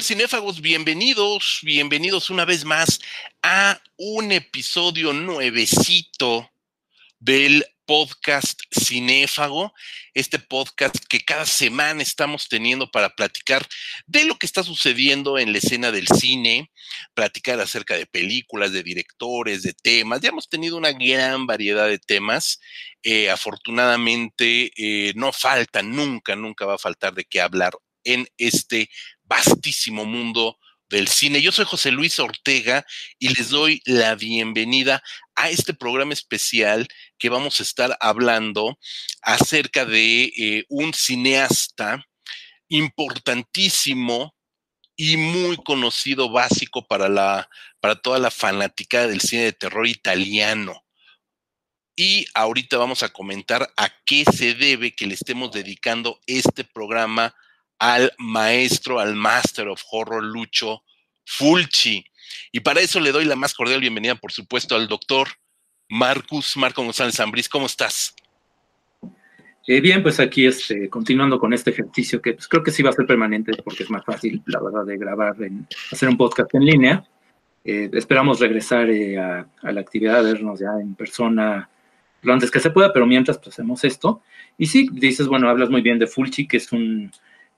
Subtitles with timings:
[0.00, 0.62] cinéfagos?
[0.62, 2.98] Bienvenidos, bienvenidos una vez más
[3.42, 6.50] a un episodio nuevecito
[7.20, 9.74] del podcast Cinéfago,
[10.14, 13.66] este podcast que cada semana estamos teniendo para platicar
[14.06, 16.70] de lo que está sucediendo en la escena del cine,
[17.12, 20.22] platicar acerca de películas, de directores, de temas.
[20.22, 22.60] Ya hemos tenido una gran variedad de temas.
[23.02, 28.88] Eh, afortunadamente, eh, no falta, nunca, nunca va a faltar de qué hablar en este
[29.32, 30.58] vastísimo mundo
[30.90, 31.40] del cine.
[31.40, 32.84] Yo soy José Luis Ortega
[33.18, 35.02] y les doy la bienvenida
[35.34, 36.86] a este programa especial
[37.18, 38.78] que vamos a estar hablando
[39.22, 42.04] acerca de eh, un cineasta
[42.68, 44.34] importantísimo
[44.94, 47.48] y muy conocido básico para la
[47.80, 50.84] para toda la fanática del cine de terror italiano.
[51.96, 57.34] Y ahorita vamos a comentar a qué se debe que le estemos dedicando este programa
[57.82, 60.84] al maestro, al Master of Horror Lucho
[61.24, 62.04] Fulci.
[62.52, 65.26] Y para eso le doy la más cordial bienvenida, por supuesto, al doctor
[65.88, 67.48] Marcus Marco González Zambriz.
[67.48, 68.14] ¿Cómo estás?
[69.66, 72.90] Eh, bien, pues aquí este, continuando con este ejercicio que pues, creo que sí va
[72.90, 76.54] a ser permanente porque es más fácil, la verdad, de grabar, en, hacer un podcast
[76.54, 77.04] en línea.
[77.64, 81.68] Eh, esperamos regresar eh, a, a, la actividad, vernos ya en persona
[82.22, 84.22] lo antes que se pueda, pero mientras pues, hacemos esto.
[84.56, 87.10] Y sí, dices, bueno, hablas muy bien de Fulci, que es un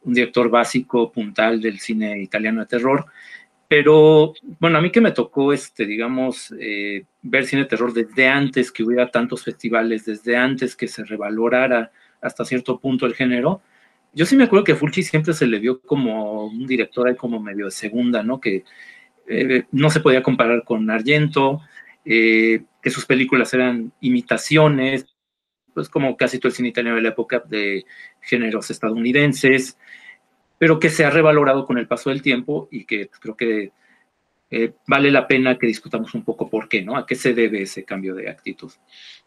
[0.05, 3.07] un director básico, puntal del cine italiano de terror.
[3.69, 8.29] Pero, bueno, a mí que me tocó, este, digamos, eh, ver cine de terror desde
[8.29, 13.63] antes que hubiera tantos festivales, desde antes que se revalorara hasta cierto punto el género,
[14.15, 17.41] yo sí me acuerdo que Fulci siempre se le vio como un director ahí como
[17.41, 18.41] medio de segunda, ¿no?
[18.41, 18.65] Que
[19.27, 21.61] eh, no se podía comparar con Argento,
[22.05, 25.07] eh, que sus películas eran imitaciones,
[25.75, 27.85] pues como casi todo el cine italiano de la época de
[28.21, 29.77] géneros estadounidenses,
[30.59, 33.73] pero que se ha revalorado con el paso del tiempo y que creo que
[34.51, 36.97] eh, vale la pena que discutamos un poco por qué, ¿no?
[36.97, 38.71] ¿A qué se debe ese cambio de actitud?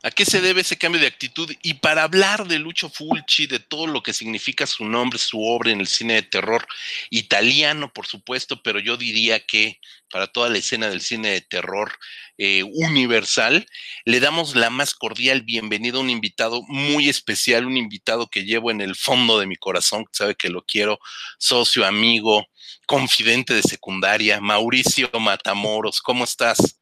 [0.04, 1.52] ¿A qué se debe ese cambio de actitud?
[1.64, 5.72] Y para hablar de Lucho Fulci, de todo lo que significa su nombre, su obra
[5.72, 6.68] en el cine de terror
[7.10, 9.80] italiano, por supuesto, pero yo diría que
[10.12, 11.92] para toda la escena del cine de terror
[12.38, 13.66] eh, universal,
[14.06, 18.70] le damos la más cordial bienvenida a un invitado muy especial, un invitado que llevo
[18.70, 21.00] en el fondo de mi corazón, sabe que lo quiero,
[21.40, 22.48] socio, amigo,
[22.86, 26.80] confidente de secundaria, Mauricio Matamoros, ¿cómo estás?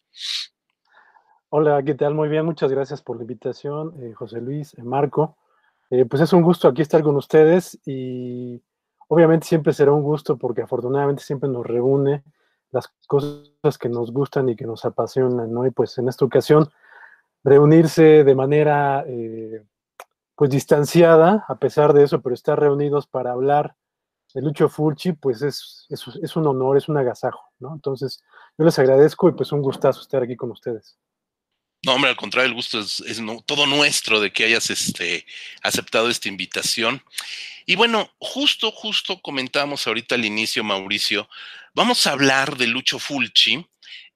[1.50, 2.14] Hola, ¿qué tal?
[2.14, 5.38] Muy bien, muchas gracias por la invitación, eh, José Luis, eh, Marco.
[6.10, 8.62] pues es un gusto aquí estar con ustedes y
[9.08, 12.24] obviamente siempre será un gusto porque afortunadamente siempre nos reúne
[12.72, 15.66] las cosas que nos gustan y que nos apasionan, ¿no?
[15.66, 16.70] Y pues en esta ocasión,
[17.44, 19.64] reunirse de manera, eh,
[20.36, 23.76] pues distanciada, a pesar de eso, pero estar reunidos para hablar
[24.42, 27.74] Lucho Fulci, pues es, es, un honor, es un agasajo, ¿no?
[27.74, 28.22] Entonces,
[28.58, 30.98] yo les agradezco y pues un gustazo estar aquí con ustedes.
[31.86, 33.04] No, hombre, al contrario, el gusto es,
[33.46, 35.26] todo nuestro de que hayas este,
[35.62, 37.02] aceptado esta invitación.
[37.66, 41.30] Y bueno, justo, justo comentamos ahorita al inicio, Mauricio,
[41.74, 43.66] vamos a hablar de Lucho Fulci,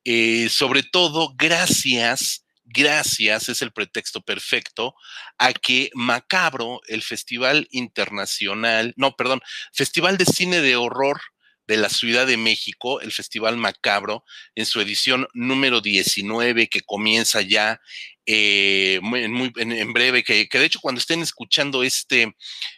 [0.03, 2.43] eh, sobre todo gracias,
[2.73, 4.95] gracias, es el pretexto perfecto,
[5.37, 9.41] a que Macabro, el Festival Internacional, no, perdón,
[9.73, 11.19] Festival de Cine de Horror
[11.69, 14.23] de la Ciudad de México, el Festival Macabro,
[14.55, 17.79] en su edición número 19, que comienza ya
[18.25, 22.35] eh, en, breve, que, de hecho cuando estén escuchando este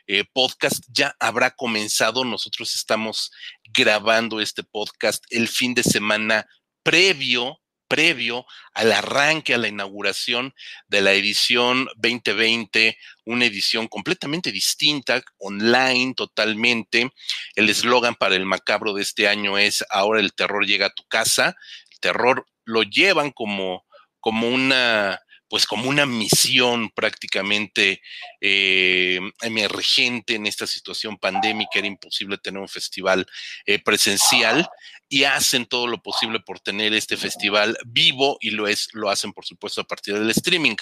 [0.08, 2.25] eh, podcast ya habrá comenzado.
[2.25, 3.31] Nosotros estamos
[3.73, 6.46] grabando este podcast el fin de semana
[6.84, 7.60] previo
[7.91, 10.53] previo al arranque, a la inauguración
[10.88, 17.12] de la edición 2020, una edición completamente distinta, online totalmente.
[17.53, 21.03] El eslogan para el macabro de este año es, ahora el terror llega a tu
[21.09, 21.57] casa.
[21.91, 23.85] El terror lo llevan como,
[24.22, 25.19] como una
[25.51, 28.02] pues como una misión prácticamente
[28.40, 33.28] eh, emergente en esta situación pandémica, era imposible tener un festival
[33.66, 34.66] eh, presencial
[35.09, 39.34] y hacen todo lo posible por tener este festival vivo y lo es, lo hacen
[39.34, 40.78] por supuesto a partir del streaming.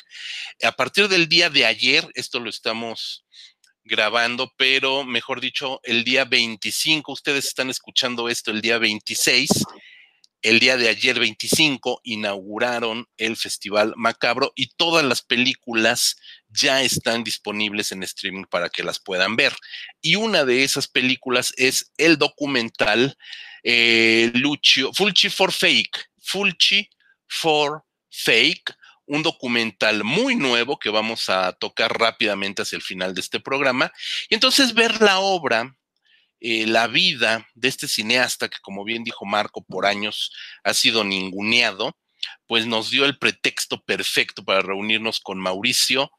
[0.62, 3.26] A partir del día de ayer, esto lo estamos
[3.84, 9.50] grabando, pero mejor dicho, el día 25, ustedes están escuchando esto el día 26,
[10.42, 17.24] el día de ayer 25 inauguraron el Festival Macabro y todas las películas ya están
[17.24, 19.54] disponibles en streaming para que las puedan ver.
[20.02, 23.18] Y una de esas películas es el documental
[23.64, 24.32] eh,
[24.94, 26.90] Fulci for Fake, Fulci
[27.28, 28.74] for Fake,
[29.06, 33.92] un documental muy nuevo que vamos a tocar rápidamente hacia el final de este programa.
[34.30, 35.76] Y entonces ver la obra
[36.42, 40.32] eh, la vida de este cineasta que, como bien dijo Marco, por años
[40.64, 41.98] ha sido ninguneado,
[42.48, 46.12] pues nos dio el pretexto perfecto para reunirnos con Mauricio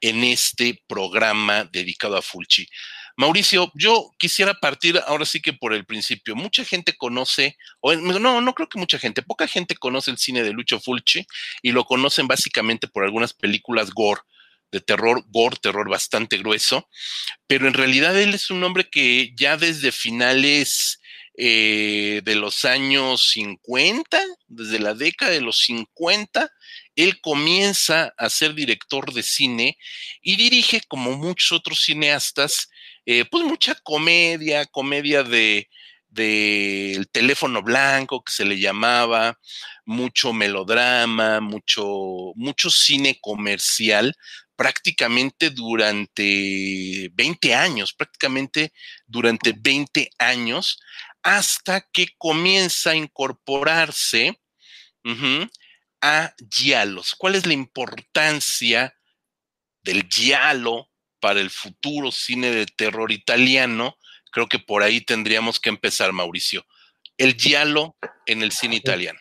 [0.00, 2.68] en este programa dedicado a Fulci.
[3.16, 6.36] Mauricio, yo quisiera partir ahora sí que por el principio.
[6.36, 10.44] Mucha gente conoce, o no, no creo que mucha gente, poca gente conoce el cine
[10.44, 11.26] de Lucho Fulci
[11.60, 14.20] y lo conocen básicamente por algunas películas gore,
[14.70, 16.88] de terror, gore, terror bastante grueso,
[17.46, 21.00] pero en realidad él es un hombre que ya desde finales
[21.36, 26.50] eh, de los años 50, desde la década de los 50,
[26.96, 29.78] él comienza a ser director de cine
[30.20, 32.68] y dirige, como muchos otros cineastas,
[33.06, 35.68] eh, pues mucha comedia, comedia de
[36.10, 39.38] del teléfono blanco que se le llamaba,
[39.84, 44.14] mucho melodrama, mucho, mucho cine comercial,
[44.58, 48.72] prácticamente durante 20 años, prácticamente
[49.06, 50.80] durante 20 años,
[51.22, 54.40] hasta que comienza a incorporarse
[56.00, 57.14] a giallos.
[57.16, 58.98] ¿Cuál es la importancia
[59.82, 60.88] del giallo
[61.20, 63.96] para el futuro cine de terror italiano?
[64.32, 66.66] Creo que por ahí tendríamos que empezar, Mauricio.
[67.16, 67.94] El giallo
[68.26, 69.20] en el cine italiano.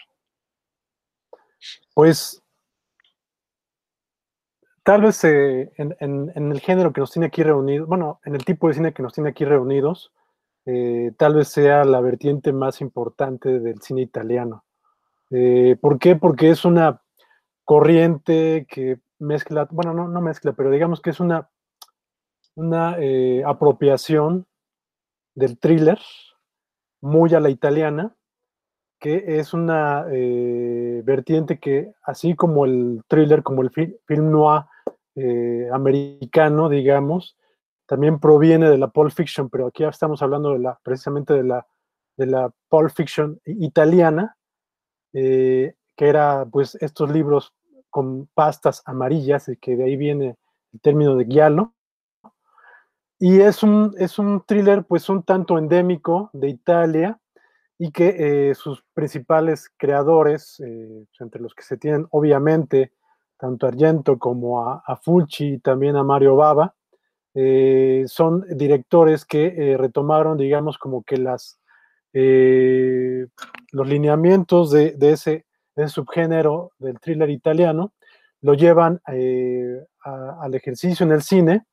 [1.93, 2.41] Pues
[4.87, 8.69] tal vez eh, en, el género que nos tiene aquí reunidos, bueno, en el tipo
[8.69, 10.13] de cine que nos tiene aquí reunidos,
[10.65, 14.63] eh, tal vez sea la vertiente más importante del cine italiano.
[15.29, 16.15] Eh, ¿Por qué?
[16.15, 17.01] Porque es una
[17.65, 21.49] corriente que mezcla, bueno, no, no mezcla, pero digamos que es una,
[22.55, 22.95] una
[23.45, 24.45] apropiación
[25.35, 25.99] del thriller
[27.01, 28.15] muy a la italiana,
[29.01, 30.05] que es una
[31.03, 34.63] vertiente que, así como el thriller, como el film noir,
[35.19, 37.37] eh, americano, digamos,
[37.87, 41.65] también proviene de la Pulp Fiction, pero aquí estamos hablando de la, precisamente de la,
[42.17, 44.37] de la Pulp Fiction italiana,
[45.13, 47.55] eh, que era pues estos libros
[47.89, 50.37] con pastas amarillas, y que de ahí viene
[50.71, 51.73] el término de giallo.
[53.17, 57.19] Y es un, es un thriller pues un tanto endémico de Italia
[57.79, 60.61] y que eh, sus principales creadores,
[61.19, 62.91] entre los que se tienen obviamente
[63.37, 66.73] tanto a Argento como a, Fulci y también a Mario Bava,
[67.33, 71.59] eh, son directores que eh, retomaron, digamos, como que las,
[72.13, 73.27] eh,
[73.71, 75.45] los lineamientos de, ese,
[75.87, 77.93] subgénero del thriller italiano,
[78.41, 81.65] lo llevan al ejercicio en el cine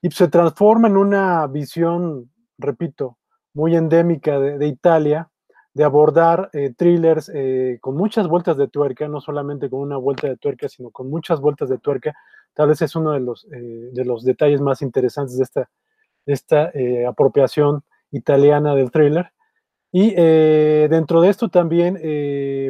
[0.00, 3.18] y se transforma en una visión, repito,
[3.54, 5.30] muy endémica de Italia,
[5.74, 10.28] de abordar eh, thrillers eh, con muchas vueltas de tuerca, no solamente con una vuelta
[10.28, 12.14] de tuerca, sino con muchas vueltas de tuerca.
[12.54, 15.70] Tal vez es uno de los, eh, de los detalles más interesantes de esta,
[16.26, 16.72] esta
[17.08, 17.82] apropiación
[18.12, 19.32] italiana del thriller.
[19.90, 21.94] Y dentro de esto también,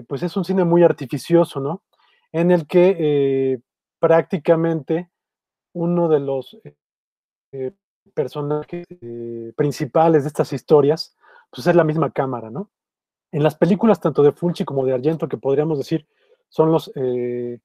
[0.07, 1.83] pues es un cine muy artificioso, ¿no?
[2.33, 3.63] En el que
[3.99, 5.09] prácticamente
[5.73, 6.59] uno de los
[8.13, 8.87] personajes
[9.57, 11.17] principales de estas historias,
[11.51, 12.71] pues es la misma cámara, ¿no?
[13.35, 16.07] En las películas tanto de Fulci como de Argento, que podríamos decir
[16.49, 17.59] son los eh,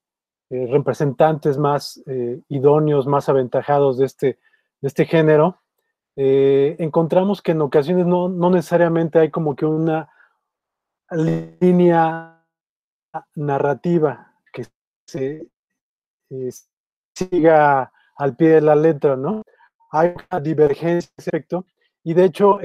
[0.50, 4.26] eh, representantes más eh, idóneos, más aventajados de este,
[4.80, 5.60] de este género,
[6.16, 10.10] encontramos que en ocasiones no, necesariamente hay como que una
[11.12, 12.44] línea
[13.36, 14.66] narrativa que
[15.06, 15.46] se
[17.14, 19.42] siga al pie de la letra, ¿no?
[19.92, 21.64] Hay divergencia, efecto,
[22.02, 22.58] y de hecho,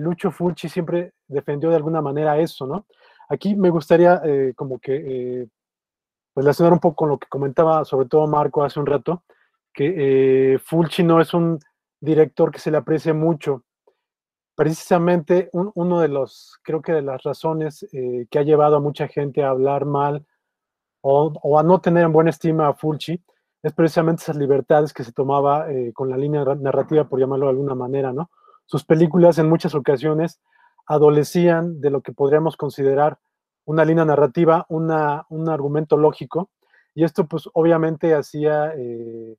[0.00, 2.86] Lucho Fulci siempre defendió de alguna manera eso, ¿no?
[3.28, 5.48] Aquí me gustaría eh, como que eh,
[6.34, 9.24] relacionar un poco con lo que comentaba sobre todo Marco hace un rato,
[9.72, 11.58] que Fulci no es un
[11.98, 13.64] director que se le aprecie mucho.
[14.54, 19.42] Precisamente uno de los, creo que de las razones que ha llevado a mucha gente
[19.42, 20.26] a hablar mal
[21.00, 23.18] o, o, a no tener en buena estima a Fulci
[23.62, 27.74] es precisamente esas libertades que se tomaba con la línea narrativa, por llamarlo de alguna
[27.74, 28.30] manera, ¿no?
[28.66, 30.38] Sus películas en muchas ocasiones
[30.86, 33.18] adolecían de lo que podríamos considerar
[33.64, 36.50] una línea narrativa, una, un argumento lógico,
[36.94, 39.36] y esto pues obviamente hacía eh,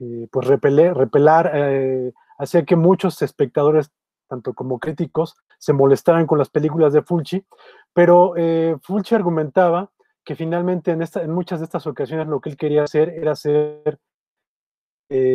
[0.00, 3.90] eh, pues repeler, repelar, eh, hacía que muchos espectadores,
[4.28, 7.44] tanto como críticos, se molestaran con las películas de Fulci,
[7.92, 8.34] pero
[8.82, 9.90] Fulci argumentaba
[10.24, 13.32] que finalmente en, esta, en muchas de estas ocasiones lo que él quería hacer era
[13.32, 13.98] hacer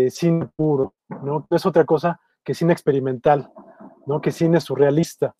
[0.10, 1.48] cine puro, ¿no?
[1.50, 3.52] Es otra cosa que cine experimental,
[4.10, 4.22] ¿no?
[4.22, 5.36] que cine surrealista.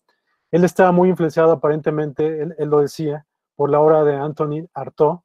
[0.52, 5.18] Él estaba muy influenciado aparentemente, él, lo decía, por la obra de Anthony Artaud,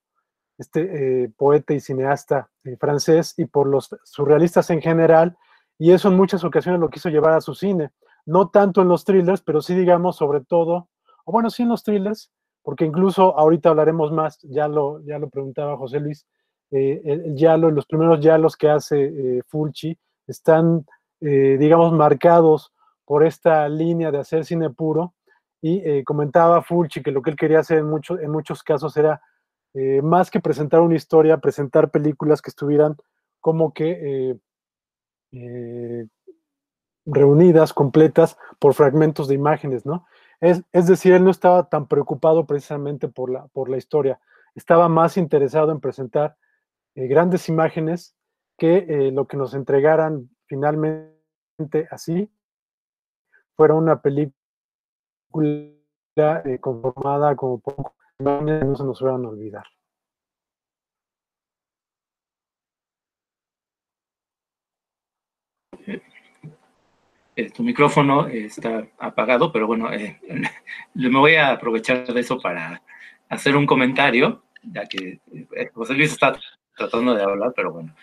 [0.57, 5.37] este eh, poeta y cineasta eh, francés, y por los surrealistas en general,
[5.77, 7.91] y eso en muchas ocasiones lo quiso llevar a su cine.
[8.25, 10.89] no tanto en los thrillers, pero sí digamos sobre todo,
[11.25, 12.31] o bueno, sí en los thrillers,
[12.63, 16.25] porque incluso ahorita hablaremos más, ya lo, ya lo preguntaba José Luis,
[16.71, 20.85] eh, el, Yalo, los primeros Yalos que hace Fulci están,
[21.19, 22.71] digamos, marcados
[23.05, 25.13] por esta línea de hacer cine puro,
[25.61, 29.19] y comentaba Fulci que lo que él quería hacer en, muchos en muchos casos era
[30.03, 32.95] más que presentar una historia, presentar películas que estuvieran
[33.39, 34.37] como que
[37.05, 40.05] reunidas, completas, por fragmentos de imágenes, ¿no?
[40.41, 44.19] Es, es, decir, él no estaba tan preocupado precisamente por la, por la historia,
[44.55, 46.35] estaba más interesado en presentar
[46.95, 48.15] eh, grandes imágenes
[48.57, 52.29] que eh, lo que nos entregaran finalmente así
[53.55, 54.33] fuera una película
[55.35, 59.65] eh, conformada como poco, no se nos fueran a olvidar.
[67.37, 70.19] Eh, tu micrófono está apagado, pero bueno, eh,
[70.93, 72.81] me voy a aprovechar de eso para
[73.27, 76.39] hacer un comentario, ya que eh, José Luis está
[76.77, 77.93] tratando de hablar, pero bueno,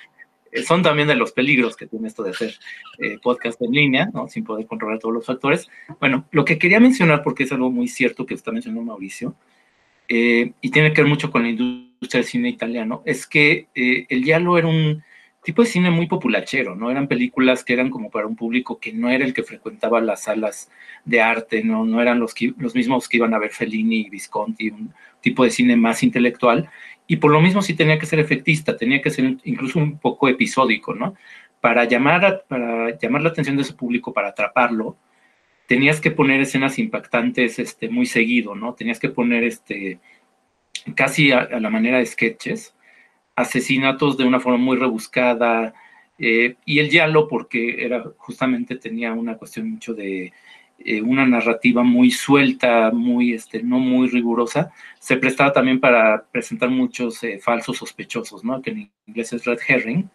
[0.65, 2.55] son también de los peligros que tiene esto de hacer
[3.23, 5.69] podcast en línea, sin poder controlar todos los factores.
[6.01, 9.35] Bueno, lo que quería mencionar, porque es algo muy cierto que está mencionando Mauricio,
[10.09, 14.59] y tiene que ver mucho con la industria del cine italiano, es que el Yalo
[14.59, 15.03] era un
[15.43, 16.91] tipo de cine muy populachero, ¿no?
[16.91, 20.23] Eran películas que eran como para un público que no era el que frecuentaba las
[20.23, 20.71] salas
[21.05, 24.71] de arte, no, no eran los, los mismos que iban a ver Fellini y Visconti,
[24.71, 26.71] un tipo de cine más intelectual,
[27.13, 30.31] y por lo mismo sí tenía que ser efectista, tenía que ser incluso un poco
[30.31, 31.15] episódico, ¿no?
[31.61, 34.97] Para llamar, para llamar la atención de ese público, para atraparlo,
[35.67, 38.73] tenías que poner escenas impactantes este, muy seguido, ¿no?
[38.73, 40.01] Tenías que poner este,
[40.95, 42.75] casi a la manera de sketches,
[43.37, 45.75] asesinatos de una forma muy rebuscada,
[46.19, 50.33] eh, y el Yalo porque era justamente tenía una cuestión mucho de
[50.85, 56.71] eh, una narrativa muy suelta, muy, este, no muy rigurosa, se prestaba también para presentar
[56.71, 58.61] muchos eh, falsos sospechosos, ¿no?
[58.63, 60.09] que en inglés es red herring,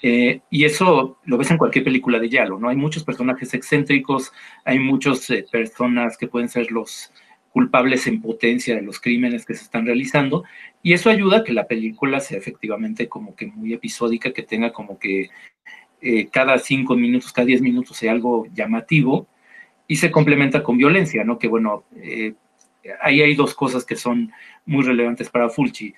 [0.00, 2.68] y eso lo ves en cualquier película de Yalo, ¿no?
[2.68, 4.32] Hay muchos personajes excéntricos,
[4.64, 7.12] hay muchas personas que pueden ser los
[7.58, 10.44] culpables en potencia de los crímenes que se están realizando
[10.82, 14.72] y eso ayuda a que la película sea efectivamente como que muy episódica, que tenga
[14.72, 15.30] como que
[16.00, 19.26] eh, cada cinco minutos, cada diez minutos sea algo llamativo
[19.88, 21.38] y se complementa con violencia, ¿no?
[21.38, 22.34] Que bueno, eh,
[23.00, 24.30] ahí hay dos cosas que son
[24.66, 25.94] muy relevantes para Fulci.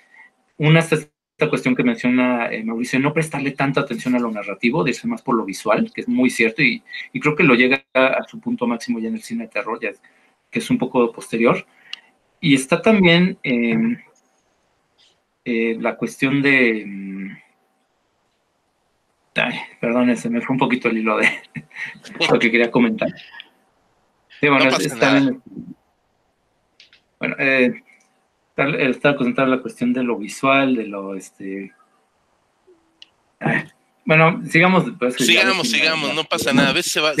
[0.57, 4.83] Una es esta cuestión que menciona eh, Mauricio, no prestarle tanta atención a lo narrativo,
[4.83, 6.83] de más por lo visual, que es muy cierto y,
[7.19, 9.91] creo que lo llega a, su punto máximo ya en el cine de terror, ya
[10.49, 11.65] que es un poco posterior.
[12.39, 13.97] Y está también em,
[15.43, 16.83] eh, la cuestión de...
[16.85, 17.31] Mm,
[19.35, 19.59] ay,
[20.29, 21.27] me fue un poquito el hilo de
[22.31, 23.09] lo que quería comentar.
[24.41, 24.69] Sí, bueno,
[27.19, 27.83] bueno, eh,
[28.57, 31.71] estaba comentando la cuestión de lo visual, de lo, este...
[34.03, 34.91] bueno, sigamos.
[34.97, 36.69] Pues, sigamos, sigamos, no pasa nada.
[36.69, 37.13] A veces se va,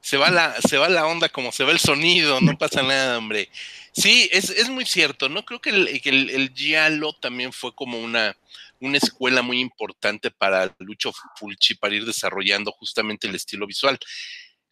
[0.00, 3.18] se va la, se va la onda como se va el sonido, no pasa nada,
[3.18, 3.48] hombre.
[3.92, 5.44] Sí, es, es muy cierto, ¿no?
[5.44, 8.36] Creo que el, el, el Giallo también fue como una,
[8.78, 13.98] una escuela muy importante para Lucho Fulci para ir desarrollando justamente el estilo visual.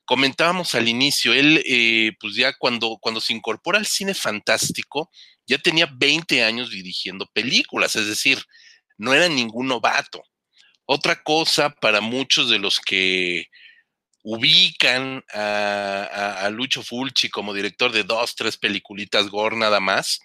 [0.07, 5.11] Comentábamos al inicio, él, eh, pues ya cuando, cuando se incorpora al cine fantástico,
[5.47, 8.43] ya tenía 20 años dirigiendo películas, es decir,
[8.97, 10.23] no era ningún novato.
[10.87, 13.49] Otra cosa para muchos de los que
[14.29, 20.19] ubican a, Lucho Fulci como director de dos, tres peliculitas gore nada más,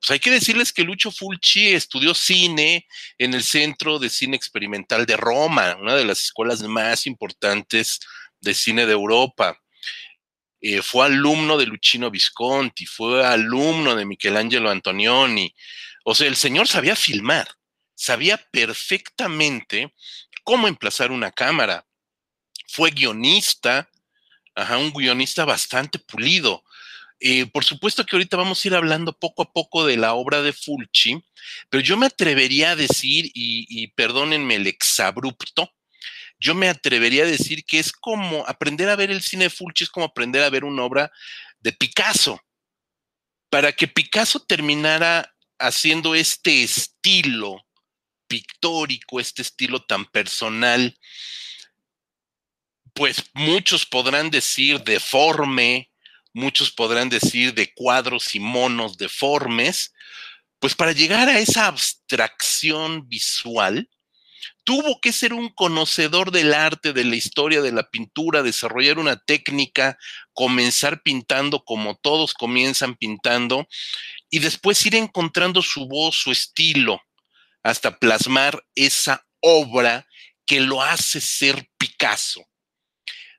[0.00, 2.86] pues hay que decirles que Lucho Fulci estudió cine
[3.18, 7.98] en el Centro de Cine Experimental de Roma, una de las escuelas más importantes
[8.42, 9.58] de cine de Europa.
[10.60, 15.54] Eh, fue alumno de Luchino Visconti, fue alumno de Michelangelo Antonioni.
[16.04, 17.48] O sea, el señor sabía filmar,
[17.94, 19.92] sabía perfectamente
[20.44, 21.86] cómo emplazar una cámara,
[22.68, 23.88] fue guionista,
[24.54, 26.64] ajá, un guionista bastante pulido.
[27.20, 30.42] Eh, por supuesto que ahorita vamos a ir hablando poco a poco de la obra
[30.42, 31.22] de Fulci,
[31.68, 35.72] pero yo me atrevería a decir, y, perdónenme el exabrupto,
[36.42, 39.90] yo me atrevería a decir que es como aprender a ver el cine Fulci, es
[39.90, 41.10] como aprender a ver una obra
[41.60, 42.40] de Picasso.
[43.48, 47.64] Para que Picasso terminara haciendo este estilo
[48.26, 50.98] pictórico, este estilo tan personal,
[52.92, 55.90] pues muchos podrán decir deforme,
[56.32, 59.94] muchos podrán decir de cuadros y monos deformes,
[60.58, 63.88] pues para llegar a esa abstracción visual,
[64.64, 69.16] tuvo que ser un conocedor del arte, de la historia, de la pintura, desarrollar una
[69.16, 69.98] técnica,
[70.32, 73.66] comenzar pintando como todos comienzan pintando
[74.30, 77.00] y después ir encontrando su voz, su estilo,
[77.62, 80.06] hasta plasmar esa obra
[80.46, 82.42] que lo hace ser Picasso.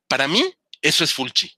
[0.07, 0.43] Para mí,
[0.81, 1.51] eso es Fulci.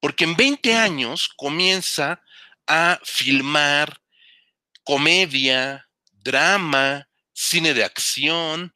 [0.00, 2.22] Porque en 20 años comienza
[2.66, 4.00] a filmar
[4.84, 8.72] comedia, drama, cine de acción,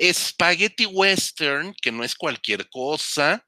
[0.00, 3.44] spaghetti western, que no es cualquier cosa.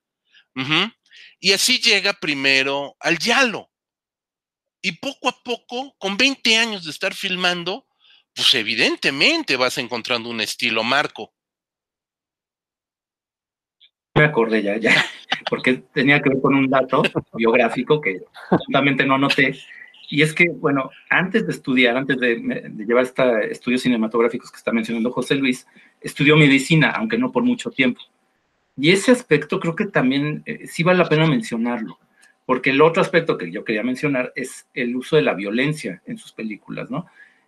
[1.38, 3.71] Y así llega primero al Yalo.
[4.83, 7.87] Y poco a poco, con 20 años de estar filmando,
[8.35, 11.33] pues evidentemente vas encontrando un estilo marco.
[14.14, 15.07] Me acordé ya, ya,
[15.49, 17.02] porque tenía que ver con un dato
[17.35, 19.57] biográfico que justamente no noté,
[20.11, 22.37] y es que, bueno, antes de estudiar, antes de,
[22.76, 25.69] llevar estos estudios cinematográficos que está mencionando José Luis,
[26.00, 28.00] estudió medicina, aunque no por mucho tiempo.
[28.76, 31.97] Y ese aspecto creo que también eh, sí vale la pena mencionarlo,
[32.45, 36.19] porque el otro aspecto que yo quería mencionar es el uso de la violencia en
[36.19, 37.07] sus películas, ¿no?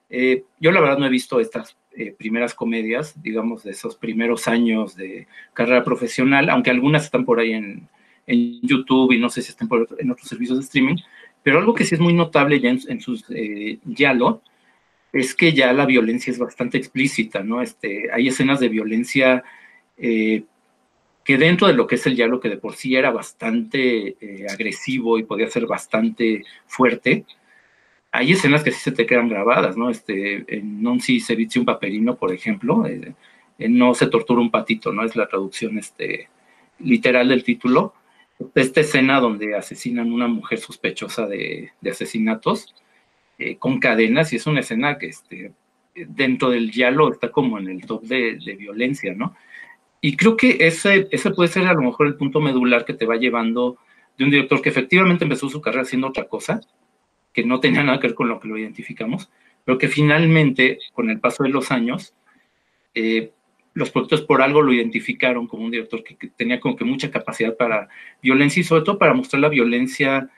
[0.08, 4.46] Eh, yo la verdad no he visto estas eh, primeras comedias, digamos, de esos primeros
[4.46, 7.88] años de carrera profesional, aunque algunas están por ahí en,
[8.26, 10.96] en YouTube y no sé si están por, en otros servicios de streaming,
[11.42, 14.42] pero algo que sí es muy notable ya en, sus eh, Yalo
[15.12, 17.60] es que ya la violencia es bastante explícita, ¿no?
[17.60, 19.44] Este, hay escenas de violencia
[19.98, 20.44] eh,
[21.24, 24.46] que dentro de lo que es el Yalo, que de por sí era bastante eh,
[24.50, 27.24] agresivo y podía ser bastante fuerte,
[28.10, 29.90] hay escenas que sí se te quedan grabadas, ¿no?
[29.90, 34.92] Este, en Non si se un paperino, por ejemplo, en No se tortura un patito,
[34.92, 35.04] ¿no?
[35.04, 36.28] Es la traducción este,
[36.78, 37.94] literal del título
[38.54, 42.74] esta escena donde asesinan una mujer sospechosa de, asesinatos
[43.38, 45.52] eh, con cadenas y es una escena que este,
[45.94, 49.34] dentro del diálogo está como en el top de, violencia, ¿no?
[50.00, 53.06] Y creo que ese, ese puede ser a lo mejor el punto medular que te
[53.06, 53.78] va llevando
[54.18, 56.60] de un director que efectivamente empezó su carrera haciendo otra cosa,
[57.32, 59.30] que no tenía nada que ver con lo que lo identificamos,
[59.64, 62.14] pero que finalmente, con el paso de los años,
[62.94, 63.32] eh,
[63.74, 67.56] los productores por algo lo identificaron como un director que, tenía como que mucha capacidad
[67.56, 67.88] para
[68.22, 70.28] violencia y sobre todo para mostrar la violencia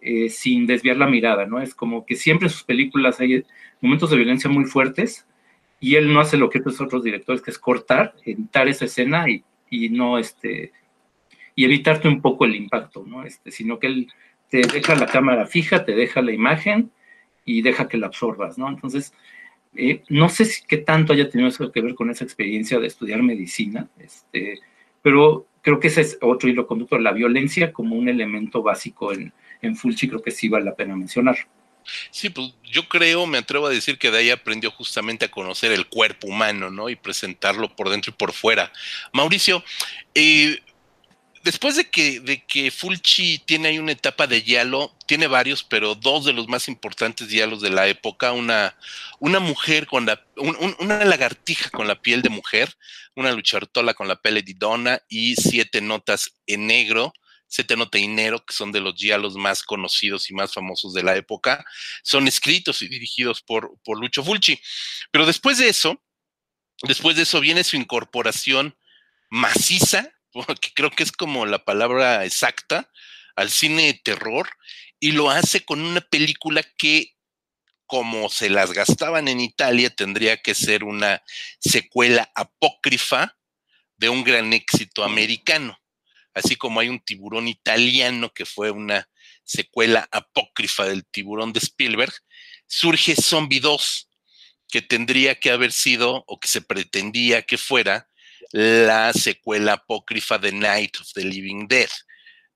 [0.00, 1.60] eh, sin desviar la mirada, ¿no?
[1.60, 3.44] Es como que siempre en sus películas hay
[3.80, 5.26] momentos de violencia muy fuertes
[5.80, 9.28] y él no hace lo que otros otros directores, que es cortar, editar esa escena
[9.28, 10.72] y, y no, este,
[11.54, 13.24] y evitarte un poco el impacto, ¿no?
[13.24, 14.12] Este, sino que él
[14.50, 16.90] te deja la cámara fija, te deja la imagen
[17.44, 18.68] y deja que la absorbas, ¿no?
[18.68, 19.12] Entonces,
[19.76, 22.86] eh, no sé si qué tanto haya tenido eso que ver con esa experiencia de
[22.86, 24.60] estudiar medicina, este,
[25.02, 29.32] pero creo que ese es otro hilo conductor, la violencia como un elemento básico en,
[29.62, 31.36] en Fulci, creo que sí vale la pena mencionar.
[32.10, 35.72] Sí, pues yo creo, me atrevo a decir que de ahí aprendió justamente a conocer
[35.72, 36.88] el cuerpo humano, ¿no?
[36.88, 38.72] Y presentarlo por dentro y por fuera.
[39.12, 39.62] Mauricio,
[40.14, 40.60] eh,
[41.44, 45.94] después de que, de que Fulci tiene ahí una etapa de hielo, tiene varios, pero
[45.94, 48.76] dos de los más importantes hielos de la época, una,
[49.20, 50.26] una mujer con la,
[50.80, 52.74] una lagartija con la piel de mujer,
[53.14, 57.12] una luchartola con la pele de donna y siete notas en negro,
[57.46, 61.02] siete notas en negro, que son de los hielos más conocidos y más famosos de
[61.02, 61.62] la época,
[62.02, 64.58] son escritos y dirigidos por, por Lucho Fulci.
[65.10, 66.02] Pero después de eso,
[66.84, 68.74] después de eso viene su incorporación
[69.28, 70.10] maciza
[70.60, 72.90] que creo que es como la palabra exacta,
[73.36, 74.48] al cine de terror
[75.00, 77.14] y lo hace con una película que,
[77.86, 81.22] como se las gastaban en Italia, tendría que ser una
[81.58, 83.36] secuela apócrifa
[83.96, 85.78] de un gran éxito americano.
[86.32, 89.08] Así como hay un tiburón italiano que fue una
[89.44, 92.12] secuela apócrifa del tiburón de Spielberg,
[92.66, 94.08] surge Zombie 2,
[94.68, 98.08] que tendría que haber sido o que se pretendía que fuera
[98.52, 101.90] la secuela apócrifa de Night of the Living Dead,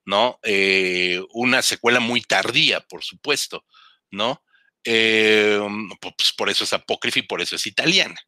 [0.05, 0.38] ¿no?
[0.42, 3.64] Eh, una secuela muy tardía, por supuesto,
[4.11, 4.42] ¿no?
[4.85, 5.61] Eh,
[6.01, 8.20] pues por eso es apócrifa y por eso es italiana.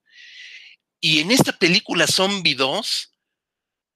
[1.01, 3.13] Y en esta película Zombie 2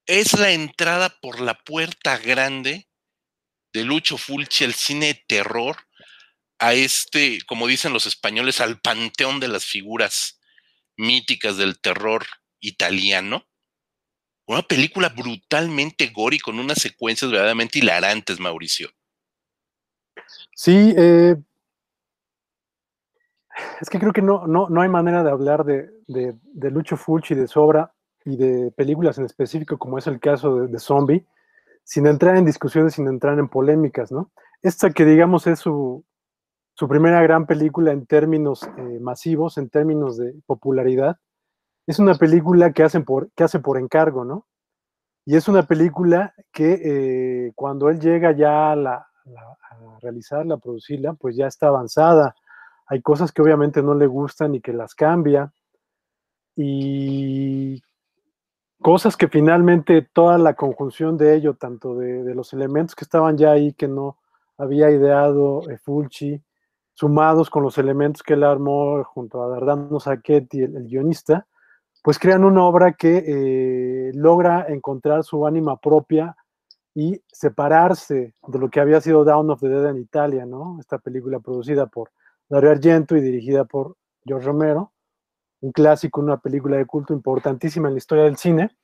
[0.06, 2.88] es la entrada por la puerta grande
[3.72, 5.76] de Lucho Fulci al cine de terror,
[6.58, 10.40] a este, como dicen los españoles, al panteón de las figuras
[10.96, 12.26] míticas del terror
[12.60, 13.46] italiano,
[14.46, 18.88] una película brutalmente gory con unas secuencias verdaderamente hilarantes, Mauricio.
[20.54, 21.36] Sí, eh,
[23.80, 27.34] es que creo que no, no, no hay manera de hablar de, de, Lucho Fulci,
[27.34, 27.92] de Sobra
[28.24, 31.26] y de películas en específico, como es el caso de, Zombie,
[31.82, 34.30] sin entrar en discusiones, sin entrar en polémicas, ¿no?
[34.62, 36.04] Esta que digamos es su,
[36.74, 41.18] su primera gran película en términos eh, masivos, en términos de popularidad,
[41.86, 44.46] es una película que, hacen por, que hace por encargo, ¿no?
[45.26, 50.58] Y es una película que eh, cuando él llega ya a, la, a realizarla, a
[50.58, 52.34] producirla, pues ya está avanzada.
[52.86, 55.52] Hay cosas que obviamente no le gustan y que las cambia.
[56.56, 57.82] Y
[58.82, 63.52] cosas que finalmente toda la conjunción de ello, tanto de, los elementos que estaban ya
[63.52, 64.18] ahí que no
[64.58, 66.42] había ideado eh, Fulci,
[66.92, 71.46] sumados con los elementos que él armó junto a Dardano Sacchetti, el guionista,
[72.04, 76.36] pues crean una obra que eh, logra encontrar su ánima propia
[76.94, 80.76] y separarse de lo que había sido Down of the Dead en Italia, ¿no?
[80.78, 82.10] Esta película producida por
[82.50, 84.92] Dario Argento y dirigida por George Romero,
[85.62, 88.76] un clásico, una película de culto importantísima en la historia del cine,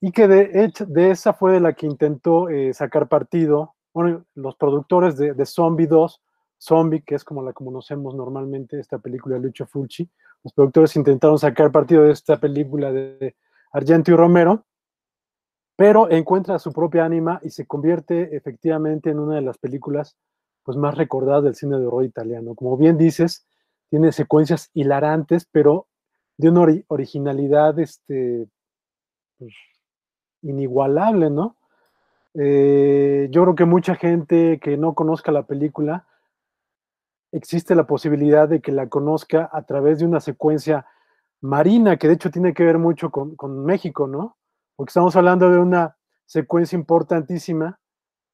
[0.00, 5.18] y que de esa fue de la que intentó eh, sacar partido, bueno, los productores
[5.18, 6.22] de, de Zombie 2
[6.58, 10.08] Zombie, que es como la conocemos normalmente, esta película de Lucho Fulci.
[10.42, 13.36] Los productores intentaron sacar partido de esta película de
[13.72, 14.64] Argento y Romero,
[15.76, 20.16] pero encuentra su propia ánima y se convierte efectivamente en una de las películas
[20.62, 22.54] pues, más recordadas del cine de horror italiano.
[22.54, 23.46] Como bien dices,
[23.90, 25.86] tiene secuencias hilarantes, pero
[26.38, 28.48] de una originalidad este,
[29.38, 29.54] pues,
[30.42, 31.56] inigualable, ¿no?
[32.34, 36.06] Eh, yo creo que mucha gente que no conozca la película
[37.32, 40.86] existe la posibilidad de que la conozca a través de una secuencia
[41.40, 44.36] marina, que de hecho tiene que ver mucho con, México, ¿no?
[44.76, 47.78] Porque estamos hablando de una secuencia importantísima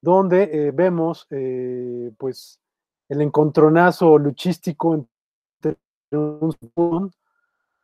[0.01, 2.61] donde eh, vemos, eh, pues,
[3.09, 5.79] el encontronazo luchístico entre
[6.13, 7.11] un,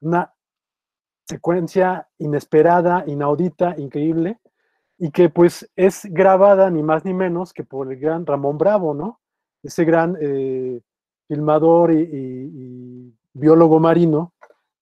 [0.01, 0.33] una
[1.27, 4.41] secuencia inesperada, inaudita, increíble,
[4.99, 8.95] y que pues es grabada ni más ni menos que por el gran Ramón Bravo,
[8.95, 9.21] ¿no?
[9.63, 10.81] Ese gran eh,
[11.29, 14.33] filmador y, biólogo marino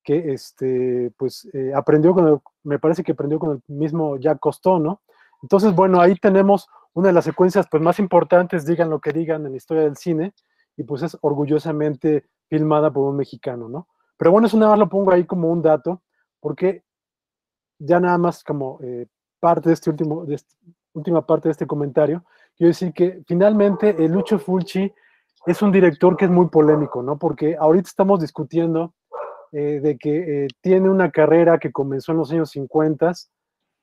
[0.03, 4.79] que este, pues, eh, aprendió con me parece que aprendió con el mismo Jacques Cousteau,
[4.79, 5.03] ¿no?
[5.43, 9.45] Entonces, bueno, ahí tenemos una de las secuencias pues, más importantes, digan lo que digan,
[9.45, 10.33] en la historia del cine,
[10.77, 13.89] y pues es orgullosamente filmada por un mexicano, ¿no?
[14.17, 16.03] Pero bueno, eso nada más lo pongo ahí como un dato,
[16.41, 16.85] porque
[17.79, 19.07] ya nada más como eh,
[19.41, 20.41] parte de este último, de
[20.95, 22.25] última parte de este comentario,
[22.57, 24.93] quiero decir que finalmente el Lucho Fulci
[25.47, 27.19] es un director que es muy polémico, ¿no?
[27.19, 28.95] Porque ahorita estamos discutiendo
[29.53, 33.13] eh, de que eh, tiene una carrera que comenzó en los años 50,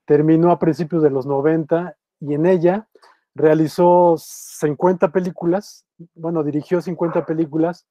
[0.06, 2.88] terminó a principios de los 90 y en ella
[3.34, 7.88] realizó 50 películas, bueno, dirigió 50 películas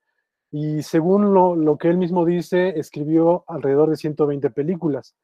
[0.51, 5.17] y según lo, que él mismo dice, escribió alrededor de 120 películas.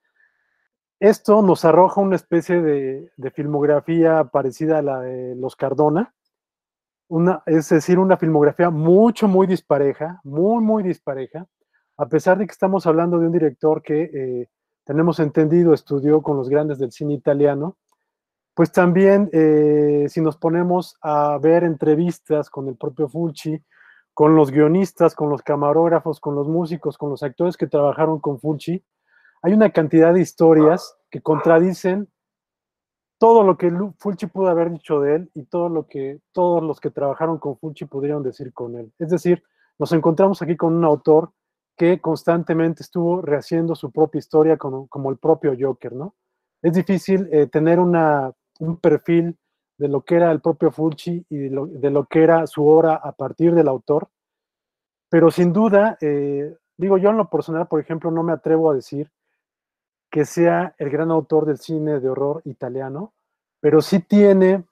[1.00, 6.14] Esto nos arroja una especie de, de filmografía parecida a la de los Cardona,
[7.46, 11.46] es decir, una filmografía mucho, muy dispareja, muy, muy dispareja,
[11.96, 14.48] a pesar de que estamos hablando de un director que eh,
[14.84, 17.76] tenemos entendido estudió con los grandes del cine italiano,
[18.54, 23.62] pues también eh, si nos ponemos a ver entrevistas con el propio Fulci,
[24.14, 28.40] con los guionistas, con los camarógrafos, con los músicos, con los actores que trabajaron con
[28.40, 28.84] Fulci,
[29.42, 32.08] hay una cantidad de historias que contradicen
[33.18, 36.81] todo lo que Fulci pudo haber dicho de él y todo lo que todos los
[36.81, 38.92] que trabajaron con Fulci pudieron decir con él.
[38.98, 39.42] Es decir,
[39.78, 41.33] nos encontramos aquí con un autor
[41.76, 46.14] que constantemente estuvo rehaciendo su propia historia como, como el propio Joker, ¿no?
[46.62, 49.37] Es difícil eh, tener una, un perfil
[49.78, 52.66] de lo que era el propio Fulci y de lo, de lo, que era su
[52.66, 54.09] obra a partir del autor,
[55.09, 58.74] pero sin duda, eh, digo yo en lo personal, por ejemplo, no me atrevo a
[58.74, 59.11] decir
[60.18, 63.12] que sea el gran autor del cine de horror italiano,
[63.61, 64.64] pero sí tiene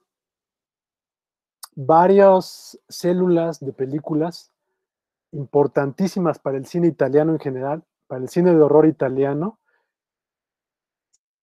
[1.77, 4.51] varias células de películas
[5.31, 9.61] importantísimas para el cine italiano en general, para el cine de horror italiano,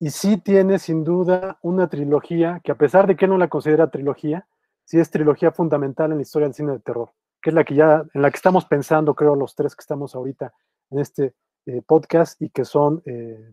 [0.01, 3.89] y sí tiene sin duda una trilogía que a pesar de que no la considera
[3.89, 4.49] trilogía,
[4.83, 7.75] sí es trilogía fundamental en la historia del cine de terror, que es la que
[7.75, 10.53] ya en la que estamos pensando, creo, los tres que estamos ahorita
[10.91, 13.49] en este eh, podcast y que son eh,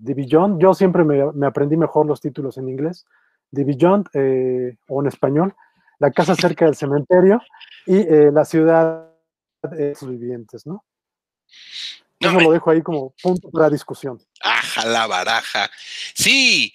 [0.59, 3.07] Yo siempre me, aprendí mejor los títulos en inglés.
[3.53, 3.63] The
[4.15, 5.55] eh, o en español,
[5.99, 7.41] La casa cerca del cementerio
[7.87, 9.09] y eh, La ciudad
[9.63, 10.85] de sus vivientes, ¿no?
[12.21, 14.21] No, Eso lo dejo ahí como punto para discusión.
[14.43, 15.71] Aja, la baraja.
[16.15, 16.75] Sí,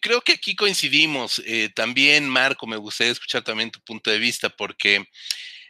[0.00, 1.42] creo que aquí coincidimos.
[1.76, 5.04] también, Marco, me gustaría escuchar también tu punto de vista, porque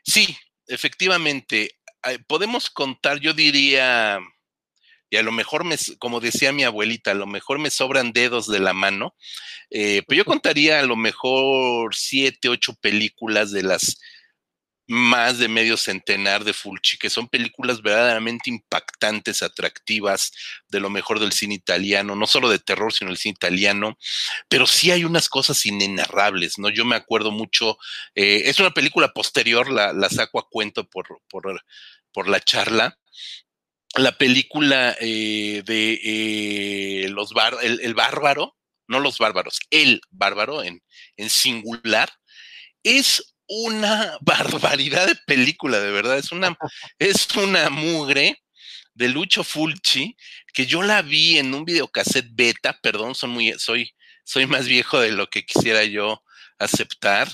[0.02, 0.36] sí,
[0.66, 1.70] efectivamente,
[2.26, 4.20] podemos contar, yo diría,
[5.10, 8.46] y a lo mejor, me, como decía mi abuelita, a lo mejor me sobran dedos
[8.46, 9.14] de la mano,
[9.70, 13.98] eh, pero yo contaría a lo mejor siete, ocho películas de las
[14.88, 20.32] más de medio centenar de Fulci, que son películas verdaderamente impactantes, atractivas,
[20.68, 23.98] de lo mejor del cine italiano, no solo de terror, sino del cine italiano,
[24.48, 26.70] pero sí hay unas cosas inenarrables, ¿no?
[26.70, 27.76] Yo me acuerdo mucho,
[28.14, 31.62] eh, es una película posterior, la, la saco a cuento por, por,
[32.10, 32.98] por la charla,
[33.96, 40.82] la película eh, de eh, los el, bárbaro, no los bárbaros, el bárbaro en,
[41.16, 42.10] en singular,
[42.82, 46.18] es una barbaridad de película, de verdad.
[46.18, 46.56] Es una,
[46.98, 48.42] es una mugre
[48.94, 50.16] de Lucho Fulci
[50.52, 54.98] que yo la vi en un videocassette beta, perdón, son muy, soy, soy más viejo
[55.00, 56.22] de lo que quisiera yo
[56.58, 57.28] aceptar.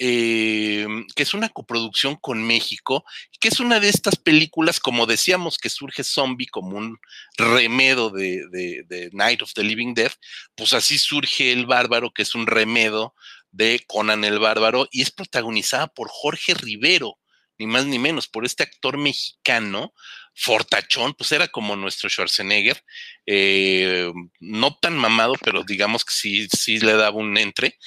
[0.00, 3.04] Eh, que es una coproducción con México,
[3.38, 6.98] que es una de estas películas, como decíamos, que surge Zombie como un
[7.36, 10.10] remedo de, de, Night of the Living Dead,
[10.56, 13.14] pues así surge El Bárbaro, que es un remedo
[13.52, 17.20] de Conan el Bárbaro, y es protagonizada por Jorge Rivero,
[17.56, 19.94] ni más ni menos, por este actor mexicano,
[20.34, 22.82] fortachón, pues era como nuestro Schwarzenegger,
[23.26, 27.78] eh, no tan mamado, pero digamos que sí, sí le daba un entre,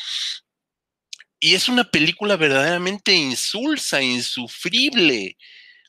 [1.39, 5.37] y es una película verdaderamente insulsa, insufrible,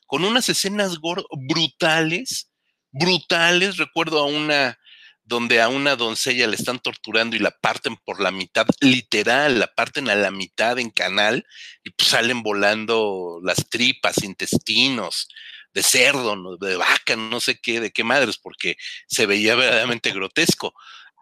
[0.05, 2.51] con unas escenas brutales,
[2.91, 3.77] brutales.
[3.77, 4.77] Recuerdo a una
[5.23, 9.67] donde a una doncella le están torturando y la parten por la mitad, literal, la
[9.67, 11.45] parten a la mitad en canal
[11.83, 15.27] y pues salen volando las tripas, intestinos
[15.71, 18.75] de cerdo, de vaca, no sé qué, de qué madres, porque
[19.07, 20.73] se veía verdaderamente grotesco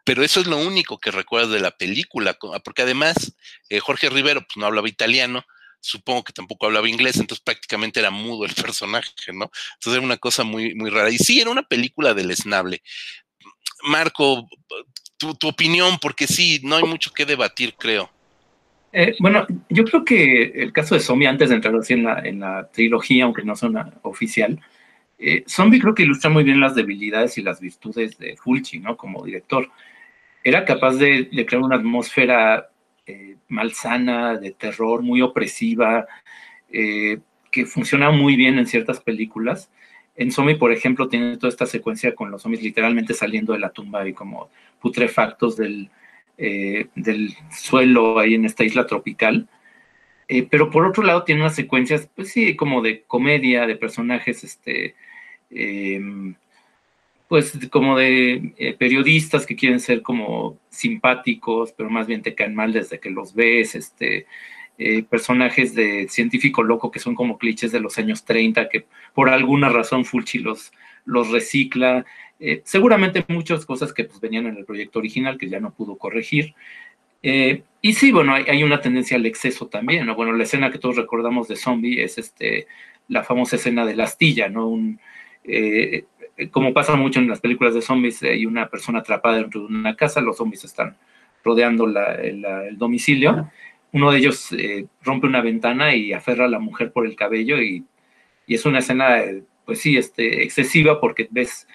[0.07, 3.35] pero eso es lo único que recuerdas de la película, porque además
[3.67, 5.43] eh, Jorge Rivero pues, no hablaba italiano,
[5.81, 9.51] supongo que tampoco hablaba inglés, entonces prácticamente era mudo el personaje, ¿no?
[9.73, 11.09] Entonces era una cosa muy, muy rara.
[11.09, 12.81] Y sí, era una película del esnable.
[13.83, 14.47] Marco,
[15.17, 18.09] tu, opinión, porque sí, no hay mucho que debatir, creo.
[18.93, 22.19] Eh, bueno, yo creo que el caso de Zombie, antes de entrar así en la,
[22.19, 23.69] en la trilogía, aunque no sea
[24.03, 24.57] oficial,
[25.19, 28.95] eh, Zombie creo que ilustra muy bien las debilidades y las virtudes de Fulci, ¿no?
[28.95, 29.69] Como director
[30.47, 32.69] era capaz de, crear una atmósfera
[33.05, 36.07] eh, malsana, de terror, muy opresiva,
[36.71, 37.19] eh,
[37.51, 39.69] que funciona muy bien en ciertas películas.
[40.15, 43.71] En Zombie, por ejemplo, tiene toda esta secuencia con los zombies literalmente saliendo de la
[43.71, 45.89] tumba y como putrefactos del,
[46.37, 49.47] eh, del suelo ahí en esta isla tropical.
[50.49, 54.95] pero por otro lado tiene unas secuencias, pues sí, como de comedia, de personajes, este,
[57.27, 62.55] pues como de eh, periodistas que quieren ser como simpáticos, pero más bien te caen
[62.55, 64.27] mal desde que los ves, este,
[64.77, 69.29] eh, personajes de científico loco que son como clichés de los años 30, que por
[69.29, 70.71] alguna razón Fulci los,
[71.31, 72.05] recicla,
[72.39, 75.97] eh, seguramente muchas cosas que pues, venían en el proyecto original que ya no pudo
[75.97, 76.53] corregir.
[77.81, 80.15] y sí, bueno, hay, hay, una tendencia al exceso también, ¿no?
[80.15, 82.67] Bueno, la escena que todos recordamos de Zombie es este,
[83.09, 84.67] la famosa escena de la astilla, ¿no?
[84.67, 84.99] Un,
[85.47, 86.05] eh,
[86.51, 89.95] como pasa mucho en las películas de zombies, hay una persona atrapada dentro de una
[89.95, 90.95] casa, los zombies están
[91.43, 93.49] rodeando el domicilio.
[93.91, 97.61] Uno de ellos eh, rompe una ventana y aferra a la mujer por el cabello
[97.61, 97.85] y,
[98.47, 101.67] es una escena, eh, pues sí, este, excesiva porque ves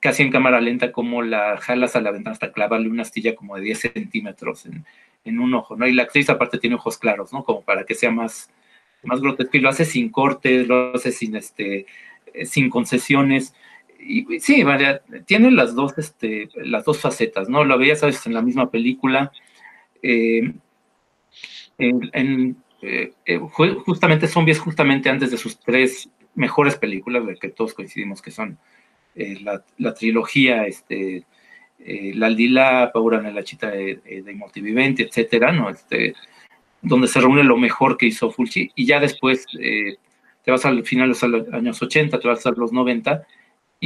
[0.00, 3.56] casi en cámara lenta cómo la jalas a la ventana hasta clavarle una astilla como
[3.56, 5.86] de 10 centímetros en, un ojo, ¿no?
[5.86, 7.44] Y la actriz aparte tiene ojos claros, ¿no?
[7.44, 8.50] Como para que sea más,
[9.02, 11.86] más grotesco y lo hace sin cortes, lo hace sin, este,
[12.44, 13.54] sin concesiones
[13.98, 14.64] y sí,
[15.26, 17.64] tiene las dos, este, las dos facetas, ¿no?
[17.64, 19.32] Lo veías, sabes, en la misma película.
[20.02, 20.52] Eh,
[21.78, 27.74] en, eh, eh, justamente Zombies, justamente antes de sus tres mejores películas, de que todos
[27.74, 28.58] coincidimos que son
[29.16, 31.24] la, trilogía, este,
[31.78, 35.70] La Aldila, Paura en la chita de, de Mortivivente, etcétera, ¿no?
[35.70, 36.14] Este,
[36.82, 41.12] donde se reúne lo mejor que hizo Fulci, y ya después te vas al final
[41.12, 43.26] de los años 80, te vas a los 90,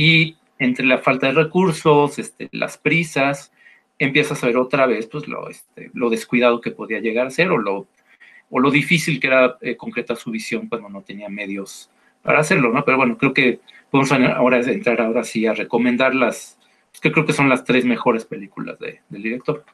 [0.00, 3.52] y entre la falta de recursos, este, las prisas,
[3.98, 7.50] empiezas a ver otra vez pues, lo, este, lo descuidado que podía llegar a ser
[7.50, 7.86] o lo,
[8.48, 11.90] o lo difícil que era eh, concretar su visión cuando no tenía medios
[12.22, 12.82] para hacerlo, ¿no?
[12.82, 13.60] Pero bueno, creo que
[13.90, 16.56] podemos ahora entrar ahora sí a recomendar las,
[16.90, 19.66] pues, que creo que son las tres mejores películas del director.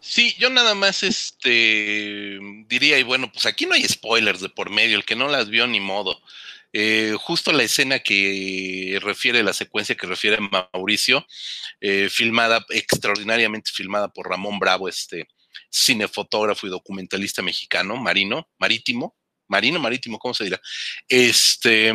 [0.00, 4.70] Sí, yo nada más este diría, y bueno, pues aquí no hay spoilers de por
[4.70, 6.22] medio, el que no las vio ni modo.
[6.72, 10.38] Eh, justo la escena que refiere, la secuencia que refiere
[10.72, 11.26] Mauricio,
[11.80, 15.28] eh, filmada, extraordinariamente filmada por Ramón Bravo, este
[15.70, 19.16] cinefotógrafo y documentalista mexicano, marino, marítimo,
[19.48, 20.60] marino, marítimo, ¿cómo se dirá?
[21.08, 21.94] Este,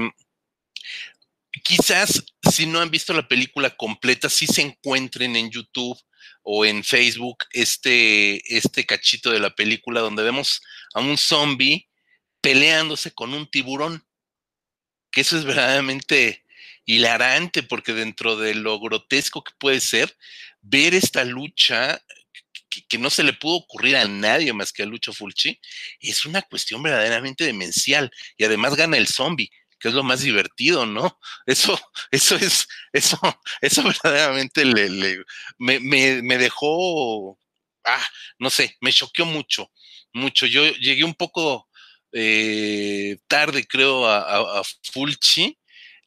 [1.63, 5.99] quizás si no han visto la película completa, sí se encuentren en YouTube
[6.43, 10.61] o en Facebook este, este cachito de la película donde vemos
[10.93, 11.87] a un zombie
[12.41, 14.03] peleándose con un tiburón.
[15.11, 16.43] Que eso es verdaderamente
[16.85, 20.15] hilarante porque dentro de lo grotesco que puede ser,
[20.61, 22.01] ver esta lucha
[22.87, 25.59] que, no se le pudo ocurrir a nadie más que a Lucho Fulci,
[25.99, 28.11] es una cuestión verdaderamente demencial.
[28.37, 31.19] Y además gana el zombie, que es lo más divertido, ¿no?
[31.45, 31.79] Eso,
[32.11, 33.19] eso es, eso,
[33.61, 35.23] eso verdaderamente le,
[35.57, 37.37] me, me, dejó,
[37.83, 38.07] ah,
[38.39, 39.71] no sé, me choqueó mucho,
[40.13, 40.45] mucho.
[40.45, 41.67] Yo llegué un poco
[42.13, 45.57] eh, tarde, creo, a, a Fulci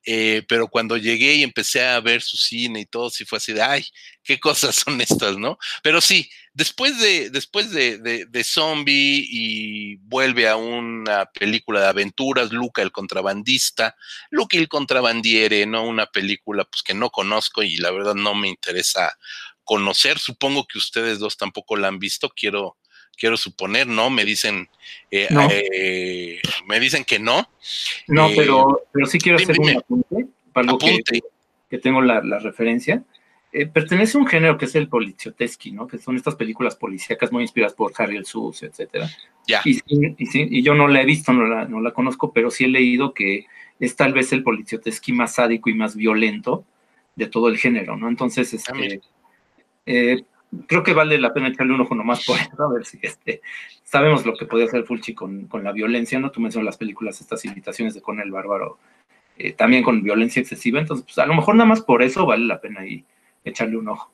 [0.07, 3.55] eh, pero cuando llegué y empecé a ver su cine y todo, sí fue así
[3.55, 3.87] de, ay,
[4.23, 5.59] qué cosas son estas, ¿no?
[5.83, 12.53] Pero sí, después de, después de, de, Zombie y vuelve a una película de aventuras,
[12.53, 13.97] Luca el contrabandista,
[14.31, 15.85] Luca el contrabandiere, ¿no?
[15.85, 19.17] Una película pues que no conozco y la verdad no me interesa
[19.65, 20.19] conocer.
[20.19, 22.77] Supongo que ustedes dos tampoco la han visto, quiero
[23.19, 24.11] quiero suponer, ¿no?
[24.11, 24.69] Me dicen,
[25.11, 27.49] eh, eh, me dicen que no.
[28.07, 30.79] No, eh, pero, pero sí quiero hacer un apunte, para algo
[31.69, 33.03] Que, tengo la, referencia.
[33.73, 35.87] pertenece a un género que es el policioteschi, ¿no?
[35.87, 39.09] Que son estas películas policíacas muy inspiradas por Harry el Sus, etcétera.
[39.47, 39.61] Ya.
[39.65, 42.69] Y, y, yo no la he visto, no la, no la conozco, pero sí he
[42.69, 43.47] leído que
[43.81, 46.65] es tal vez el policioteschi más sádico y más violento
[47.17, 48.09] de todo el género, ¿no?
[48.09, 48.73] Entonces, ah,
[49.87, 50.25] este,
[50.67, 53.43] creo que vale la pena echarle un ojo nomás por eso, a ver si este,
[53.85, 56.31] sabemos lo que podía hacer Fulci con, con la violencia, ¿no?
[56.31, 58.79] Tú mencionas las películas, estas imitaciones de Con el Bárbaro,
[59.37, 62.45] eh, también con violencia excesiva, entonces, pues a lo mejor nada más por eso vale
[62.45, 63.05] la pena ahí
[63.45, 64.11] echarle un ojo.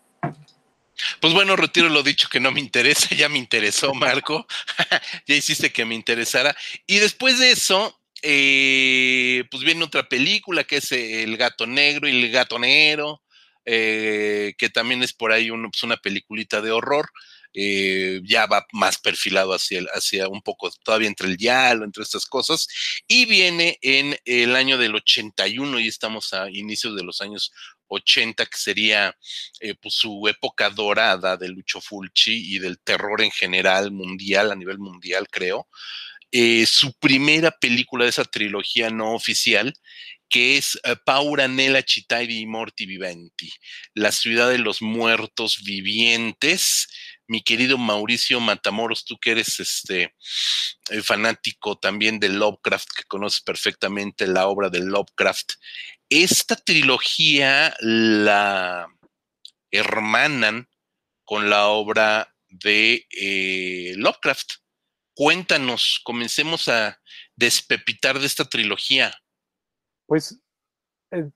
[1.20, 4.46] Pues bueno, retiro lo dicho que no me interesa, ya me interesó, Marco,
[5.26, 6.54] ya hiciste que me interesara.
[6.86, 12.22] Y después de eso, eh, pues viene otra película que es El gato negro y
[12.22, 13.22] el gato negro,
[13.64, 17.10] eh, que también es por ahí pues, una peliculita de horror.
[17.52, 22.24] Eh, ya va más perfilado hacia, hacia un poco todavía entre el diálogo, entre estas
[22.24, 22.68] cosas,
[23.08, 27.52] y viene en el año del 81 y estamos a inicios de los años
[27.88, 29.16] 80, que sería
[29.58, 34.54] eh, pues, su época dorada de Lucho Fulci y del terror en general mundial, a
[34.54, 35.68] nivel mundial, creo.
[36.66, 39.74] su primera película de esa trilogía no oficial
[40.30, 43.52] que es eh, Paura Nella Città di Morti Viventi,
[43.94, 46.88] la ciudad de los muertos vivientes.
[47.26, 50.14] Mi querido Mauricio Matamoros, tú que eres este
[50.90, 55.52] eh, fanático también de Lovecraft, que conoces perfectamente la obra de Lovecraft,
[56.08, 58.88] esta trilogía la
[59.70, 60.68] hermanan
[61.24, 64.54] con la obra de eh, Lovecraft.
[65.14, 67.00] Cuéntanos, comencemos a
[67.36, 69.12] despepitar de esta trilogía.
[70.10, 70.40] Pues,
[71.12, 71.30] eh,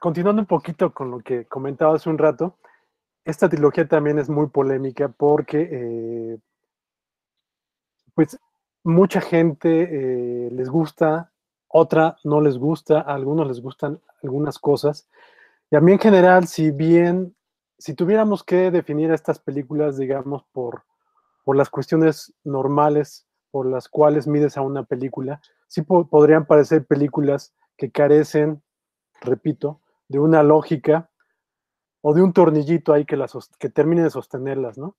[0.00, 2.56] continuando un poquito con lo que comentaba hace un rato,
[3.22, 6.38] esta trilogía también es muy polémica porque, eh,
[8.14, 8.38] pues,
[8.82, 11.30] mucha gente eh, les gusta,
[11.68, 15.06] otra no les gusta, a algunos les gustan algunas cosas.
[15.70, 17.36] Y a mí en general, si bien,
[17.78, 20.84] si tuviéramos que definir estas películas, digamos, por,
[21.44, 27.54] por las cuestiones normales por las cuales mides a una película, sí podrían parecer películas
[27.76, 28.62] que carecen,
[29.20, 31.10] repito, de una lógica
[32.00, 33.22] o de un tornillito ahí que,
[33.58, 34.96] que termine de sostenerlas, ¿no?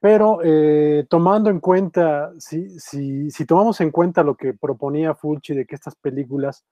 [0.00, 5.74] Pero eh, tomando en cuenta, si, tomamos en cuenta lo que proponía Fulci de que
[5.74, 6.64] estas películas,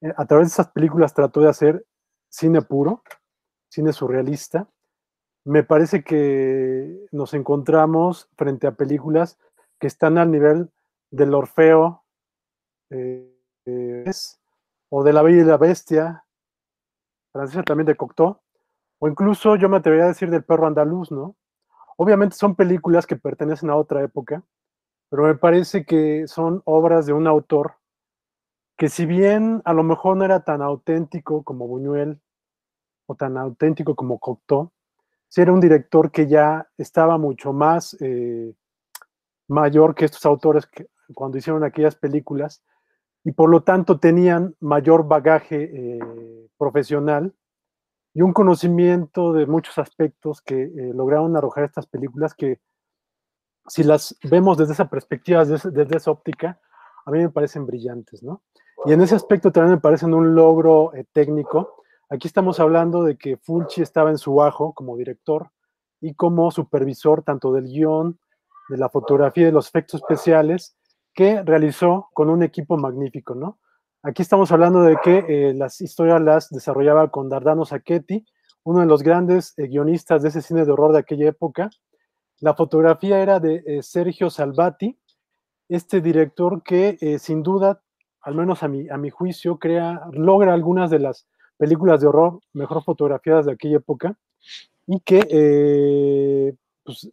[0.00, 1.84] eh, a través de estas películas trató de hacer
[2.28, 3.02] cine puro,
[3.68, 4.68] cine surrealista,
[5.44, 9.38] me parece que nos encontramos frente a películas
[9.78, 10.70] que están al nivel
[11.10, 12.04] del Orfeo,
[12.90, 13.32] eh,
[14.98, 16.24] o de La Bella y la Bestia,
[17.30, 18.40] francesa también de Cocteau,
[18.98, 21.36] o incluso yo me atrevería a decir del Perro Andaluz, ¿no?
[21.98, 24.42] Obviamente son películas que pertenecen a otra época,
[25.10, 27.74] pero me parece que son obras de un autor
[28.78, 32.18] que si bien a lo mejor no era tan auténtico como Buñuel
[33.04, 34.72] o tan auténtico como Cocteau,
[35.28, 38.54] sí era un director que ya estaba mucho más eh,
[39.46, 42.62] mayor que estos autores que, cuando hicieron aquellas películas
[43.26, 45.98] y por lo tanto tenían mayor bagaje eh,
[46.56, 47.34] profesional
[48.14, 52.60] y un conocimiento de muchos aspectos que eh, lograron arrojar estas películas que
[53.66, 56.60] si las vemos desde esa perspectiva, desde, esa óptica,
[57.04, 58.42] a mí me parecen brillantes, ¿no?
[58.84, 61.82] Y en ese aspecto también me parecen un logro eh, técnico.
[62.08, 65.50] Aquí estamos hablando de que Fulci estaba en su ajo como director
[66.00, 68.20] y como supervisor tanto del guion,
[68.68, 70.76] de la fotografía y de los efectos especiales,
[71.16, 73.58] que realizó con un equipo magnífico, ¿no?
[74.02, 78.24] Aquí estamos hablando de que eh, las historias las desarrollaba con Dardano Sacchetti,
[78.64, 81.70] uno de los grandes eh, guionistas de ese cine de horror de aquella época.
[82.40, 84.96] La fotografía era de eh, Sergio Salvati
[85.68, 87.82] este director que sin duda,
[88.20, 92.38] al menos a mi, a mi juicio, crea, logra algunas de las películas de horror
[92.52, 94.16] mejor fotografiadas de aquella época
[94.86, 96.54] y que
[96.84, 97.10] pues,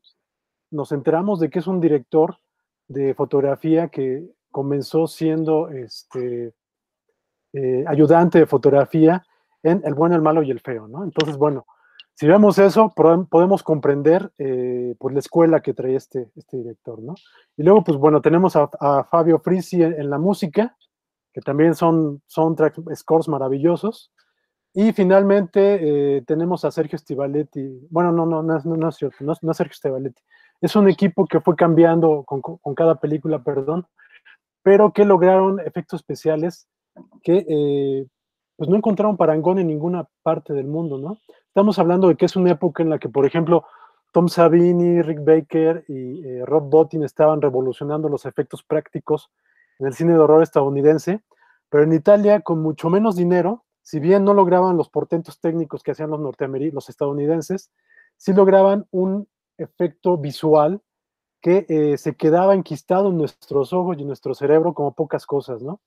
[0.69, 2.37] nos enteramos de que es un director
[2.87, 6.53] de fotografía que comenzó siendo este,
[7.53, 9.25] eh, ayudante de fotografía
[9.63, 11.03] en El bueno, el malo y el feo, ¿no?
[11.03, 11.65] Entonces, bueno,
[12.15, 17.15] si vemos eso, podemos comprender eh, pues la escuela que trae este, este director, ¿no?
[17.57, 20.77] Y luego, pues bueno, tenemos a, Fabio Frisi en, la música,
[21.33, 24.11] que también son soundtrack scores maravillosos.
[24.75, 27.87] Y finalmente eh, tenemos a Sergio Stivaletti.
[27.89, 30.21] Bueno, no, no, no, no, es cierto, no, es Sergio Stivaletti.
[30.63, 33.85] Es un equipo que fue cambiando con, con, cada película, perdón,
[34.61, 36.69] pero que lograron efectos especiales
[37.21, 38.07] que eh,
[38.55, 41.17] pues no encontraron parangón en ninguna parte del mundo, ¿no?
[41.47, 43.65] Estamos hablando de que es una época en la que, por ejemplo,
[44.13, 49.31] Tom Savini, Rick Baker y eh, Rob Bottin estaban revolucionando los efectos prácticos
[49.79, 51.23] en el cine de horror estadounidense,
[51.67, 55.91] pero en Italia, con mucho menos dinero, si bien no lograban los portentos técnicos que
[55.91, 57.69] hacían los norteamericanos, los estadounidenses,
[58.15, 59.27] sí lograban un
[59.57, 60.81] efecto visual
[61.41, 65.61] que eh, se quedaba enquistado en nuestros ojos y en nuestro cerebro como pocas cosas,
[65.61, 65.81] ¿no?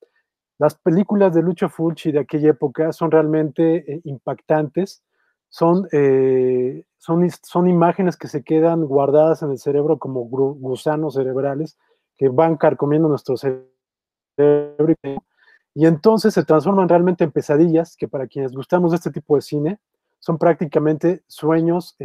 [0.59, 5.03] Las películas de Lucho Fulci de aquella época son realmente eh, impactantes
[5.49, 11.79] son, eh, son, son imágenes que se quedan guardadas en el cerebro como gusanos cerebrales
[12.17, 13.67] que van carcomiendo nuestro cerebro
[15.75, 19.43] y entonces se transforman realmente en pesadillas que para quienes gustamos de este tipo de
[19.43, 19.79] cine
[20.19, 21.97] son prácticamente sueños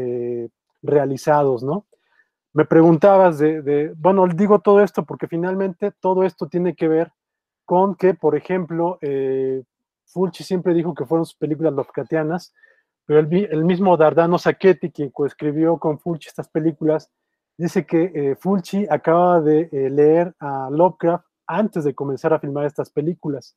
[0.81, 1.85] realizados, ¿no?
[2.53, 7.11] Me preguntabas de, bueno, digo todo esto porque finalmente todo esto tiene que ver
[7.63, 9.63] con que, por ejemplo, eh,
[10.05, 12.53] Fulci siempre dijo que fueron sus películas Lovecraftianas,
[13.05, 17.09] pero el, mismo Dardano Sacchetti, quien coescribió con Fulci estas películas,
[17.57, 22.65] dice que eh, Fulci acaba de eh, leer a Lovecraft antes de comenzar a filmar
[22.65, 23.55] estas películas.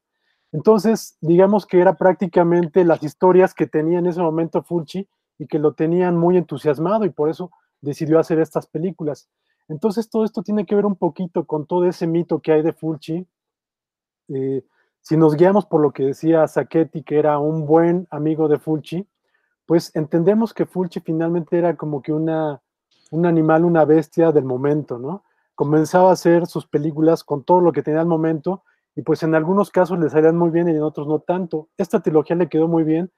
[0.53, 5.09] Entonces, digamos que era prácticamente las historias que tenía en ese momento Fulci
[5.39, 9.29] y que lo tenían muy entusiasmado y por eso decidió hacer estas películas.
[9.69, 12.73] Entonces, todo esto tiene que ver un poquito con todo ese mito que hay de
[12.73, 13.27] Fulci.
[14.29, 14.65] Eh,
[15.01, 19.07] si nos guiamos por lo que decía Sacchetti, que era un buen amigo de Fulci,
[19.67, 22.61] pues entendemos que Fulci finalmente era como que una,
[23.11, 25.25] un animal, una bestia del momento, ¿no?
[25.55, 28.65] Comenzaba a hacer sus películas con todo lo que tenía al momento
[28.97, 31.69] y pues en algunos casos le salían muy bien y en otros no tanto.
[31.77, 33.11] Esta trilogía le quedó muy bien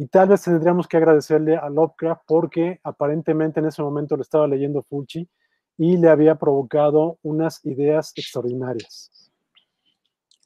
[0.00, 4.48] y tal vez tendríamos que agradecerle a Lovecraft porque aparentemente en ese momento lo estaba
[4.48, 5.28] leyendo Fulci
[5.76, 9.30] y le había provocado unas ideas extraordinarias.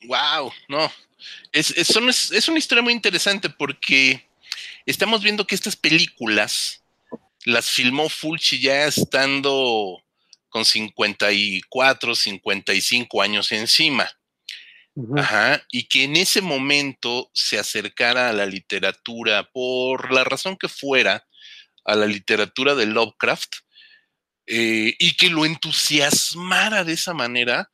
[0.09, 0.91] Wow, no,
[1.53, 1.89] es, es,
[2.33, 4.29] es una historia muy interesante porque
[4.87, 6.83] estamos viendo que estas películas
[7.45, 10.03] las filmó Fulci ya estando
[10.49, 14.11] con 54, 55 años encima.
[15.17, 20.69] Ajá, y que en ese momento se acercara a la literatura, por la razón que
[20.69, 21.27] fuera,
[21.85, 23.55] a la literatura de Lovecraft,
[24.47, 27.71] eh, y que lo entusiasmara de esa manera.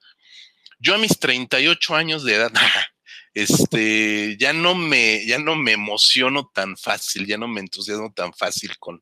[0.78, 2.52] Yo a mis 38 años de edad,
[3.34, 8.32] este, ya no me, ya no me emociono tan fácil, ya no me entusiasmo tan
[8.32, 9.00] fácil con,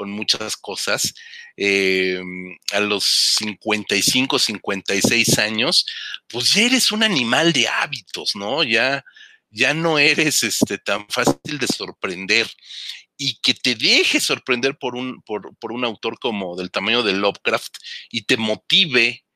[0.00, 1.12] con muchas cosas.
[1.58, 2.22] Eh,
[2.72, 3.04] a los
[3.36, 5.84] 55, 56 años,
[6.26, 8.62] pues ya eres un animal de hábitos, ¿no?
[8.62, 9.04] Ya,
[9.50, 12.50] ya no eres este, tan fácil de sorprender
[13.18, 17.12] y que te deje sorprender por un, por, por un autor como del tamaño de
[17.12, 17.76] Lovecraft
[18.10, 19.26] y te motive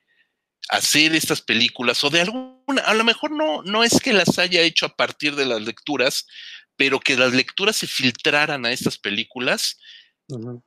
[0.70, 4.62] hacer estas películas o de alguna, a lo mejor no, no es que las haya
[4.62, 6.26] hecho a partir de las lecturas,
[6.74, 9.78] pero que las lecturas se filtraran a estas películas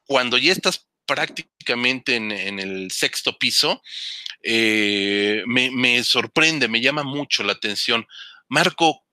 [0.06, 3.82] cuando ya estás prácticamente en, el sexto piso,
[4.44, 8.06] eh, me, me, sorprende, me llama mucho la atención.
[8.50, 9.04] Marco,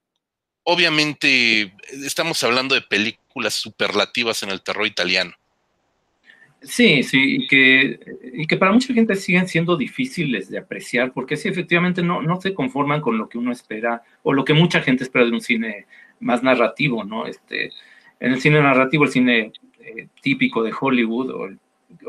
[0.63, 1.73] obviamente
[2.03, 5.33] estamos hablando de películas superlativas en el terror italiano.
[6.61, 7.99] Sí, sí, y que,
[8.33, 12.41] y que para mucha gente siguen siendo difíciles de apreciar, porque sí, efectivamente no, no
[12.41, 15.41] se conforman con lo que uno espera, o lo que mucha gente espera de un
[15.41, 15.85] cine
[16.19, 17.27] más narrativo, ¿no?
[17.27, 17.69] Este,
[18.19, 19.51] en el cine narrativo, el cine
[19.85, 21.49] eh, típico de Hollywood, o,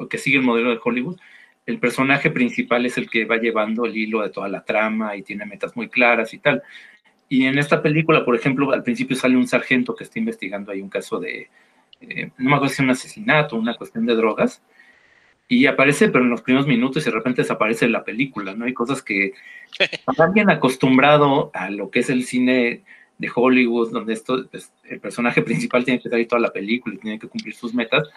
[0.03, 1.18] o, que sigue el modelo de Hollywood,
[1.66, 5.22] el personaje principal es el que va llevando el hilo de toda la trama y
[5.22, 6.62] tiene metas muy claras y tal.
[7.29, 10.81] Y en esta película, por ejemplo, al principio sale un sargento que está investigando ahí
[10.81, 11.49] un caso de,
[12.01, 14.62] eh, no me acuerdo si es un asesinato, una cuestión de drogas,
[15.49, 18.64] y aparece, pero en los primeros minutos y de repente desaparece la película, ¿no?
[18.64, 19.33] Hay cosas que
[20.05, 22.83] para alguien acostumbrado a lo que es el cine
[23.18, 26.98] de Hollywood, donde esto, pues, el personaje principal tiene que salir toda la película y
[26.98, 28.08] tiene que cumplir sus metas,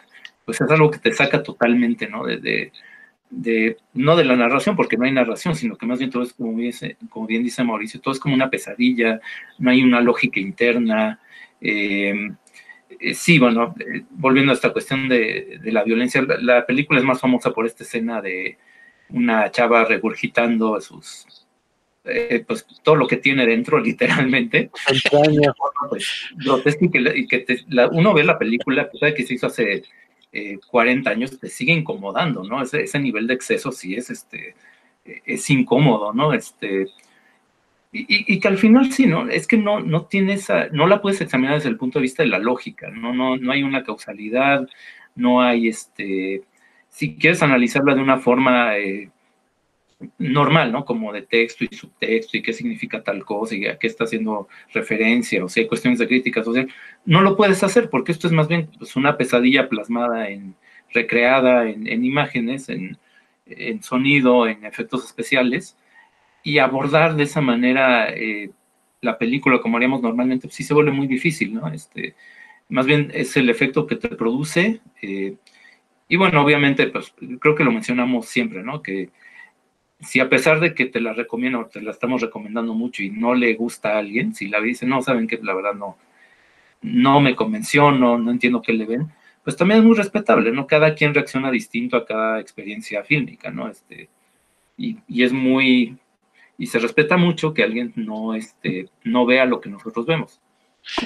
[0.46, 2.26] pues es algo que te saca totalmente, ¿no?
[2.26, 2.72] De,
[3.30, 6.34] de, no de la narración, porque no hay narración, sino que más bien todo es,
[6.34, 9.20] como, dice, como bien dice Mauricio, todo es como una pesadilla,
[9.60, 11.20] no hay una lógica interna.
[11.62, 12.32] Eh,
[13.00, 17.20] eh, sí, bueno, eh, volviendo a esta cuestión de, la violencia, la, película es más
[17.20, 18.58] famosa por esta escena de
[19.10, 21.39] una chava regurgitando sus,
[22.04, 24.70] pues todo lo que tiene dentro, literalmente.
[25.90, 27.46] pues, y que,
[27.92, 29.84] uno ve la película, pues, que se hizo hace
[30.70, 32.62] 40 eh, años te sigue incomodando, ¿no?
[32.62, 34.56] Ese, ese nivel de exceso sí es, este,
[35.26, 36.34] es incómodo, ¿no?
[36.34, 36.88] Este,
[37.92, 39.28] y, y, que al final sí, ¿no?
[39.28, 42.30] Es que no, no tienes, no la puedes examinar desde el punto de vista de
[42.30, 43.14] la lógica, ¿no?
[43.14, 44.68] No, no hay una causalidad,
[45.16, 46.44] no hay, este,
[46.90, 49.10] si quieres analizarla de una forma eh,
[50.18, 50.86] normal, ¿no?
[50.86, 54.48] Como de texto y subtexto y qué significa tal cosa y a qué está haciendo
[54.74, 56.70] referencia, o sea, cuestiones de crítica social,
[57.06, 60.56] no lo puedes hacer porque esto es más bien pues, una pesadilla plasmada en,
[60.94, 62.98] recreada en, imágenes, en,
[63.82, 65.78] sonido, en efectos especiales,
[66.44, 68.52] y abordar de esa manera eh,
[69.02, 71.68] la película como haríamos normalmente, pues sí se vuelve muy difícil, ¿no?
[71.68, 72.16] Este,
[72.70, 75.36] más bien es el efecto que te produce, eh,
[76.08, 78.82] y bueno, obviamente, pues creo que lo mencionamos siempre, ¿no?
[78.82, 79.10] Que
[80.02, 83.36] si a pesar de que te la recomiendo, te la estamos recomendando mucho y no
[83.36, 85.98] le gusta a alguien, si la dice, no, saben que la verdad no,
[86.82, 89.12] no me convenció, no, no entiendo qué le ven,
[89.44, 90.68] pues también es muy respetable, ¿no?
[90.68, 93.68] Cada quien reacciona distinto a cada experiencia fílmica, ¿no?
[93.68, 94.10] Este,
[94.78, 95.98] y, y es muy,
[96.58, 100.40] y se respeta mucho que alguien no, este, no vea lo que nosotros vemos.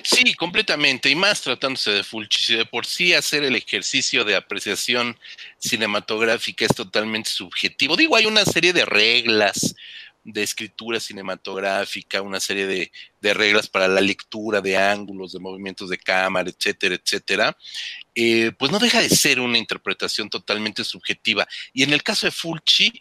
[0.04, 2.42] Sí, completamente, y más tratándose de Fulci.
[2.42, 5.18] Si de por sí hacer el ejercicio de apreciación
[5.60, 7.96] cinematográfica es totalmente subjetivo.
[7.96, 9.76] Digo, hay una serie de reglas
[10.24, 15.90] de escritura cinematográfica, una serie de, de reglas para la lectura de ángulos, de movimientos
[15.90, 17.58] de cámara, etcétera, etcétera.
[18.16, 21.48] Eh, pues no deja de ser una interpretación totalmente subjetiva.
[21.74, 22.94] Y en el caso de Fulci,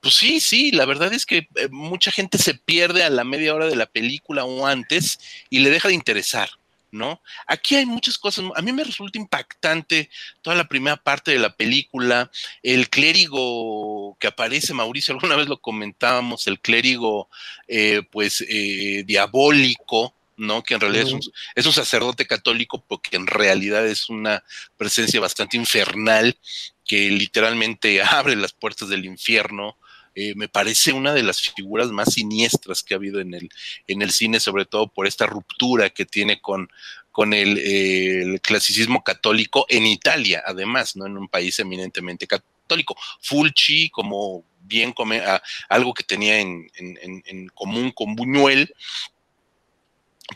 [0.00, 3.54] pues sí, sí, la verdad es que eh, mucha gente se pierde a la media
[3.54, 5.18] hora de la película o antes
[5.50, 6.50] y le deja de interesar,
[6.92, 7.22] ¿no?
[7.46, 10.10] Aquí hay muchas cosas, a mí me resulta impactante
[10.42, 12.30] toda la primera parte de la película,
[12.62, 17.28] el clérigo que aparece, Mauricio, alguna vez lo comentábamos, el clérigo
[17.66, 20.62] eh, pues eh, diabólico, ¿no?
[20.62, 21.20] Que en realidad es, un,
[21.54, 24.44] es, un, sacerdote católico, porque en realidad es una
[24.76, 26.36] presencia bastante infernal
[26.84, 29.76] que literalmente abre las puertas del infierno
[30.14, 33.48] eh, me parece una de las figuras más siniestras que ha habido en el,
[33.86, 36.68] en el cine, sobre todo por esta ruptura que tiene con,
[37.12, 41.06] con el, clasicismo católico en Italia, además, ¿no?
[41.06, 42.96] En un país eminentemente católico.
[43.20, 45.22] Fulci, como bien come,
[45.68, 48.74] algo que tenía en, en, común con Buñuel,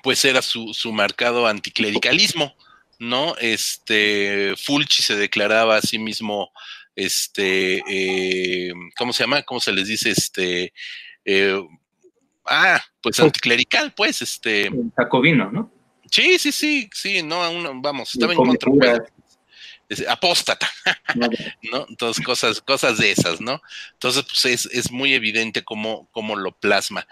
[0.03, 2.55] pues era su, su marcado anticlericalismo,
[2.99, 3.37] ¿no?
[3.39, 6.51] Este, Fulci se declaraba a sí mismo
[6.97, 9.43] este, eh, ¿cómo se llama?
[9.43, 10.11] ¿Cómo se les dice?
[10.11, 10.73] Este,
[11.25, 11.63] eh,
[12.47, 14.71] ah, pues, anticlerical, pues, este.
[14.97, 15.71] Jacobino, ¿no?
[16.11, 18.71] Sí, sí, sí, sí, no, aún, vamos, estaba en contra.
[19.89, 20.69] Pues, apóstata,
[21.71, 21.87] ¿no?
[21.89, 23.61] Entonces, cosas, cosas de esas, ¿no?
[23.93, 27.07] Entonces, pues es, es muy evidente cómo, cómo lo plasma.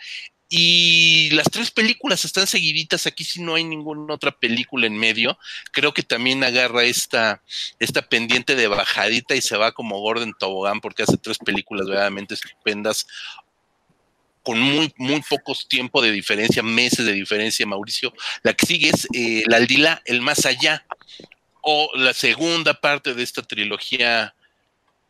[0.57, 5.37] Y las tres películas están seguiditas, aquí si no hay ninguna otra película en medio.
[5.73, 7.43] Creo que también agarra esta,
[7.81, 12.35] esta pendiente de bajadita y se va como Gordon Tobogán porque hace tres películas verdaderamente
[12.35, 13.05] estupendas
[14.45, 18.15] con muy, muy pocos tiempos de diferencia, meses de diferencia, Mauricio.
[18.45, 20.87] La que sigue es eh, La Aldila, El Más Allá,
[21.63, 24.37] o la segunda parte de esta trilogía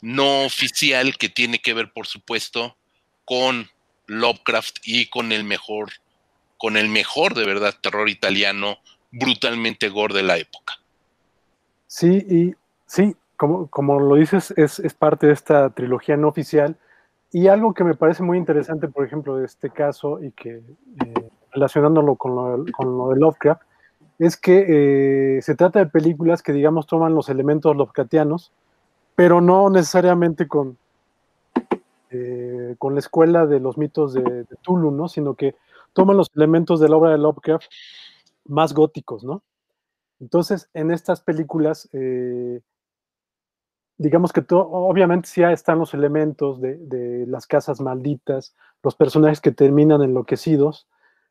[0.01, 2.78] no oficial que tiene que ver, por supuesto,
[3.26, 3.70] con
[4.07, 5.90] Lovecraft y con el mejor,
[6.59, 8.78] con el mejor de verdad terror italiano
[9.11, 10.74] brutalmente gore de la época.
[11.86, 12.55] Sí, y
[12.86, 16.76] sí, como, como lo dices, es, parte de esta trilogía no oficial.
[17.30, 21.30] Y algo que me parece muy interesante, por ejemplo, de este caso, y que eh,
[21.52, 23.62] relacionándolo con lo, con lo, de Lovecraft,
[24.18, 28.52] es que eh, se trata de películas que, digamos, toman los elementos Lovecraftianos,
[29.16, 30.78] pero no necesariamente con,
[32.14, 35.08] eh, con la escuela de los mitos de, de, Tulu, ¿no?
[35.08, 35.56] Sino que
[35.92, 37.66] toman los elementos de la obra de Lovecraft
[38.44, 39.42] más góticos, ¿no?
[40.20, 42.60] Entonces, en estas películas, eh,
[43.98, 50.02] digamos que obviamente sí están los elementos de, las casas malditas, los personajes que terminan
[50.02, 50.88] enloquecidos,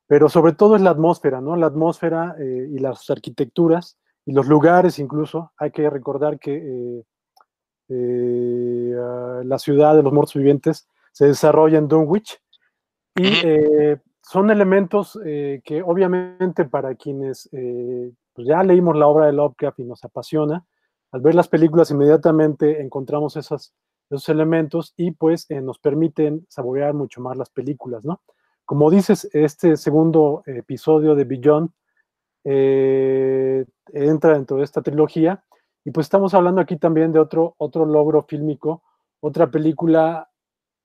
[0.07, 1.55] pero sobre todo es la atmósfera, ¿no?
[1.55, 5.51] La atmósfera eh, y las arquitecturas y los lugares incluso.
[5.57, 7.03] Hay que recordar que
[7.89, 12.39] la ciudad de los muertos vivientes se desarrolla en Dunwich
[13.15, 17.49] y eh, son elementos eh, que obviamente para quienes
[18.33, 20.65] pues ya leímos la obra de Lovecraft y nos apasiona,
[21.11, 23.73] al ver las películas inmediatamente encontramos esas,
[24.09, 28.21] esos elementos y pues eh, nos permiten saborear mucho más las películas, ¿no?
[28.65, 31.69] Como dices, este segundo episodio de Beyond
[32.45, 35.43] eh, entra dentro de esta trilogía
[35.85, 38.83] y pues estamos hablando aquí también de otro, otro logro fílmico,
[39.19, 40.29] otra película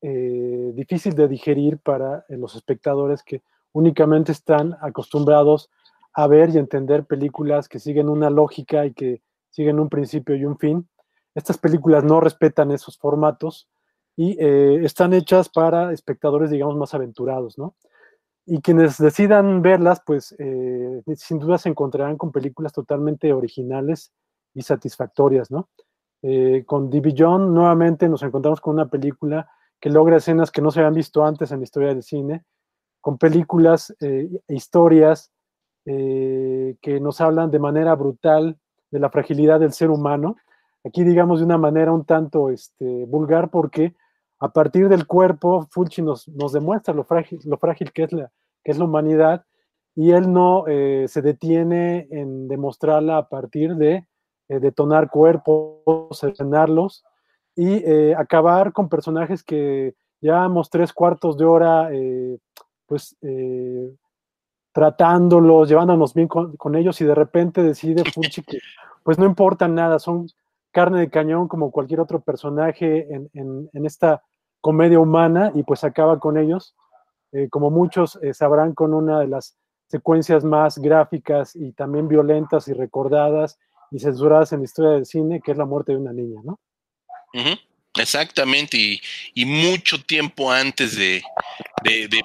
[0.01, 3.43] eh, difícil de digerir para los espectadores que
[3.73, 5.71] únicamente están acostumbrados
[6.13, 10.45] a ver y entender películas que siguen una lógica y que siguen un principio y
[10.45, 10.89] un fin.
[11.35, 13.69] Estas películas no respetan esos formatos
[14.17, 17.77] y eh, están hechas para espectadores, digamos, más aventurados, ¿no?
[18.47, 24.13] Y quienes decidan verlas, pues eh, sin duda se encontrarán con películas totalmente originales
[24.55, 25.69] y satisfactorias, ¿no?
[26.23, 26.91] Eh, con.
[27.17, 29.49] John nuevamente nos encontramos con una película
[29.81, 32.45] que logra escenas que no se habían visto antes en la historia del cine,
[33.01, 35.31] con películas e historias
[35.85, 38.59] que nos hablan de manera brutal
[38.91, 40.37] de la fragilidad del ser humano
[40.85, 43.95] aquí digamos de una manera un tanto este, vulgar porque
[44.41, 48.31] a partir del cuerpo Fulci nos, demuestra lo frágil, lo frágil que, es la,
[48.65, 49.45] que es la humanidad
[49.95, 54.07] y él no eh, se detiene en demostrarla a partir de
[54.49, 57.05] eh, detonar cuerpos, estrenarlos
[57.55, 61.91] y eh, acabar con personajes que llevamos tres cuartos de hora
[62.87, 63.17] pues
[64.73, 68.59] tratándolos, llevándonos bien con, con, ellos y de repente decide Fulci que
[69.03, 70.29] pues no importa nada, son
[70.71, 74.23] carne de cañón como cualquier otro personaje en, esta
[74.61, 76.77] comedia humana y pues acaba con ellos,
[77.33, 82.69] eh, como muchos eh, sabrán, con una de las secuencias más gráficas y también violentas
[82.69, 83.59] y recordadas
[83.91, 86.59] y censuradas en la historia del cine, que es la muerte de una niña, ¿no?
[87.97, 89.01] Exactamente,
[89.35, 91.23] y, mucho tiempo antes de,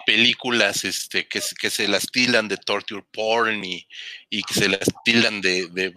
[0.05, 3.88] películas este, que, que, se las tildan de torture porn y,
[4.30, 5.93] que se las tildan de, de,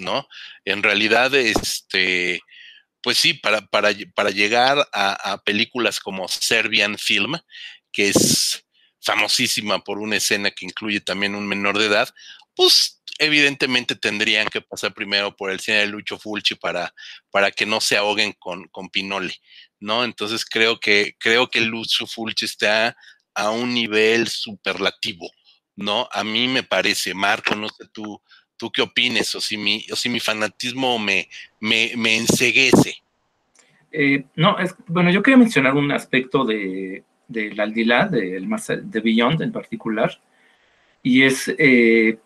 [0.00, 0.28] ¿no?
[0.64, 2.40] En realidad, este,
[3.02, 7.36] pues sí, para, para, para llegar a, a, películas como Serbian Film,
[7.92, 8.64] que es
[9.00, 12.14] famosísima por una escena que incluye también un menor de edad,
[12.54, 16.92] pues evidentemente tendrían que pasar primero por el cine de Lucho Fulci para,
[17.30, 19.34] para que no se ahoguen con, con Pinole,
[19.78, 20.04] ¿no?
[20.04, 22.96] Entonces creo que, creo que Lucio Fulci está
[23.34, 25.30] a un nivel superlativo,
[25.76, 26.08] ¿no?
[26.10, 28.20] A mí me parece, Marco, no sé tú,
[28.56, 31.28] tú qué opines, o si mi, o si mi fanatismo me,
[31.60, 33.02] me, me enseguece.
[33.92, 39.42] Eh, no, es, bueno, yo quería mencionar un aspecto de, del Aldilá, de, de Beyond
[39.42, 40.18] en particular,
[41.02, 42.18] y es eh,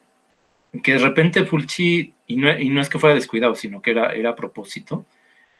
[0.82, 4.12] que de repente Fulci, y no, y no, es que fuera descuidado, sino que era,
[4.12, 5.06] era a propósito,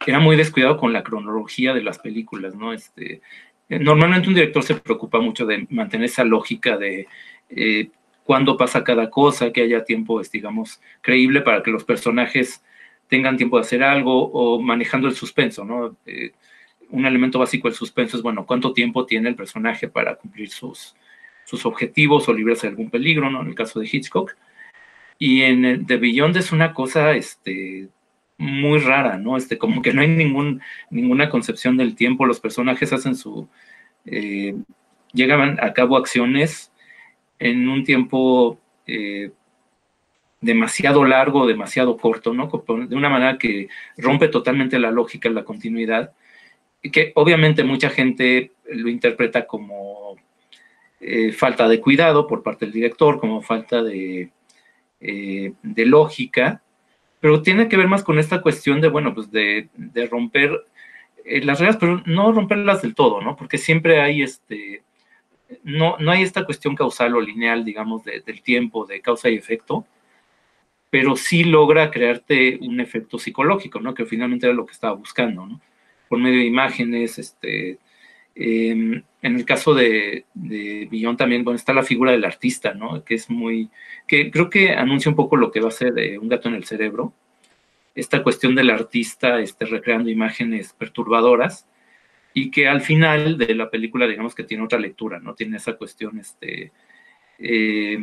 [0.06, 2.72] era muy descuidado con la cronología de las películas, ¿no?
[2.72, 3.20] Este,
[3.68, 7.06] normalmente un director se preocupa mucho de mantener esa lógica de
[7.48, 7.90] eh,
[8.24, 12.62] cuándo pasa cada cosa, que haya tiempo, digamos, creíble para que los personajes
[13.08, 15.96] tengan tiempo de hacer algo o manejando el suspenso, ¿no?
[16.06, 16.32] Eh,
[16.90, 20.94] un elemento básico del suspenso es, bueno, cuánto tiempo tiene el personaje para cumplir sus,
[21.44, 23.42] sus objetivos o librarse de algún peligro, ¿no?
[23.42, 24.34] En el caso de Hitchcock.
[25.18, 27.88] Y en The Beyond es una cosa este,
[28.38, 29.36] muy rara, ¿no?
[29.36, 30.60] Este, como que no hay ningún,
[30.90, 33.48] ninguna concepción del tiempo, los personajes hacen su...
[34.06, 34.54] Eh,
[35.60, 36.72] a cabo acciones
[37.38, 39.30] en un tiempo eh,
[40.40, 42.50] demasiado largo, demasiado corto, ¿no?
[42.88, 46.12] De una manera que rompe totalmente la lógica, la continuidad,
[46.82, 50.16] y que obviamente mucha gente lo interpreta como
[51.00, 54.30] eh, falta de cuidado por parte del director, como falta de,
[55.06, 56.62] eh, de lógica,
[57.20, 59.68] pero tiene que ver más con esta cuestión de, bueno, pues de,
[60.10, 60.64] romper
[61.26, 63.36] eh, las reglas, pero no romperlas del todo, ¿no?
[63.36, 64.82] Porque siempre hay este,
[65.62, 69.86] no, no hay esta cuestión causal o lineal, digamos, del tiempo, de causa y efecto,
[70.88, 73.92] pero sí logra crearte un efecto psicológico, ¿no?
[73.92, 75.60] Que finalmente era lo que estaba buscando, ¿no?
[76.08, 77.78] Por medio de imágenes, este,
[78.34, 83.04] em, en el caso de, de Billón también, bueno, está la figura del artista, ¿no?
[83.04, 83.70] Que es muy,
[84.06, 86.54] que creo que anuncia un poco lo que va a ser de Un gato en
[86.54, 87.12] el cerebro.
[87.94, 91.66] Esta cuestión del artista este, recreando imágenes perturbadoras
[92.34, 95.34] y que al final de la película, digamos que tiene otra lectura, ¿no?
[95.34, 96.72] Tiene esa cuestión, este,
[97.38, 97.98] eh,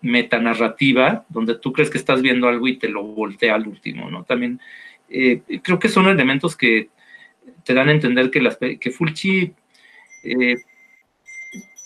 [0.00, 4.24] metanarrativa, donde tú crees que estás viendo algo y te lo voltea al último, ¿no?
[4.24, 4.60] También
[5.08, 6.90] eh, creo que son elementos que
[7.64, 8.90] te dan a entender que, las, que
[10.24, 10.56] eh,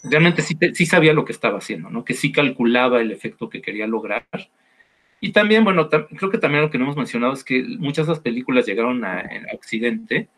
[0.04, 2.04] realmente sí, sabía lo que estaba haciendo, ¿no?
[2.04, 4.26] Que sí calculaba el efecto que quería lograr.
[5.20, 8.12] Y también, bueno, creo que también lo que no hemos mencionado es que muchas de
[8.12, 9.24] esas películas llegaron a,
[9.54, 10.28] Occidente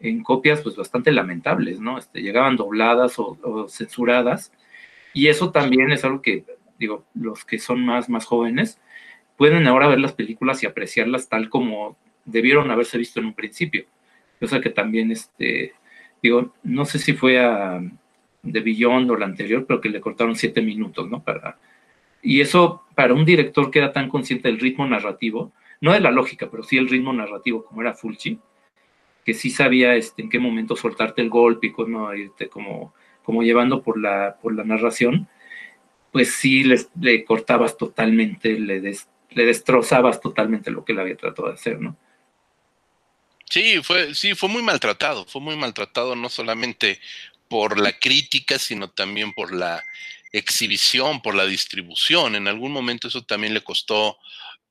[0.00, 1.98] en copias pues bastante lamentables, ¿no?
[1.98, 4.52] Este, llegaban dobladas o, censuradas.
[5.12, 6.44] Y eso también es algo que,
[6.78, 8.80] digo, los que son más, más jóvenes
[9.36, 13.86] pueden ahora ver las películas y apreciarlas tal como debieron haberse visto en un principio
[14.44, 15.72] cosa que también, este,
[16.28, 17.80] digo, no sé si fue a
[18.42, 21.22] de Beyond o la anterior, pero que le cortaron siete minutos, ¿no?
[21.22, 21.58] Para,
[22.22, 26.10] y eso, para un director que era tan consciente del ritmo narrativo, no de la
[26.10, 28.38] lógica, pero sí el ritmo narrativo, como era Fulci,
[29.24, 32.92] que sí sabía este, en qué momento soltarte el golpe y cómo irte como,
[33.42, 35.28] llevando por la, por la narración,
[36.12, 41.54] pues sí le cortabas totalmente, le, le destrozabas totalmente lo que él había tratado de
[41.54, 41.96] hacer, ¿no?
[43.54, 47.00] Sí, fue, sí, fue muy maltratado, fue muy maltratado no solamente
[47.46, 49.80] por la crítica, sino también por la
[50.32, 52.34] exhibición, por la distribución.
[52.34, 54.18] En algún momento eso también le costó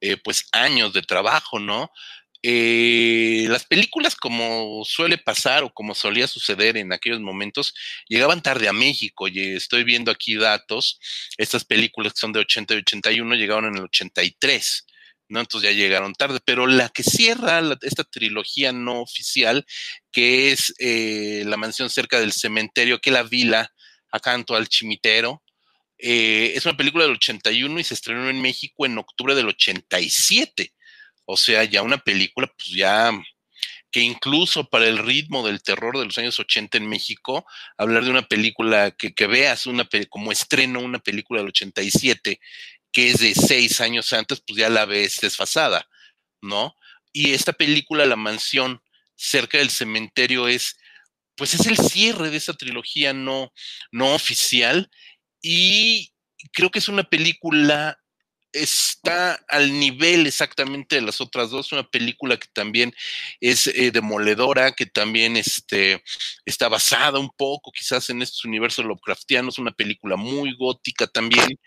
[0.01, 1.93] eh, pues años de trabajo, ¿no?
[2.41, 7.73] Eh, las películas, como suele pasar o como solía suceder en aquellos momentos,
[8.09, 9.29] llegaban tarde a México.
[9.29, 10.99] Y estoy viendo aquí datos.
[11.38, 14.88] Estas películas que son de 80 y 81 llegaron en el 83.
[15.39, 19.65] Entonces ya llegaron tarde, pero la que cierra esta trilogía no oficial,
[20.11, 23.73] que es eh, La mansión cerca del cementerio, que la vila,
[24.11, 25.43] en al chimitero,
[25.97, 30.73] eh, es una película del 81 y se estrenó en México en octubre del 87.
[31.25, 33.11] O sea, ya una película, pues ya
[33.93, 37.45] que incluso para el ritmo del terror de los años 80 en México,
[37.77, 42.39] hablar de una película que, que veas una como estreno una película del 87
[42.94, 45.89] que es de seis años antes, pues ya la ves desfasada,
[46.41, 46.78] ¿no?
[47.12, 48.82] Y esta película, La Mansión,
[49.16, 50.78] cerca del cementerio, es,
[51.36, 53.52] pues es el cierre de esa trilogía no,
[53.91, 54.89] no oficial
[55.41, 56.14] y
[56.54, 58.00] creo que es una película
[58.54, 62.93] está al nivel exactamente de las otras dos, una película que también
[63.41, 66.04] es eh, demoledora, que también este,
[66.45, 71.60] está basada un poco quizás en estos universos Lovecraftianos, una película muy gótica también,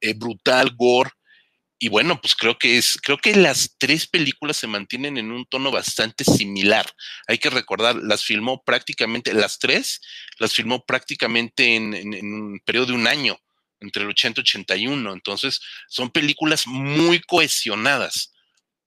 [0.00, 1.10] eh, brutal, gore.
[1.80, 5.46] Y bueno, pues creo que es, creo que las tres películas se mantienen en un
[5.46, 6.86] tono bastante similar.
[7.28, 10.00] Hay que recordar, las filmó prácticamente, las tres,
[10.38, 13.38] las filmó prácticamente en, en un periodo de un año
[13.80, 15.12] entre el 80 y 81.
[15.12, 18.32] Entonces, son películas muy cohesionadas,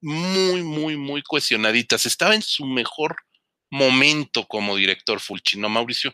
[0.01, 2.05] muy, muy, muy cohesionaditas.
[2.05, 3.15] Estaba en su mejor
[3.69, 6.13] momento como director Fulci, ¿no, Mauricio?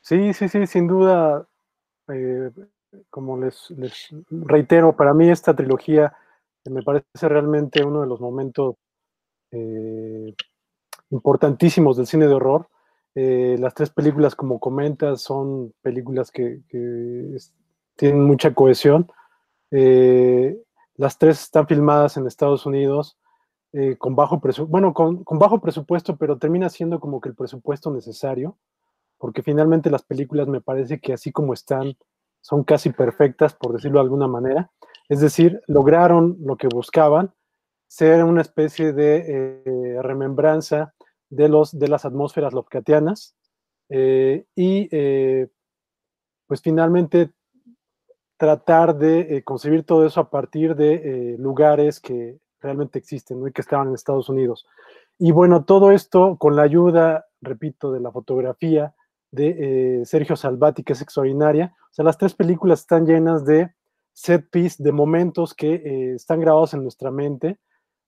[0.00, 1.46] Sí, sí, sí, sin duda.
[2.08, 2.50] Eh,
[3.10, 3.68] como les,
[4.30, 6.16] reitero, para mí esta trilogía
[6.70, 8.76] me parece realmente uno de los momentos
[9.50, 10.34] eh,
[11.10, 12.68] importantísimos del cine de horror.
[13.18, 16.60] Eh, las tres películas, como comentas, son películas que,
[17.96, 19.10] tienen mucha cohesión.
[19.70, 20.54] Eh,
[20.96, 23.18] las tres están filmadas en Estados Unidos
[23.72, 27.90] eh, con bajo presupuesto, bueno, con, bajo presupuesto, pero termina siendo como que el presupuesto
[27.90, 28.58] necesario,
[29.16, 31.96] porque finalmente las películas me parece que así como están,
[32.42, 34.70] son casi perfectas, por decirlo de alguna manera.
[35.08, 37.32] Es decir, lograron lo que buscaban,
[37.88, 40.92] ser una especie de remembranza
[41.30, 43.34] de, los, de las atmósferas Lovecraftianas
[43.88, 45.48] eh, y eh,
[46.46, 47.30] pues finalmente
[48.36, 53.62] tratar de eh, concebir todo eso a partir de lugares que realmente existen y que
[53.62, 54.66] estaban en Estados Unidos.
[55.18, 58.94] Y bueno, todo esto con la ayuda, repito, de la fotografía
[59.30, 61.74] de Sergio Salvati, que es extraordinaria.
[61.90, 63.74] O sea, las tres películas están llenas de
[64.12, 67.58] set piece, de momentos que están grabados en nuestra mente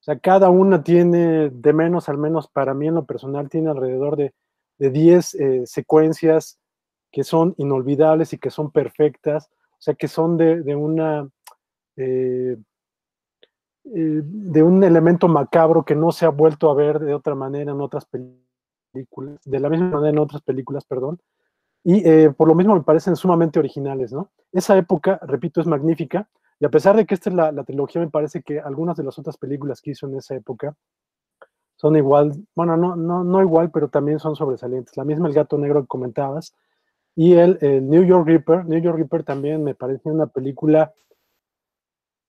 [0.01, 3.71] o sea, cada una tiene, de menos al menos para mí en lo personal, tiene
[3.71, 4.35] alrededor de,
[4.79, 6.61] 10 eh, secuencias
[7.11, 11.29] que son inolvidables y que son perfectas, o sea, que son de, una...
[11.97, 12.57] Eh,
[13.87, 17.73] eh, de un elemento macabro que no se ha vuelto a ver de otra manera
[17.73, 21.19] en otras películas, de la misma manera en otras películas, perdón,
[21.83, 24.31] y por lo mismo me parecen sumamente originales, ¿no?
[24.53, 26.29] Esa época, repito, es magnífica,
[26.61, 29.19] y a pesar de que esta es la, trilogía, me parece que algunas de las
[29.19, 30.75] otras películas que hizo en esa época
[31.77, 34.97] son igual, bueno, no, no, no igual, pero también son sobresalientes.
[34.97, 36.55] La misma El Gato Negro que comentabas
[37.15, 38.65] y el, New York Reaper.
[38.67, 40.93] New York Reaper también me parece una película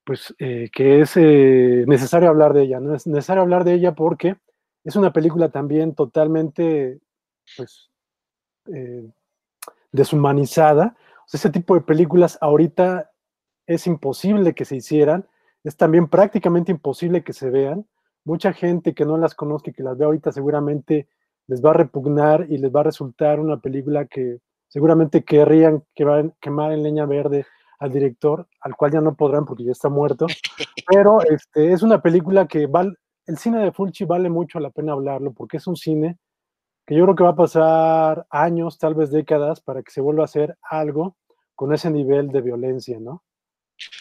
[0.03, 2.95] pues eh, que es eh, necesario hablar de ella, ¿no?
[2.95, 4.37] Es necesario hablar de ella porque
[4.83, 6.99] es una película también totalmente,
[7.55, 7.91] pues,
[8.73, 9.07] eh,
[9.91, 10.95] deshumanizada.
[10.97, 13.08] O sea, ese tipo de películas ahorita
[13.69, 15.27] es imposible que se hicieran,
[15.63, 17.85] es también prácticamente imposible que se vean.
[18.25, 21.07] Mucha gente que no las conozca y que las ve ahorita seguramente
[21.45, 26.03] les va a repugnar y les va a resultar una película que seguramente querrían que
[26.03, 27.45] van quemar en leña verde
[27.77, 30.25] al director, al cual ya no podrán porque ya está muerto.
[30.87, 32.95] Pero este, es una película que vale,
[33.27, 36.17] el cine de Fulci vale mucho la pena hablarlo porque es un cine
[36.87, 40.23] que yo creo que va a pasar años, tal vez décadas, para que se vuelva
[40.23, 41.17] a hacer algo
[41.53, 43.21] con ese nivel de violencia, ¿no?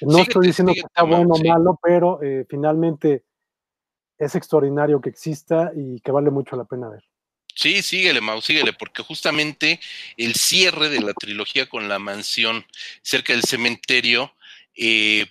[0.03, 3.25] No estoy diciendo que está bueno o malo, pero eh, finalmente
[4.19, 7.05] es extraordinario que exista y que vale mucho la pena ver.
[7.55, 9.81] Sí, síguele, Mau, síguele, porque justamente
[10.17, 12.65] el cierre de la trilogía con la mansión
[13.03, 14.33] cerca del cementerio,
[14.77, 15.27] eh,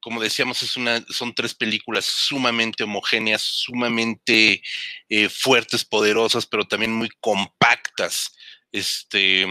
[0.00, 4.62] como decíamos, es una, son tres películas sumamente homogéneas, sumamente
[5.08, 8.32] eh, fuertes, poderosas, pero también muy compactas
[8.72, 9.46] este,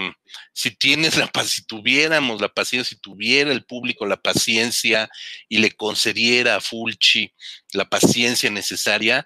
[0.53, 5.09] si tienes la si tuviéramos la paciencia, si tuviera el público la paciencia
[5.49, 7.34] y le concediera a Fulci
[7.74, 9.26] la paciencia necesaria,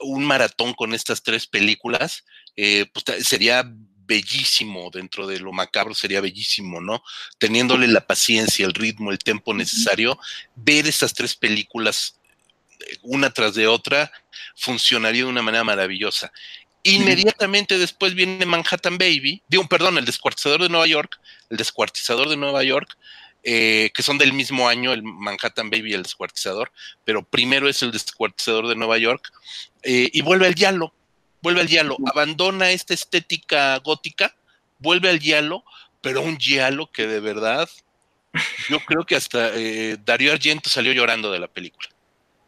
[0.00, 2.24] un maratón con estas tres películas,
[2.56, 3.64] eh, pues sería
[4.10, 7.00] bellísimo dentro de lo macabro, sería bellísimo, ¿no?
[7.38, 10.18] Teniéndole la paciencia, el ritmo, el tiempo necesario,
[10.56, 12.18] ver estas tres películas
[12.80, 14.10] eh, una tras de otra
[14.56, 16.32] funcionaría de una manera maravillosa.
[16.82, 21.20] Inmediatamente después viene Manhattan Baby, digo, perdón, el descuartizador de Nueva York,
[21.50, 22.96] el descuartizador de Nueva York,
[23.42, 26.72] eh, que son del mismo año, el Manhattan Baby y el descuartizador,
[27.04, 29.30] pero primero es el descuartizador de Nueva York,
[29.82, 30.94] eh, y vuelve al diálogo,
[31.42, 34.34] vuelve al diálogo, abandona esta estética gótica,
[34.78, 35.64] vuelve al diálogo,
[36.00, 37.68] pero un diálogo que de verdad,
[38.68, 41.88] yo creo que hasta eh, Darío Argento salió llorando de la película.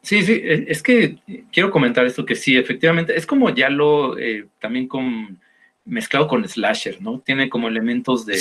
[0.00, 1.18] Sí, sí, e, es que
[1.52, 5.38] quiero comentar esto que sí, efectivamente, es como ya lo eh, también con
[5.84, 7.20] mezclado con slasher, ¿no?
[7.20, 8.40] Tiene como elementos de,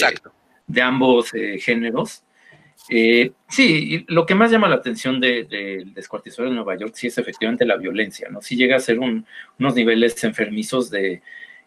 [0.67, 2.24] de ambos eh, géneros.
[2.89, 7.07] Eh, sí, lo que más llama la atención del de, descuartizador de Nueva York sí
[7.07, 8.41] es efectivamente la violencia, ¿no?
[8.41, 11.22] Sí llega a ser unos niveles enfermizos de,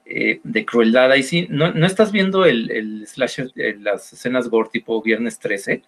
[0.05, 1.13] de crueldad.
[1.13, 5.83] Ahí sí, no, no estás viendo el, el slasher, las escenas gore tipo Viernes 13,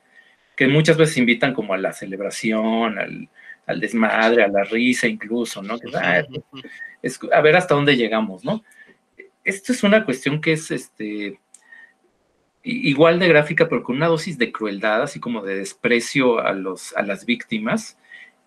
[0.57, 5.79] que muchas veces invitan como a la celebración, al, desmadre, a la risa incluso, ¿no?
[5.95, 6.23] Ah,
[7.03, 8.65] es, a ver hasta dónde llegamos, ¿no?
[9.45, 11.39] Esto es una cuestión que es este
[12.63, 16.97] igual de gráfica, pero con una dosis de crueldad, así como de desprecio a, los,
[16.97, 17.97] a las víctimas,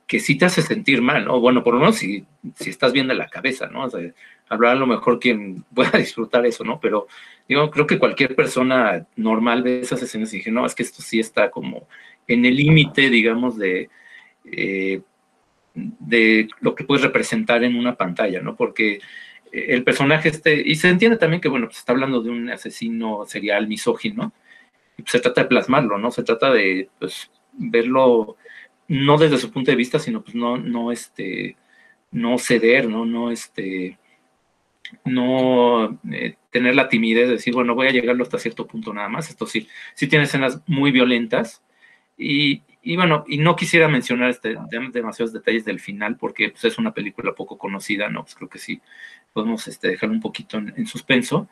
[0.07, 1.39] que sí te hace sentir mal, ¿no?
[1.39, 3.86] Bueno, por lo menos si, si estás bien de la cabeza, ¿no?
[3.86, 4.01] O sea,
[4.50, 6.80] habrá a lo mejor quien pueda disfrutar eso, ¿no?
[6.80, 7.08] Pero
[7.47, 11.02] digo, creo que cualquier persona normal ve esas escenas y dije, no, es que esto
[11.02, 11.88] sí está como
[12.28, 13.89] en el límite, digamos, de,
[14.45, 15.02] eh,
[15.74, 18.56] de lo que puedes representar en una pantalla, ¿no?
[18.56, 19.00] Porque
[19.52, 23.26] el personaje este, y se entiende también que, bueno, pues está hablando de un asesino
[23.26, 24.32] serial misógino,
[24.97, 26.12] y pues se trata de plasmarlo, ¿no?
[26.12, 28.38] Se trata de, pues, verlo
[28.88, 31.56] no desde su punto de vista, sino pues no, no, este,
[32.12, 33.06] no ceder, ¿no?
[33.06, 33.97] No, este,
[35.06, 39.10] no eh, tener la timidez de decir, bueno, voy a llegarlo hasta cierto punto nada
[39.10, 39.30] más.
[39.30, 41.64] Esto sí, sí tiene escenas muy violentas.
[42.18, 42.64] Y,
[42.98, 44.58] bueno, y no quisiera mencionar este,
[44.92, 48.24] demasiados detalles del final porque pues, es una película poco conocida, ¿no?
[48.24, 48.82] Pues creo que sí
[49.32, 51.48] podemos este, dejar un poquito en, suspenso.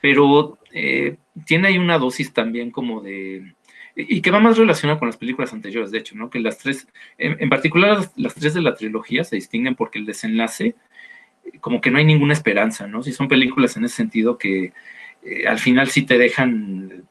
[0.00, 3.54] Pero eh, tiene ahí una dosis también como de...
[3.94, 6.30] Y que va más relacionada con las películas anteriores, de hecho, ¿no?
[6.30, 10.76] Que las tres, en particular las tres de la trilogía se distinguen porque el desenlace
[11.60, 13.02] como que no hay ninguna esperanza, ¿no?
[13.02, 14.72] Si son películas en ese sentido que
[15.22, 17.04] eh, al final sí te dejan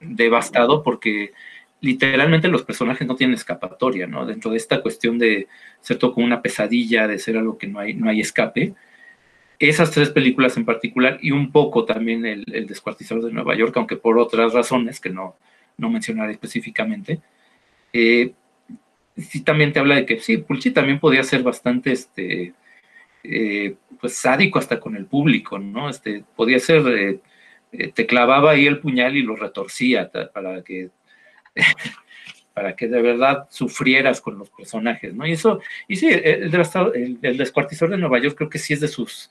[0.00, 1.32] devastado porque
[1.80, 4.26] literalmente los personajes no tienen escapatoria, ¿no?
[4.26, 5.48] Dentro de esta cuestión de
[5.80, 8.74] ser todo como una pesadilla, de ser algo que no hay, no hay escape.
[9.58, 13.76] Esas tres películas en particular y un poco también el, el Descuartizador de Nueva York,
[13.76, 15.36] aunque por otras razones que no,
[15.76, 17.20] no mencionaré específicamente,
[17.92, 18.32] eh,
[19.16, 22.54] sí también te habla de que sí, Pulci también podía ser bastante este,
[23.24, 25.88] eh, pues sádico hasta con el público, ¿no?
[25.90, 27.20] Este, podía ser, eh,
[27.72, 30.90] eh, te clavaba ahí el puñal y lo retorcía para que,
[32.54, 35.26] para que de verdad sufrieras con los personajes, ¿no?
[35.26, 38.88] Y eso, y sí, el, el, descuartizador de Nueva York creo que sí es de
[38.88, 39.30] sus,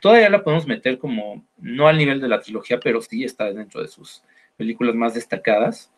[0.00, 3.82] todavía la podemos meter como, no al nivel de la trilogía, pero sí está dentro
[3.82, 4.22] de sus
[4.56, 5.92] películas más destacadas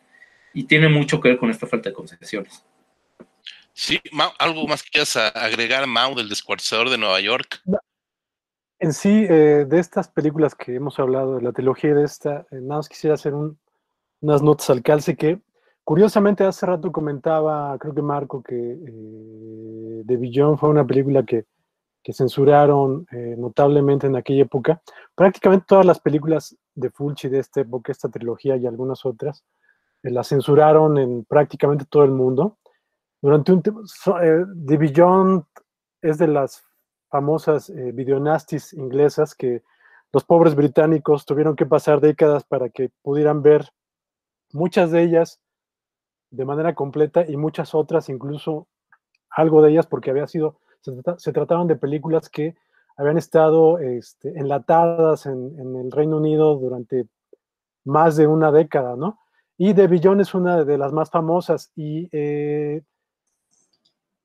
[0.53, 2.65] y tiene mucho que ver con esta falta de concesiones.
[3.73, 3.99] Sí,
[4.39, 7.61] ¿algo más que quieras agregar, Mau, del descuartizador de Nueva York?
[8.79, 12.55] En sí, eh, de estas películas que hemos hablado, de la trilogía de esta, eh,
[12.61, 15.39] nada más quisiera hacer unas notas al calce que,
[15.83, 21.45] curiosamente, hace rato comentaba, creo que Marco, que eh, The Beyond fue una película que,
[22.01, 23.05] que censuraron
[23.37, 24.81] notablemente en aquella época.
[25.13, 29.43] Prácticamente todas las películas de Fulci de esta época, esta trilogía y algunas otras,
[30.01, 32.57] las censuraron en prácticamente todo el mundo.
[33.21, 33.81] Durante un tiempo,
[34.21, 35.43] eh, The Beyond
[36.01, 36.63] es de las
[37.09, 37.93] famosas eh,
[38.73, 39.63] inglesas que
[40.11, 43.69] los pobres británicos tuvieron que pasar décadas para que pudieran ver
[44.51, 45.39] muchas de ellas
[46.31, 48.67] de manera completa y muchas otras, incluso
[49.29, 50.59] algo de ellas, porque había sido,
[51.17, 52.55] se, trataban de películas que
[52.97, 57.07] habían estado este, enlatadas en, en, el Reino Unido durante
[57.85, 59.19] más de una década, ¿no?
[59.57, 62.81] Y The Beyond es una de las más famosas y eh,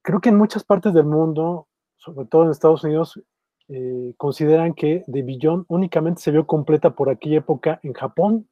[0.06, 3.20] creo que en muchas partes del mundo, sobre todo en Estados Unidos,
[3.66, 8.48] eh, consideran que The Beyond únicamente se vio completa por aquella época en Japón,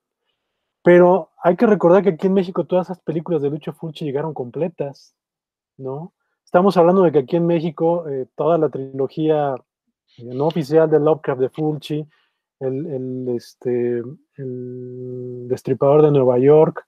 [0.82, 4.34] pero hay que recordar que aquí en México todas esas películas de Lucho Fulci llegaron
[4.34, 5.14] completas,
[5.76, 6.12] ¿no?
[6.44, 9.54] Estamos hablando de que aquí en México eh, toda la trilogía
[10.18, 12.08] eh, no oficial de Lovecraft de Fulci,
[12.58, 14.02] el, este,
[14.38, 16.84] el Destripador de Nueva York,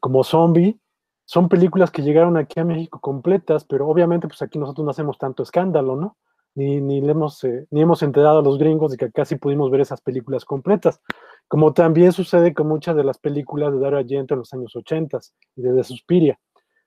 [0.00, 0.78] como Zombie,
[1.24, 5.18] son películas que llegaron aquí a México completas, pero obviamente pues aquí nosotros no hacemos
[5.18, 6.16] tanto escándalo, ¿no?
[6.54, 9.70] Ni, ni, le hemos, eh, ni hemos enterado a los gringos de que casi pudimos
[9.70, 11.00] ver esas películas completas,
[11.48, 15.18] como también sucede con muchas de las películas de Dario Argento en los años 80
[15.56, 16.38] y de, Suspiria.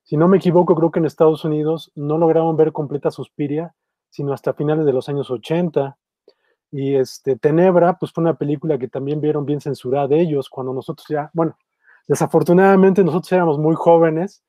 [0.03, 3.73] Si no me equivoco, creo que en Estados Unidos no lograron ver completa Suspiria,
[4.09, 5.97] sino hasta finales de los años 80.
[6.71, 10.73] Y este, Tenebra, pues fue una película que también vieron bien censurada de ellos, cuando
[10.73, 11.57] nosotros ya, bueno,
[12.07, 14.43] Desafortunadamente nosotros éramos muy jóvenes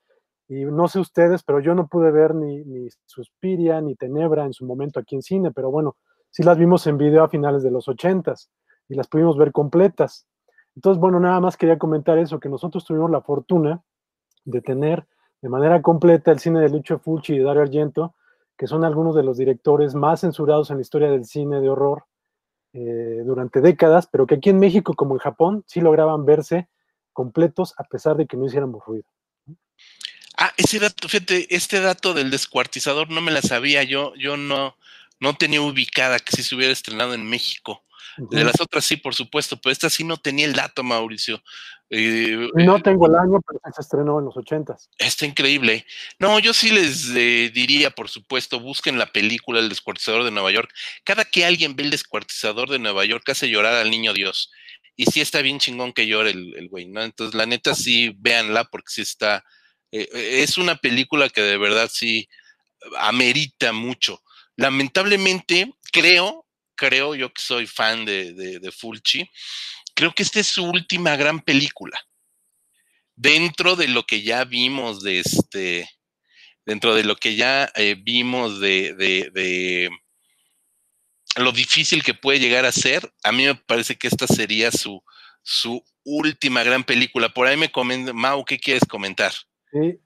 [0.48, 4.52] y no sé ustedes, pero yo no pude ver ni, ni Suspiria ni Tenebra en
[4.52, 5.96] su momento aquí en cine, pero bueno,
[6.30, 8.50] sí las vimos en video a finales de los ochentas
[8.88, 10.26] y las pudimos ver completas.
[10.74, 13.82] Entonces, bueno, nada más quería comentar eso, que nosotros tuvimos la fortuna
[14.44, 15.06] de tener
[15.42, 18.14] de manera completa el cine de Lucio Fulci y Dario Argento,
[18.56, 22.04] que son algunos de los directores más censurados en la historia del cine de horror
[22.72, 26.68] eh, durante décadas, pero que aquí en México como en Japón sí lograban verse
[27.19, 29.03] completos a pesar de que no hiciéramos ruido.
[30.37, 34.77] Ah, ese dato, fíjate, este dato del descuartizador no me la sabía, yo, yo no,
[35.19, 37.83] no tenía ubicada que si se hubiera estrenado en México.
[38.19, 41.43] De las otras sí, por supuesto, pero esta sí no tenía el dato, Mauricio.
[41.91, 44.89] Eh, no eh, tengo el año, pero se estrenó en los ochentas.
[44.99, 45.87] Está increíble.
[46.21, 50.53] No, yo sí les eh, diría, por supuesto, busquen la película El descuartizador de Nueva
[50.53, 50.71] York.
[51.03, 54.53] Cada que alguien ve el descuartizador de Nueva York hace llorar al niño Dios
[54.99, 57.03] y sí está bien chingón que llore el, güey, ¿no?
[57.03, 59.44] Entonces, la neta, sí, véanla porque sí está,
[59.92, 62.28] eh, eh, es una película que de verdad sí
[62.99, 64.20] amerita mucho.
[64.57, 66.44] Lamentablemente, creo,
[66.74, 69.30] creo, yo que soy fan de, de, Fulci,
[69.94, 71.96] creo que esta es su última gran película.
[73.14, 75.88] Dentro de lo que ya vimos de este,
[76.66, 79.90] dentro de lo que ya eh, vimos de, de
[81.39, 85.03] lo difícil que puede llegar a ser, a mí me parece que esta sería su,
[85.43, 87.28] su última gran película.
[87.28, 89.32] Por ahí me comenta, Mau, ¿qué quieres comentar?
[89.70, 90.01] Sí,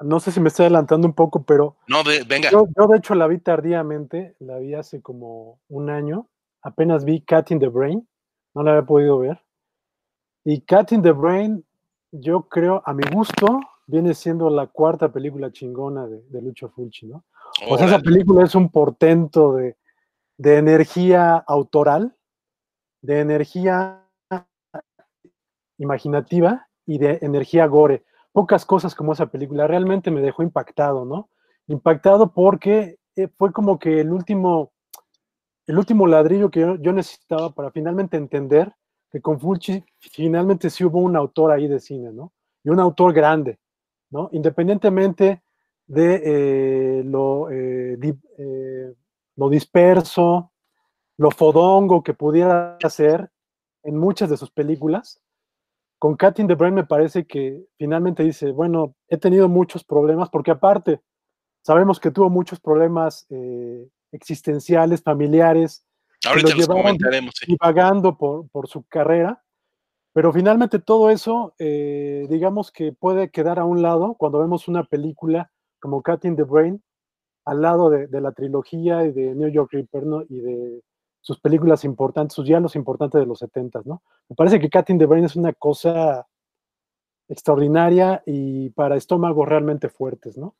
[0.00, 1.76] no sé si me estoy adelantando un poco, pero.
[1.86, 2.50] No, venga.
[2.50, 6.28] Yo, de hecho la vi tardíamente, la vi hace como un año.
[6.62, 8.06] Apenas vi Cat in the Brain,
[8.54, 9.42] no la había podido ver.
[10.44, 11.64] Y Cat in the Brain,
[12.12, 17.06] yo creo, a mi gusto, viene siendo la cuarta película chingona de, de Lucho Fulci,
[17.06, 17.24] ¿no?
[17.68, 19.76] O sea, esa película es un portento de,
[20.40, 22.16] de energía autoral,
[23.02, 24.08] de energía
[25.76, 28.04] imaginativa y de energía gore.
[28.32, 31.28] Pocas cosas como esa película realmente me dejó impactado, ¿no?
[31.66, 34.72] Impactado porque eh, fue como que el último,
[35.66, 38.74] el último ladrillo que yo, necesitaba para finalmente entender
[39.10, 42.32] que con Fulci finalmente sí hubo un autor ahí de cine, ¿no?
[42.64, 43.58] Y un autor grande,
[44.08, 44.30] ¿no?
[44.32, 45.42] Independientemente
[45.86, 47.98] de eh, lo eh,
[49.36, 50.52] lo disperso,
[51.16, 53.30] lo fodongo que pudiera hacer
[53.82, 55.20] en muchas de sus películas.
[55.98, 60.30] Con Cat in the Brain me parece que finalmente dice, bueno, he tenido muchos problemas,
[60.30, 61.00] porque aparte,
[61.62, 65.84] sabemos que tuvo muchos problemas eh, existenciales, familiares,
[66.26, 66.66] Ahorita los.
[67.34, 67.46] Sí.
[67.46, 69.42] Divagando por, por, su carrera,
[70.12, 74.84] pero finalmente todo eso, eh, digamos que puede quedar a un lado cuando vemos una
[74.84, 75.50] película
[75.80, 76.82] como Cat in the Brain,
[77.44, 80.82] al lado de, la trilogía y de New York Ripper, Y de
[81.20, 84.02] sus películas importantes, sus diálogos importantes de los 70, ¿no?
[84.28, 86.26] Me parece que Cat in the Brain es una cosa
[87.28, 90.56] extraordinaria y para estómagos realmente fuertes, ¿no?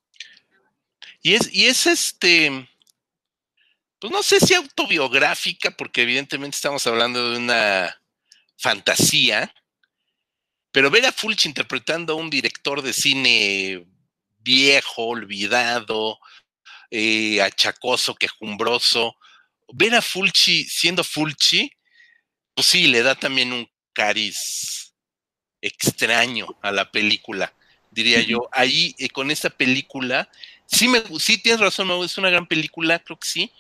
[1.22, 2.68] Y es, y es este,
[3.98, 8.00] pues no sé si autobiográfica, porque evidentemente estamos hablando de una
[8.56, 9.52] fantasía,
[10.72, 13.86] pero ver a Fulci interpretando a un director de cine
[14.38, 16.18] viejo, olvidado,
[16.90, 19.16] eh, achacoso, quejumbroso.
[19.72, 21.72] Ver a Fulci siendo Fulci,
[22.54, 24.92] pues sí, le da también un cariz
[25.62, 27.54] extraño a la película,
[27.90, 28.48] diría yo.
[28.52, 30.28] Ahí, eh, con esta película,
[30.66, 33.52] sí, me, sí tienes razón, es una gran película, creo que sí.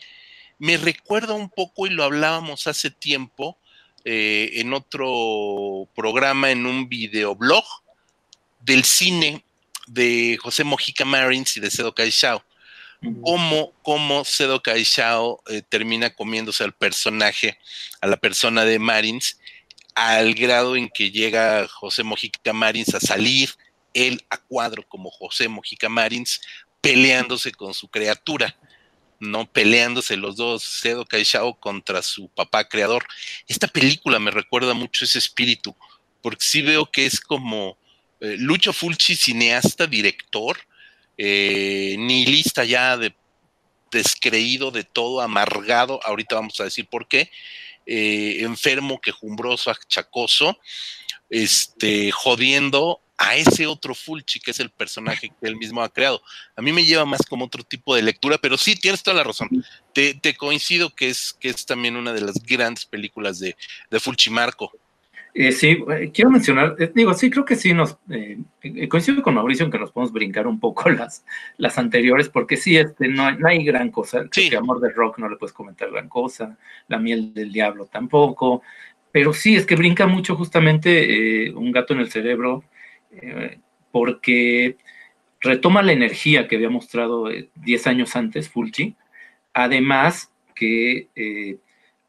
[0.58, 3.58] Me recuerda un poco, y lo hablábamos hace tiempo,
[4.04, 7.64] eh, en otro programa, en un videoblog
[8.60, 9.44] del cine
[9.86, 12.42] de José Mojica Marins y de Cedo Caixao
[13.22, 14.62] cómo, cómo Sedo
[15.46, 17.58] eh, termina comiéndose al personaje,
[18.00, 19.38] a la persona de Marins,
[19.94, 23.50] al grado en que llega José Mojica Marins a salir
[23.92, 26.40] él a cuadro como José Mojica Marins
[26.80, 28.56] peleándose con su criatura,
[29.18, 29.50] ¿no?
[29.50, 33.04] Peleándose los dos, Sedo Kaishao contra su papá creador.
[33.48, 35.76] Esta película me recuerda mucho ese espíritu,
[36.22, 37.76] porque sí veo que es como
[38.20, 40.58] eh, Lucho Fulci, cineasta, director,
[41.18, 43.14] eh, nihilista ya de
[43.90, 47.30] descreído de todo, amargado, ahorita vamos a decir por qué,
[47.86, 50.58] eh, enfermo, quejumbroso, achacoso,
[51.28, 56.22] este, jodiendo a ese otro Fulci, que es el personaje que él mismo ha creado.
[56.56, 59.24] A mí me lleva más como otro tipo de lectura, pero sí, tienes toda la
[59.24, 59.50] razón.
[59.92, 63.56] Te, coincido que es, que es también una de las grandes películas de,
[63.90, 64.72] de Fulci Marco.
[65.32, 67.98] Eh, sí, eh, quiero mencionar, eh, digo, sí, creo que sí nos,
[68.88, 71.24] coincido con Mauricio en que nos podemos brincar un poco las,
[71.56, 74.24] las anteriores, porque sí, este, no, hay, gran cosa.
[74.32, 74.54] Sí.
[74.54, 76.58] Amor de Rock no le puedes comentar gran cosa,
[76.88, 78.62] La miel del diablo tampoco,
[79.12, 82.64] pero sí, es que brinca mucho justamente Un gato en el cerebro,
[83.92, 84.76] porque
[85.40, 88.96] retoma la energía que había mostrado 10 eh, años antes Fulci,
[89.54, 91.08] además que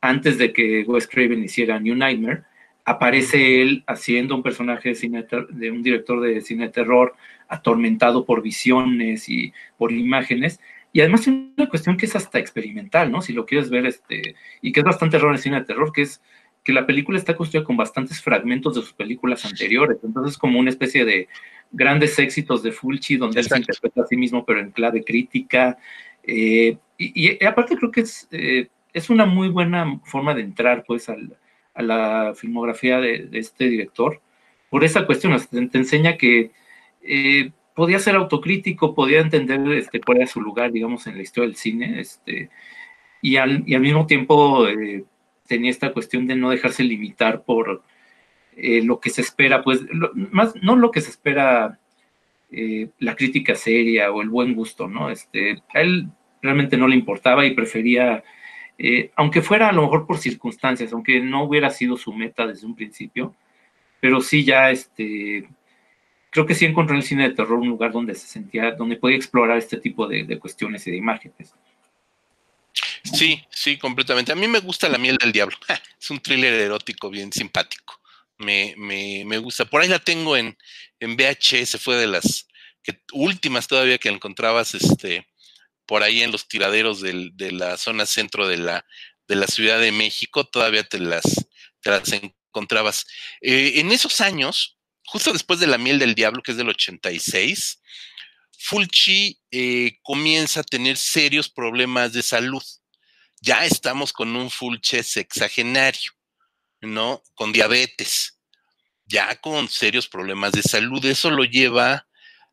[0.02, 2.44] antes de que Wes Craven hiciera New Nightmare,
[2.86, 7.16] aparece él haciendo un personaje de, cine de un director de cine de terror
[7.48, 10.60] atormentado por visiones y por imágenes,
[10.94, 13.22] y además es una cuestión que es hasta experimental, ¿no?
[13.22, 16.02] Si lo quieres ver, este, y que es bastante error en cine de terror, que
[16.02, 16.22] es
[16.64, 20.70] que la película está construida con bastantes fragmentos de sus películas anteriores, entonces como una
[20.70, 21.28] especie de
[21.72, 25.78] grandes éxitos de Fulci, donde él se interpreta a sí mismo, pero en clave crítica.
[26.24, 31.10] Eh, y, aparte creo que es, eh, es una muy buena forma de entrar pues
[31.74, 34.22] a la filmografía de, este director,
[34.70, 36.52] por esa cuestión, te, enseña que
[37.02, 41.48] eh, podía ser autocrítico, podía entender este, cuál era su lugar, digamos, en la historia
[41.48, 42.50] del cine, este,
[43.22, 44.66] y, al, y al mismo tiempo
[45.48, 47.84] tenía esta cuestión de no dejarse limitar por
[48.56, 49.82] eh, lo que se espera, pues,
[50.14, 51.80] más, no lo que se espera
[52.52, 55.10] eh, la crítica seria o el buen gusto, ¿no?
[55.10, 56.10] Este, a él
[56.42, 58.24] realmente no le importaba y prefería,
[58.84, 62.66] eh, aunque fuera a lo mejor por circunstancias, aunque no hubiera sido su meta desde
[62.66, 63.36] un principio,
[64.00, 65.48] pero sí ya, este,
[66.32, 68.96] creo que sí encontró en el cine de terror un lugar donde se sentía, donde
[68.96, 71.54] podía explorar este tipo de, de cuestiones y de imágenes.
[73.04, 74.32] Sí, sí, completamente.
[74.32, 75.58] A mí me gusta La miel del diablo.
[76.00, 78.00] Es un thriller erótico bien simpático.
[78.38, 79.66] Me, me, me gusta.
[79.66, 80.58] Por ahí la tengo en,
[81.00, 82.48] en VHS, fue de las
[83.14, 85.28] últimas todavía que encontrabas este,
[85.86, 88.86] por ahí en los tiraderos de la zona centro de la,
[89.48, 91.24] Ciudad de México, todavía te las,
[91.82, 93.06] te las encontrabas.
[93.42, 97.82] Eh, en esos años, justo después de La miel del diablo, que es del 86,
[98.60, 102.64] Fulci eh, comienza a tener serios problemas de salud
[103.42, 106.12] ya estamos con un Fulci sexagenario,
[106.80, 107.24] ¿no?
[107.34, 108.40] Con diabetes,
[109.06, 111.04] ya con serios problemas de salud.
[111.06, 112.08] Eso lo lleva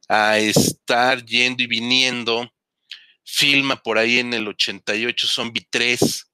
[0.08, 2.50] a estar yendo y viniendo.
[3.30, 6.30] Filma por ahí en el 88 Zombie 3.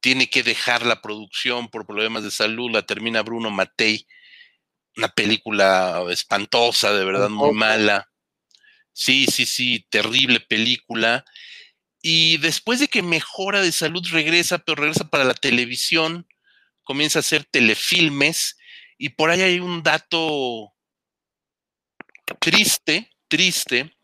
[0.00, 2.70] Tiene que dejar la producción por problemas de salud.
[2.70, 4.06] La termina Bruno Matei.
[4.96, 8.08] Una película espantosa, de verdad, muy mala.
[8.92, 11.24] Sí, sí, sí, terrible película
[12.02, 16.28] y después de que mejora de salud regresa, pero regresa para la televisión,
[16.84, 18.56] comienza a hacer telefilmes
[18.98, 20.72] y por ahí hay un dato
[22.40, 23.96] triste, triste,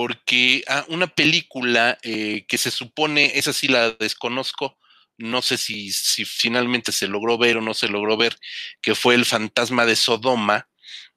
[0.00, 4.78] porque ah, una película eh, que se supone, esa sí la desconozco,
[5.18, 5.92] no sé si,
[6.24, 8.34] finalmente se logró ver o no se logró ver,
[8.80, 10.70] que fue El fantasma de Sodoma,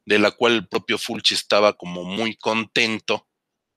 [0.03, 3.29] de la cual el propio Fulci estaba como muy contento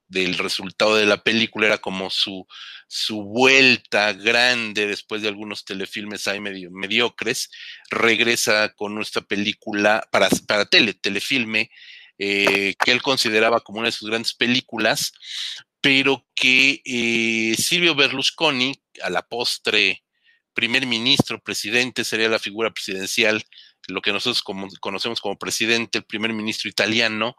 [0.09, 2.45] del resultado de la película, era como su,
[2.89, 7.49] su vuelta grande después de algunos telefilmes ahí medio, mediocres,
[7.89, 11.71] regresa con nuestra película para, para tele, telefilme,
[12.19, 15.11] eh, que él consideraba como una de sus grandes películas,
[15.81, 20.03] pero que eh, Silvio Berlusconi, a la postre
[20.53, 23.45] primer ministro, presidente, sería la figura presidencial,
[23.87, 24.43] lo que nosotros
[24.79, 27.37] conocemos como presidente, el primer ministro italiano,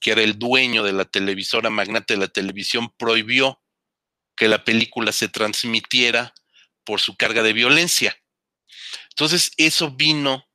[0.00, 3.60] que era el dueño de la televisora, magnate de la televisión, prohibió
[4.36, 6.34] que la película se transmitiera
[6.84, 8.16] por su carga de violencia.
[9.10, 10.47] Entonces, eso vino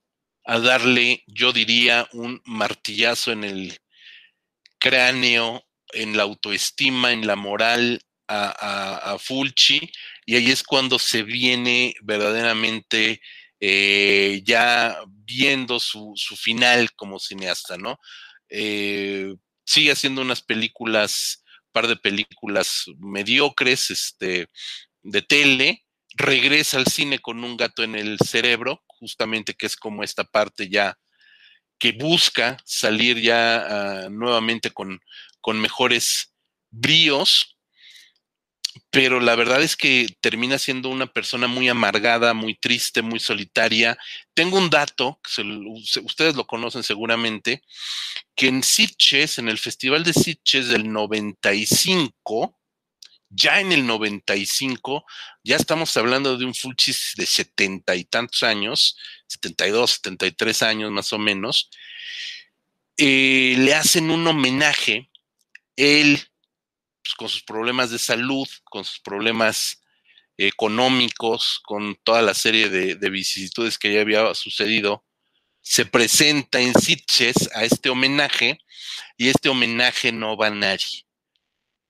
[0.45, 3.79] a darle, yo diría, un martillazo en el
[4.79, 9.91] cráneo, en la autoestima, en la moral a, Fulci,
[10.25, 13.21] y ahí es cuando se viene verdaderamente
[13.59, 17.99] eh, ya viendo su, su, final como cineasta, ¿no?
[18.49, 24.47] Eh, sigue haciendo unas películas, par de películas mediocres, este,
[25.01, 25.83] de tele,
[26.15, 30.69] regresa al cine con un gato en el cerebro, justamente que es como esta parte
[30.69, 30.97] ya
[31.77, 35.01] que busca salir ya ah, nuevamente con,
[35.41, 36.33] con mejores
[36.71, 37.57] bríos,
[38.89, 43.97] pero la verdad es que termina siendo una persona muy amargada, muy triste, muy solitaria.
[44.33, 45.19] Tengo un dato,
[46.03, 47.61] ustedes lo conocen seguramente,
[48.33, 52.57] que en Sitges, en el Festival de Sitges del 95,
[53.35, 55.05] ya en el 95,
[55.43, 58.97] ya estamos hablando de un Fulchis de setenta y tantos años,
[59.27, 61.69] 72, 73 años más o menos,
[62.97, 65.09] eh, le hacen un homenaje,
[65.75, 66.21] él
[67.01, 69.81] pues, con sus problemas de salud, con sus problemas
[70.37, 75.03] económicos, con toda la serie de, de vicisitudes que ya había sucedido,
[75.61, 78.59] se presenta en Sitges a este homenaje
[79.17, 81.05] y este homenaje no va a nadie.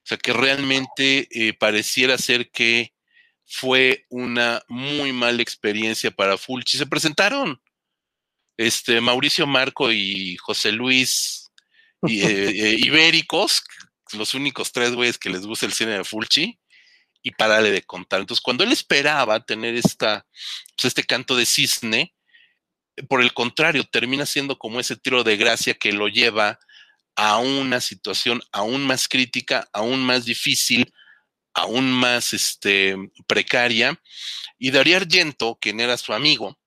[0.04, 2.92] O sea que realmente eh, pareciera ser que
[3.46, 6.76] fue una muy mala experiencia para Fulci.
[6.76, 7.60] Se presentaron
[8.58, 11.50] este, Mauricio Marco y José Luis
[12.02, 13.64] y, eh, eh, Ibéricos,
[14.12, 16.58] los únicos tres güeyes que les gusta el cine de Fulci,
[17.22, 18.20] y parale de contar.
[18.20, 20.26] Entonces, cuando él esperaba tener esta,
[20.76, 22.14] pues, este canto de cisne,
[23.08, 26.60] por el contrario, termina siendo como ese tiro de gracia que lo lleva
[27.16, 30.92] a una situación aún más crítica, aún más difícil,
[31.52, 32.96] aún más este,
[33.26, 34.00] precaria.
[34.58, 36.58] Y Darío Argento, quien era su amigo,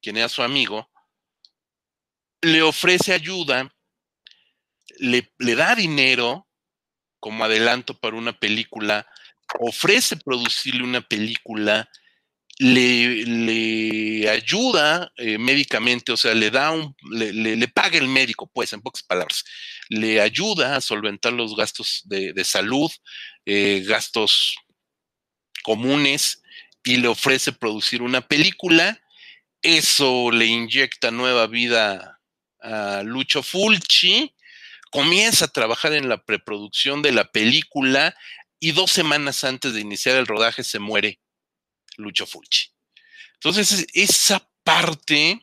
[0.00, 0.90] quien era su amigo,
[2.40, 3.72] le ofrece ayuda,
[4.98, 6.48] le, le da dinero
[7.20, 9.06] como adelanto para una película,
[9.60, 11.88] ofrece producirle una película,
[12.58, 18.80] le, ayuda eh, médicamente, o sea, le da un, le, paga el médico, pues, en
[18.80, 19.44] pocas palabras,
[19.88, 22.90] le ayuda a solventar los gastos de, salud,
[23.46, 24.56] eh, gastos
[25.62, 26.42] comunes,
[26.84, 29.00] y le ofrece producir una película.
[29.62, 32.20] Eso le inyecta nueva vida
[32.60, 34.34] a Lucho Fulci,
[34.90, 38.14] comienza a trabajar en la preproducción de la película
[38.60, 41.21] y dos semanas antes de iniciar el rodaje se muere
[42.02, 42.66] Lucho Fulci.
[43.34, 45.40] Entonces, esa parte,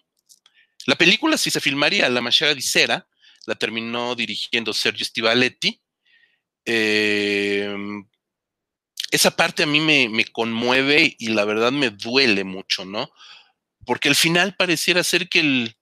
[0.86, 3.08] la película si se filmaría La Machada di Cera,
[3.46, 5.82] la terminó dirigiendo Sergio Stivaletti.
[6.66, 8.08] Em,
[9.12, 13.12] esa parte a mí me, conmueve y la verdad me duele mucho, ¿no?
[13.86, 15.78] Porque al final pareciera ser que el,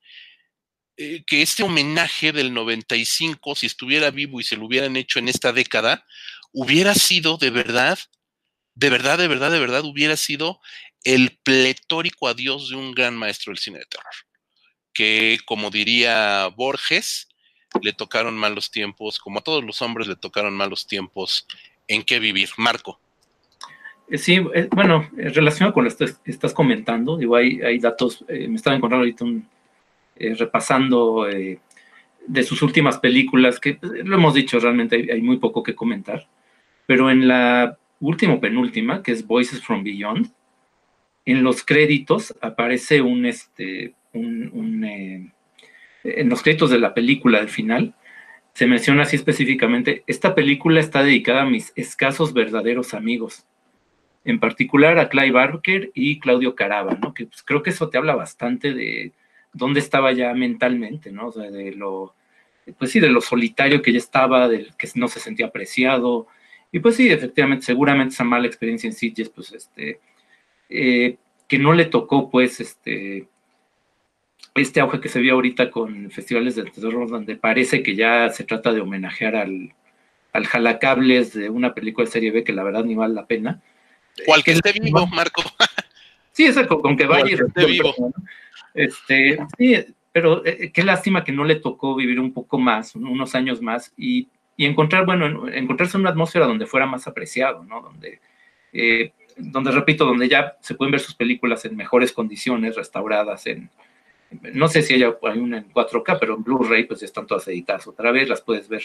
[0.95, 5.27] eh, que este homenaje del 95, si estuviera vivo y se lo hubieran hecho en
[5.27, 6.05] esta década,
[6.53, 7.99] hubiera sido de verdad
[8.77, 10.59] de verdad, de verdad, de verdad hubiera sido
[11.03, 14.13] el pletórico adiós de un gran maestro del cine de terror.
[14.93, 17.27] Que, como diría Borges,
[17.81, 21.47] le tocaron malos tiempos, como a todos los hombres le tocaron malos tiempos
[21.87, 22.49] en qué vivir.
[22.57, 22.99] Marco.
[24.09, 28.47] Eh, sí, eh, bueno, relacionado con lo que estás comentando, digo, hay, hay datos, eh,
[28.47, 29.47] me estaba encontrando ahorita un,
[30.15, 36.27] repasando de sus últimas películas, que lo hemos dicho, realmente hay, muy poco que comentar,
[36.85, 40.31] pero en la último penúltima, que es Voices from Beyond,
[41.25, 45.31] en los créditos aparece un, este, un, eh,
[46.03, 47.93] en los créditos de la película al final,
[48.53, 53.45] se menciona así específicamente, esta película está dedicada a mis escasos verdaderos amigos,
[54.25, 57.13] en particular a Clive Barker y Claudio Caraba, ¿no?
[57.13, 59.11] Que pues, creo que eso te habla bastante de
[59.53, 61.31] dónde estaba ya mentalmente, ¿no?
[61.31, 62.15] de lo,
[62.77, 66.27] pues sí, de lo solitario que ya estaba, del que no se sentía apreciado,
[66.71, 69.99] y pues sí, efectivamente, seguramente esa mala experiencia en Sitges, pues este,
[70.69, 71.17] eh,
[71.47, 73.27] que no le tocó pues este,
[74.55, 78.43] este auge que se vio ahorita con festivales de terror, donde parece que ya se
[78.43, 79.73] trata de homenajear al,
[80.33, 83.61] al jalacables de una película de serie B que la verdad ni vale la pena.
[84.25, 85.43] Cual que esté vivo, Marco.
[86.33, 87.35] Sí, eso con, que vaya.
[87.35, 87.95] Esté vivo.
[88.73, 89.75] Este, sí,
[90.11, 93.93] pero eh, qué lástima que no le tocó vivir un poco más, unos años más,
[93.97, 94.27] y
[94.57, 97.79] y encontrar, bueno, encontrarse en una atmósfera donde fuera más apreciado, ¿no?
[97.81, 98.19] Donde,
[98.73, 103.69] eh, donde, repito, donde ya se pueden ver sus películas en mejores condiciones, restauradas en,
[104.53, 108.11] no sé si hay una en 4K, pero en Blu-ray pues están todas editadas otra
[108.11, 108.81] vez, las puedes ver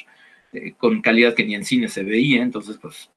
[0.52, 3.10] eh, con calidad que ni en cine se veía, entonces pues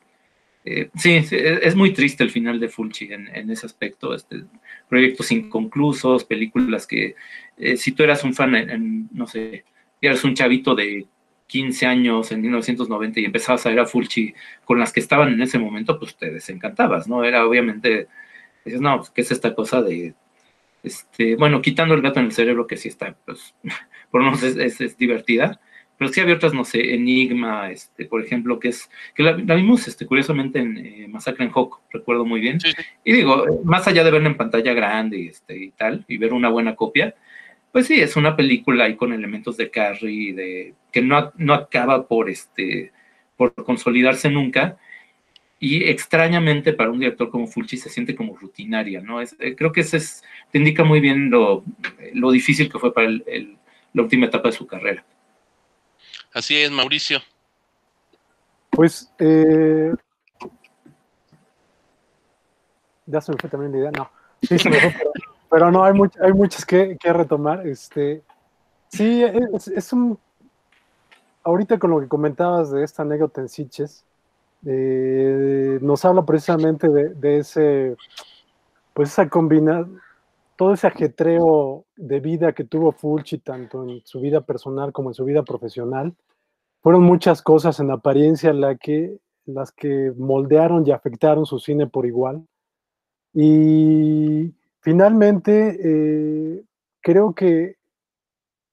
[0.64, 4.45] eh, sí, es muy triste el final de Fulci en, ese aspecto, este,
[4.90, 7.15] proyectos inconclusos, películas que
[7.76, 9.65] si tú eras un fan, no sé,
[10.02, 11.06] eras un chavito de
[11.47, 15.41] 15 años en 1990 y empezabas a ver a Fulci con las que estaban en
[15.41, 17.23] ese momento, pues te desencantabas, ¿no?
[17.23, 18.07] Era obviamente,
[18.63, 20.15] dices, no, ¿qué es esta cosa de,
[20.85, 23.55] este, bueno, quitando el gato en el cerebro, que sí está, pues,
[24.11, 25.59] por lo menos es, divertida,
[25.97, 29.88] pero sí había otras, no sé, Enigma, este, por ejemplo, que es, que la, vimos,
[29.88, 32.59] este, curiosamente en eh, Masacre en Hawk, recuerdo muy bien,
[33.03, 36.49] y digo, más allá de verla en pantalla grande este, y tal, y ver una
[36.49, 37.15] buena copia,
[37.72, 42.07] pues sí, es una película ahí con elementos de Carrie, de, que no, no acaba
[42.07, 42.93] por este
[43.35, 44.77] por consolidarse nunca.
[45.59, 49.19] Y extrañamente para un director como Fulci se siente como rutinaria, ¿no?
[49.19, 51.65] Es, eh, creo que eso es, te indica muy bien lo,
[52.13, 53.57] lo difícil que fue para el,
[53.91, 55.05] la última etapa de su carrera.
[56.34, 57.19] Así es, Mauricio.
[58.69, 59.91] Pues, eh,
[63.05, 64.09] ya se me fue también la idea, no.
[64.43, 64.95] Sí, se me fue,
[65.49, 67.67] pero, no, hay, hay muchas que, que, retomar.
[67.67, 68.23] Este,
[68.88, 70.19] sí, es, es, un.
[71.45, 74.03] Ahorita con lo que comentabas de esta anécdota en Siches,
[74.65, 77.95] eh, nos habla precisamente de, ese,
[78.93, 80.01] pues esa combinación,
[80.55, 85.13] todo ese ajetreo de vida que tuvo Fulci, tanto en su vida personal como en
[85.13, 86.15] su vida profesional,
[86.81, 92.07] fueron muchas cosas en apariencia la que, las que moldearon y afectaron su cine por
[92.07, 92.43] igual.
[93.34, 96.63] Y finalmente, eh,
[97.01, 97.76] creo que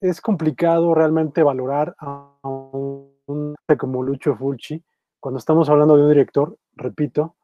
[0.02, 4.82] es complicado realmente valorar a un como Lucho Fulci
[5.18, 7.36] cuando estamos hablando de un director, repito,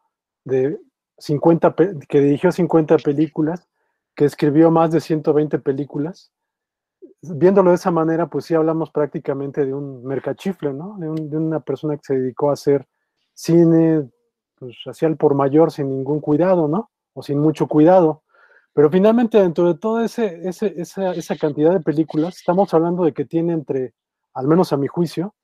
[0.44, 0.78] de
[1.16, 1.74] 50
[2.08, 3.66] que dirigió 50 películas,
[4.14, 6.32] que escribió más de 120 películas
[7.22, 10.96] viéndolo de esa manera, pues sí hablamos prácticamente de un mercachifle, ¿no?
[10.98, 12.86] De, una persona que se dedicó a hacer
[13.34, 14.08] cine,
[14.56, 16.90] pues hacía el por mayor sin ningún cuidado, ¿no?
[17.14, 18.22] O sin mucho cuidado.
[18.78, 23.24] Pero finalmente, dentro de toda ese, esa, esa cantidad de películas, estamos hablando de que
[23.24, 23.92] tiene entre,
[24.34, 25.34] al menos a mi juicio,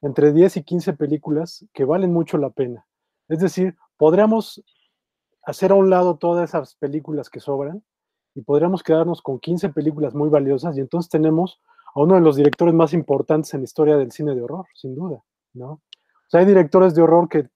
[0.00, 2.86] entre 10 y 15 películas que valen mucho la pena.
[3.26, 4.62] Es decir, podríamos
[5.44, 7.82] hacer a un lado todas esas películas que sobran
[8.32, 11.60] y podríamos quedarnos con 15 películas muy valiosas y entonces tenemos
[11.96, 14.94] a uno de los directores más importantes en la historia del cine de horror, sin
[14.94, 15.20] duda,
[15.52, 15.68] ¿no?
[15.68, 17.48] O sea, hay directores de horror que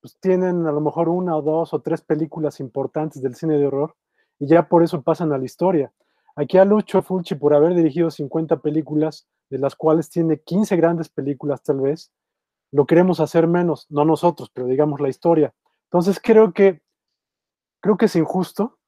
[0.00, 3.66] pues, tienen a lo mejor una o dos o tres películas importantes del cine de
[3.66, 3.96] horror
[4.38, 5.92] y ya por eso pasan a la historia.
[6.36, 11.08] Aquí a Lucho Fulci, por haber dirigido 50 películas, de las cuales tiene 15 grandes
[11.08, 12.10] películas tal vez,
[12.70, 15.54] lo queremos hacer menos, no nosotros, pero digamos la historia.
[15.84, 16.80] Entonces creo que
[17.80, 18.78] creo que es injusto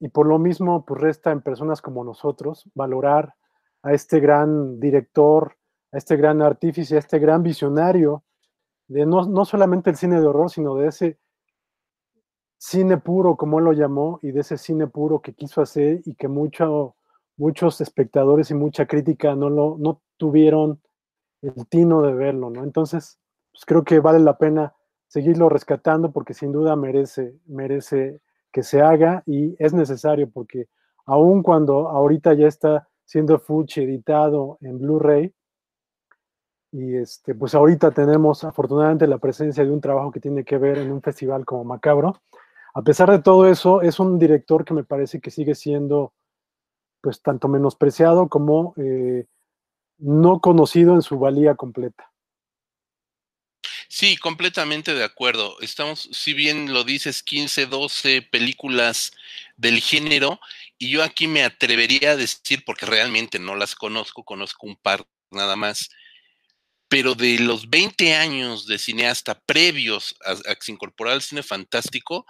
[0.00, 3.34] y por lo mismo, pues resta en personas como nosotros valorar
[3.82, 5.56] a este gran director,
[5.92, 8.24] a este gran artífice, a este gran visionario
[8.88, 11.18] de no, no solamente el cine de horror, sino de ese
[12.58, 16.14] cine puro, como él lo llamó, y de ese cine puro que quiso hacer y
[16.14, 16.96] que mucho,
[17.36, 20.80] muchos espectadores y mucha crítica no, lo, no tuvieron
[21.42, 22.64] el tino de verlo, ¿no?
[22.64, 23.18] Entonces,
[23.52, 24.74] pues creo que vale la pena
[25.06, 28.20] seguirlo rescatando porque sin duda merece, merece
[28.52, 30.66] que se haga y es necesario porque
[31.06, 35.32] aun cuando ahorita ya está siendo Fuchi editado en Blu-ray,
[36.70, 40.78] y este, pues ahorita tenemos afortunadamente la presencia de un trabajo que tiene que ver
[40.78, 42.20] en un festival como Macabro.
[42.74, 46.12] A pesar de todo eso, es un director que me parece que sigue siendo
[47.00, 49.26] pues tanto menospreciado como eh,
[49.98, 52.12] no conocido en su valía completa.
[53.88, 55.58] Sí, completamente de acuerdo.
[55.60, 59.12] Estamos, si bien lo dices, 15, 12 películas
[59.56, 60.40] del género,
[60.76, 65.06] y yo aquí me atrevería a decir, porque realmente no las conozco, conozco un par
[65.30, 65.88] nada más,
[66.88, 71.42] pero de los 20 años de cineasta previos a, a que se incorporara al cine
[71.42, 72.26] fantástico,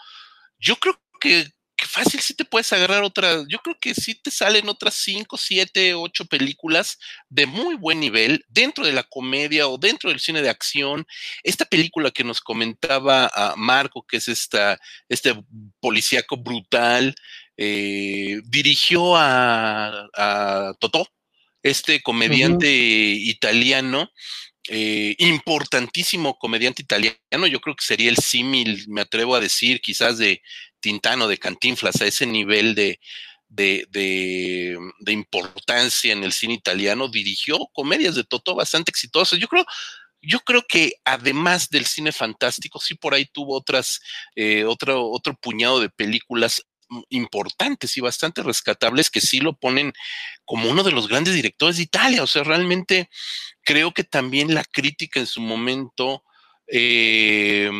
[0.59, 1.47] yo creo que
[1.78, 5.36] que fácil sí te puedes agarrar otras, yo creo que sí te salen otras cinco,
[5.39, 6.98] siete, ocho películas
[7.28, 11.06] de muy buen nivel dentro de la comedia o dentro del cine de acción.
[11.44, 14.76] Esta película que nos comentaba a Marco, que es esta,
[15.09, 15.40] este
[15.78, 17.14] policíaco brutal,
[17.56, 21.06] eh, dirigió a, a Totó,
[21.62, 24.10] este comediante italiano.
[24.69, 30.19] Eh, importantísimo comediante italiano, yo creo que sería el símil, me atrevo a decir, quizás
[30.19, 30.43] de,
[30.81, 33.01] Tintano, de Cantinflas, a ese nivel de,
[33.49, 39.39] de, importancia en el cine italiano, dirigió comedias de Totó bastante exitosas.
[39.39, 39.65] Yo creo,
[40.20, 44.01] yo creo que además del cine fantástico, sí por ahí tuvo otras,
[44.36, 46.62] eh, otro, otro puñado de películas
[47.10, 49.93] importantes y bastante rescatables que sí lo ponen
[50.44, 52.23] como uno de los grandes directores de Italia.
[52.23, 53.09] O sea, realmente
[53.62, 56.24] creo que también la crítica en su momento
[56.70, 57.70] eh,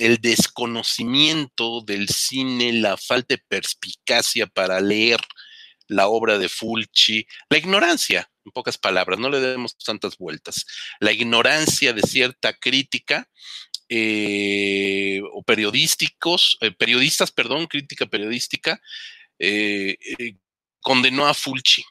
[0.00, 5.20] el desconocimiento del cine, la falta de perspicacia para leer
[5.86, 10.66] la obra de Fulci, la ignorancia, en pocas palabras, no le demos tantas vueltas,
[10.98, 13.28] la ignorancia de cierta crítica
[13.94, 18.80] eh, o periodísticos, eh, periodistas, perdón, crítica periodística,
[20.80, 21.84] condenó a Fulci,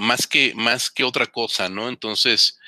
[0.00, 1.88] más que, más que otra cosa, ¿no?
[1.88, 2.58] Entonces,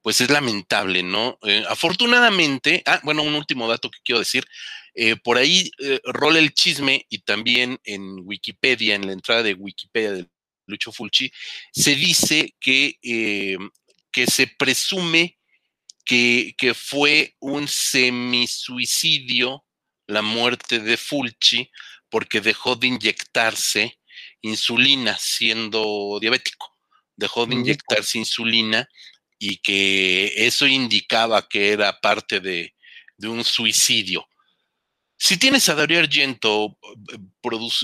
[0.00, 1.38] pues es lamentable, ¿no?
[1.42, 4.44] Eh, afortunadamente, ah, bueno, un último dato que quiero decir,
[4.94, 9.54] eh, por ahí eh, rola el chisme y también en Wikipedia, en la entrada de
[9.54, 10.28] Wikipedia de
[10.66, 11.32] Lucho Fulci,
[11.72, 12.98] se dice que,
[14.12, 15.38] que se presume
[16.08, 19.64] que, que fue un semisuicidio
[20.06, 21.70] la muerte de Fulci
[22.08, 24.00] porque dejó de inyectarse
[24.40, 26.74] insulina siendo diabético.
[27.14, 28.88] Dejó de inyectarse insulina
[29.38, 32.74] y que eso indicaba que era parte de,
[33.18, 34.26] de un suicidio.
[35.20, 36.78] Si tienes a Darío Argento
[37.10, 37.16] eh,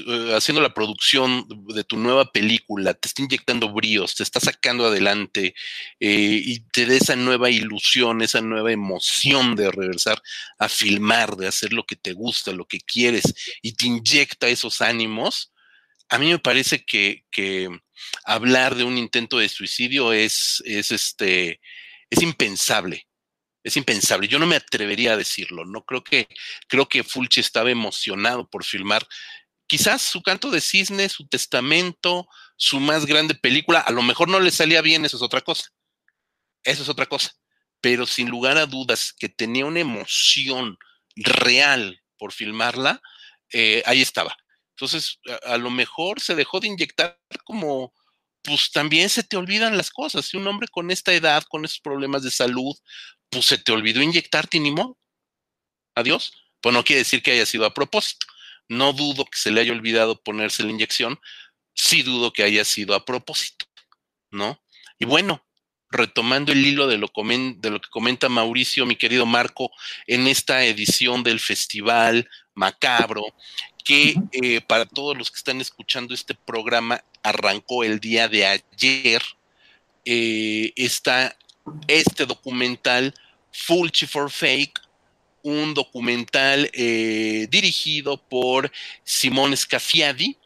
[0.07, 4.87] eh, haciendo la producción de tu nueva película, te está inyectando bríos, te está sacando
[4.87, 5.55] adelante
[5.99, 10.23] eh, y te da esa nueva ilusión, esa nueva emoción de regresar
[10.61, 14.81] a filmar, de hacer lo que te gusta, lo que quieres y te inyecta esos
[14.81, 15.53] ánimos,
[16.09, 17.69] a mí me parece que, que
[18.25, 21.61] hablar de un intento de suicidio es, es, este,
[22.11, 23.09] es impensable
[23.65, 24.29] es impensable.
[24.29, 25.65] Yo no me atrevería a decirlo.
[25.65, 26.29] No creo que
[26.69, 29.07] creo que Fulci estaba emocionado por filmar
[29.67, 33.81] quizás su canto de cisne, su testamento, su más grande película.
[33.81, 35.71] A lo mejor no le salía bien, eso es otra cosa.
[36.63, 37.33] Eso es otra cosa.
[37.81, 40.79] Pero sin lugar a dudas que tenía una emoción
[41.17, 43.01] real por filmarla,
[43.53, 44.37] eh, ahí estaba.
[44.71, 47.95] Entonces, a, a, lo mejor se dejó de inyectar como,
[48.43, 50.27] pues también se te olvidan las cosas.
[50.27, 52.75] Si un hombre con esta edad, con esos problemas de salud,
[53.35, 54.97] pues se te olvidó inyectarte ni modo.
[55.95, 56.33] Adiós.
[56.61, 58.27] Pues no quiere decir que haya sido a propósito.
[58.69, 61.21] No dudo que se le haya olvidado ponerse la inyección.
[61.75, 63.67] Sí dudo que haya sido a propósito,
[64.31, 64.63] ¿no?
[64.99, 65.45] Y bueno,
[65.91, 69.71] retomando el hilo de lo, de lo que comenta Mauricio, mi querido Marco,
[70.07, 73.25] en esta edición del Festival Macabro,
[73.85, 79.23] que eh, para todos los que están escuchando este programa arrancó el día de ayer,
[80.05, 81.37] eh, está
[81.89, 83.15] este documental
[83.55, 84.81] Fulci for Fake,
[85.43, 88.71] un documental eh, dirigido por
[89.05, 90.37] Simone Scafiadi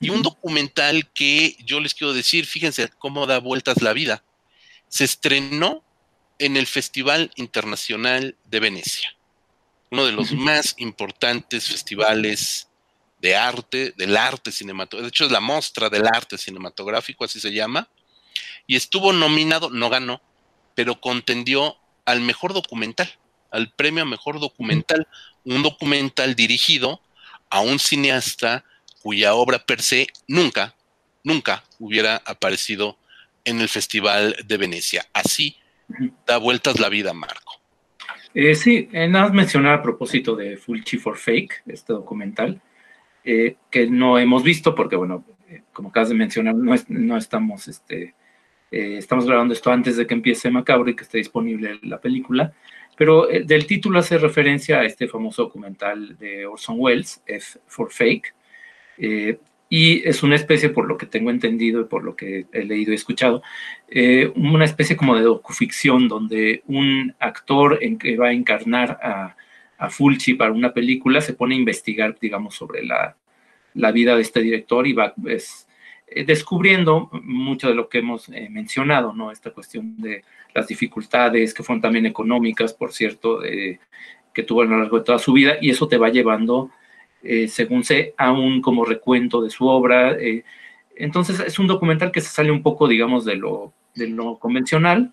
[0.00, 4.24] y un documental que yo les quiero decir, fíjense cómo da vueltas la vida.
[4.88, 5.84] Se estrenó
[6.38, 9.16] en el Festival Internacional de Venecia,
[9.90, 12.68] uno de los más importantes festivales
[13.20, 17.52] de arte, del arte cinematográfico, de hecho es la muestra del arte cinematográfico, así se
[17.52, 17.88] llama,
[18.66, 20.20] y estuvo nominado, no ganó,
[20.74, 23.08] pero contendió al mejor documental,
[23.50, 25.06] al premio a mejor documental,
[25.44, 27.00] un documental dirigido
[27.50, 28.64] a un cineasta
[29.02, 30.74] cuya obra per se nunca,
[31.22, 32.96] nunca hubiera aparecido
[33.44, 35.06] en el Festival de Venecia.
[35.12, 35.56] Así
[36.26, 37.60] da vueltas la vida, Marco.
[38.34, 42.60] Eh, sí, eh, nada más mencionar a propósito de Fulci for Fake, este documental,
[43.24, 47.16] eh, que no hemos visto porque, bueno, eh, como acabas de mencionar, no, es, no
[47.16, 48.14] estamos este,
[48.74, 52.52] eh, estamos grabando esto antes de que empiece Macabro y que esté disponible la película,
[52.96, 57.92] pero eh, del título hace referencia a este famoso documental de Orson Welles, F for
[57.92, 58.34] Fake,
[58.98, 59.38] eh,
[59.68, 62.90] y es una especie, por lo que tengo entendido y por lo que he leído
[62.90, 63.42] y escuchado,
[64.34, 69.36] una especie como de docuficción donde un actor en que va a encarnar a,
[69.78, 73.16] a Fulci para una película se pone a investigar, digamos, sobre la,
[73.74, 75.66] la vida de este director y va, es,
[76.22, 79.32] descubriendo mucho de lo que hemos eh, mencionado, ¿no?
[79.32, 80.22] Esta cuestión de
[80.54, 83.80] las dificultades que fueron también económicas, por cierto, eh,
[84.32, 86.70] que tuvo a lo largo de toda su vida, y eso te va llevando,
[87.48, 90.16] según sé, a un como recuento de su obra.
[90.96, 95.12] entonces, es un documental que se sale un poco, digamos, de lo, de lo convencional.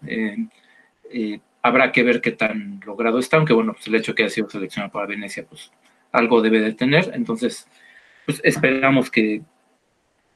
[1.61, 4.33] habrá que ver qué tan logrado está, aunque bueno, pues el hecho de que haya
[4.33, 5.71] sido seleccionado para Venecia, pues
[6.11, 7.11] algo debe de tener.
[7.13, 7.67] Entonces,
[8.25, 9.41] pues esperamos que,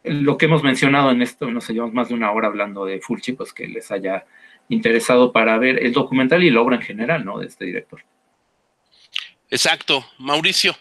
[0.08, 3.34] lo que hemos mencionado en esto, nos llevamos más de una hora hablando de Fulci,
[3.34, 4.26] pues que les haya
[4.70, 7.40] interesado para ver el documental y la obra en general, ¿no?
[7.40, 8.02] De este director.
[9.50, 10.76] Exacto, Mauricio.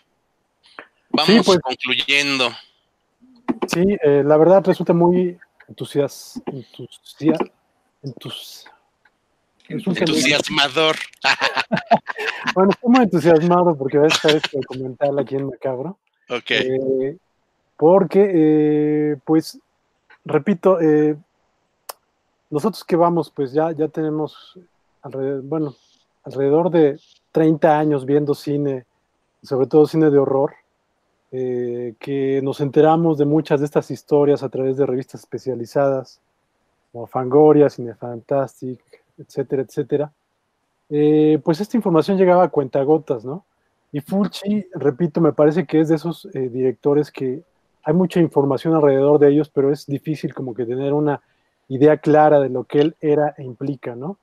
[1.11, 2.51] Vamos pues, concluyendo.
[3.69, 5.39] Sí, eh, la verdad resulta muy
[5.69, 7.39] entusias, entusias,
[8.03, 8.65] entus,
[9.69, 10.97] entusiasmador.
[12.55, 15.99] bueno, estoy muy entusiasmado porque va a estar este documental aquí en Macabro.
[16.29, 16.51] Ok.
[16.51, 17.17] Eh,
[17.77, 19.61] porque, eh, pues,
[20.25, 21.17] repito, eh,
[22.51, 24.59] nosotros que vamos, pues ya, ya tenemos,
[25.03, 25.75] alrededor, bueno,
[26.23, 27.01] alrededor de
[27.33, 28.87] 30 años viendo cine,
[29.43, 30.55] sobre todo cine de horror,
[31.33, 36.21] eh, que nos enteramos de muchas de estas historias a través de revistas especializadas,
[36.93, 38.81] como Fangoria, Cine Fantastic,
[39.19, 40.13] etcétera, etcétera.
[41.43, 43.45] pues esta información llegaba a cuentagotas, ¿no?
[43.91, 47.43] Y Fulci, repito, me parece que es de esos directores que
[47.85, 51.20] hay mucha información alrededor de ellos, pero es difícil como que tener una
[51.69, 54.19] idea clara de lo que él era e implica, ¿no?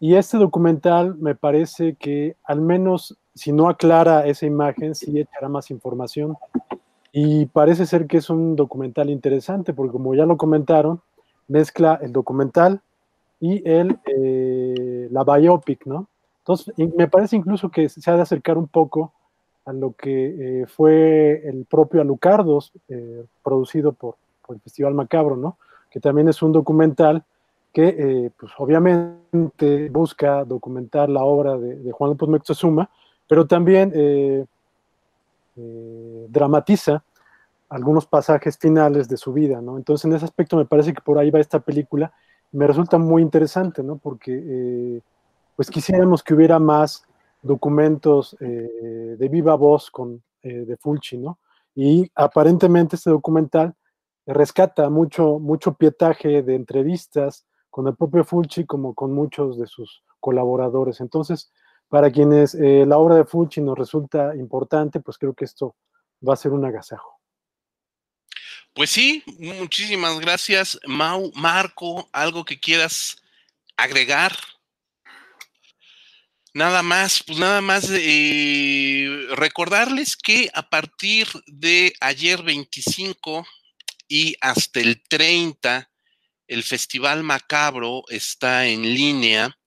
[0.00, 5.48] Y este documental me parece que al menos si no aclara esa imagen, sí echará
[5.48, 6.36] más información.
[7.12, 11.00] Y parece ser que es un documental interesante, porque como ya lo comentaron,
[11.46, 12.80] mezcla el documental
[13.40, 16.08] y el, eh, la biopic, ¿no?
[16.40, 19.12] Entonces, me parece incluso que se ha de acercar un poco
[19.68, 24.16] a lo que eh, fue el propio Alucardos, eh, producido por,
[24.48, 25.58] el Festival Macabro, ¿no?
[25.90, 27.22] Que también es un documental
[27.70, 32.88] que, pues obviamente busca documentar la obra de, Juan López Moctezuma,
[33.28, 34.48] pero también
[36.28, 37.04] dramatiza
[37.68, 39.76] algunos pasajes finales de su vida, ¿no?
[39.76, 42.10] Entonces, en ese aspecto me parece que por ahí va esta película.
[42.52, 43.96] Me resulta muy interesante, ¿no?
[43.96, 45.02] Porque
[45.56, 47.04] pues quisiéramos que hubiera más
[47.42, 51.38] documentos eh, de viva voz con, eh, de Fulci, ¿no?
[51.74, 53.74] Y aparentemente este documental
[54.26, 60.02] rescata mucho, mucho pietaje de entrevistas con el propio Fulci como con muchos de sus
[60.20, 61.00] colaboradores.
[61.00, 61.50] Entonces,
[61.88, 65.76] para quienes eh, la obra de Fulci nos resulta importante, pues creo que esto
[66.26, 67.18] va a ser un agasajo.
[68.74, 71.32] Pues sí, muchísimas gracias, Mau.
[71.34, 73.16] Marco, algo que quieras
[73.76, 74.32] agregar.
[76.54, 83.46] Nada más, pues nada más eh, recordarles que a partir de ayer 25
[84.08, 85.90] y hasta el 30,
[86.46, 89.58] el Festival Macabro está en línea.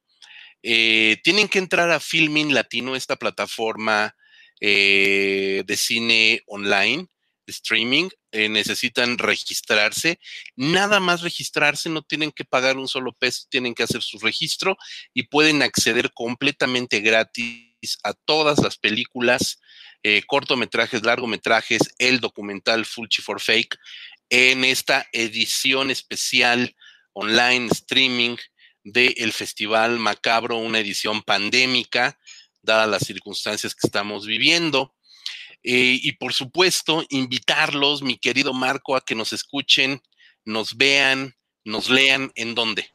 [0.64, 4.16] Eh, tienen que entrar a Filming Latino, esta plataforma
[4.60, 7.08] eh, de cine online
[7.48, 10.20] streaming, eh, necesitan registrarse.
[10.56, 14.78] Nada más registrarse, no tienen que pagar un solo peso, tienen que hacer su registro
[15.14, 19.60] y pueden acceder completamente gratis a todas las películas,
[20.04, 23.78] eh, cortometrajes, largometrajes, el documental Fulci for Fake
[24.32, 26.76] en esta edición especial
[27.14, 28.38] online streaming
[28.84, 32.18] del Festival Macabro, una edición pandémica,
[32.62, 34.96] dadas las circunstancias que estamos viviendo.
[35.64, 40.02] Eh, y por supuesto, invitarlos, mi querido Marco, a que nos escuchen,
[40.44, 42.86] nos vean, nos lean, ¿en dónde?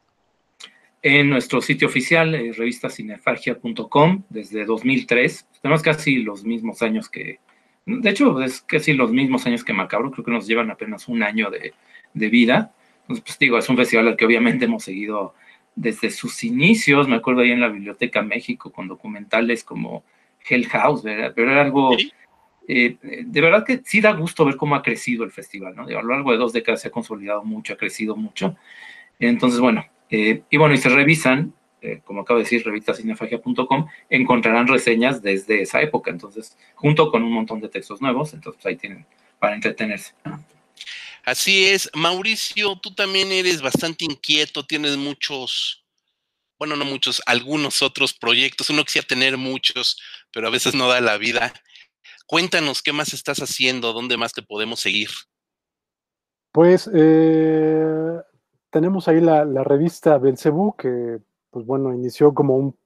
[1.03, 5.47] En nuestro sitio oficial, eh, revistacinefagia.com, desde 2003.
[5.63, 7.39] Tenemos casi los mismos años que,
[7.87, 11.23] de hecho, es casi los mismos años que Macabro, creo que nos llevan apenas un
[11.23, 11.75] año de,
[12.13, 12.75] de vida.
[13.03, 15.35] Entonces, pues digo, es un festival al que obviamente hemos seguido
[15.77, 17.07] desde sus inicios.
[17.07, 20.03] Me acuerdo ahí en la Biblioteca México con documentales como
[20.49, 21.33] Hell House, ¿verdad?
[21.37, 21.97] Pero era algo
[22.69, 25.85] eh, de verdad que sí da gusto ver cómo ha crecido el festival, ¿no?
[25.85, 28.57] a lo largo de dos décadas se ha consolidado mucho, ha crecido mucho.
[29.19, 34.67] Entonces, bueno, eh, y bueno, y se revisan, eh, como acabo de decir, revistacinefagia.com, encontrarán
[34.67, 39.07] reseñas desde esa época, entonces, junto con un montón de textos nuevos, entonces ahí tienen
[39.39, 40.15] para entretenerse.
[41.25, 45.85] Así es, Mauricio, tú también eres bastante inquieto, tienes muchos,
[46.59, 50.01] bueno, no muchos, algunos otros proyectos, uno quisiera tener muchos,
[50.33, 51.53] pero a veces no da la vida.
[52.27, 55.11] Cuéntanos qué más estás haciendo, dónde más te podemos seguir.
[56.51, 58.21] Pues eh,
[58.71, 61.21] tenemos ahí la, revista Belcebú, que
[61.51, 62.77] pues bueno, inició como un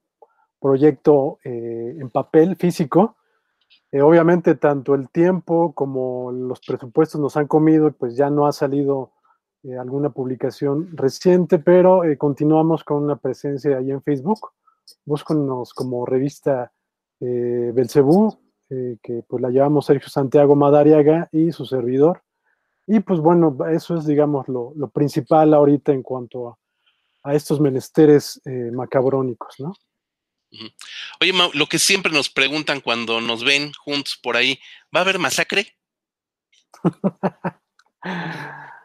[0.60, 3.16] proyecto eh, en papel físico.
[3.92, 8.52] Eh, obviamente tanto el tiempo como los presupuestos nos han comido, pues ya no ha
[8.52, 9.12] salido
[9.78, 14.50] alguna publicación reciente, pero continuamos con una presencia ahí en Facebook.
[15.04, 16.72] Búscanos como revista
[17.20, 18.38] Belcebú,
[18.70, 22.22] eh, que pues la llevamos Sergio Santiago Madariaga y su servidor.
[22.86, 26.58] Y pues bueno, eso es, digamos, lo, principal ahorita en cuanto
[27.24, 29.74] a, estos menesteres eh, macabrónicos, ¿no?
[31.20, 34.58] Oye, lo que siempre nos preguntan cuando nos ven juntos por ahí,
[34.94, 35.76] ¿va a haber masacre?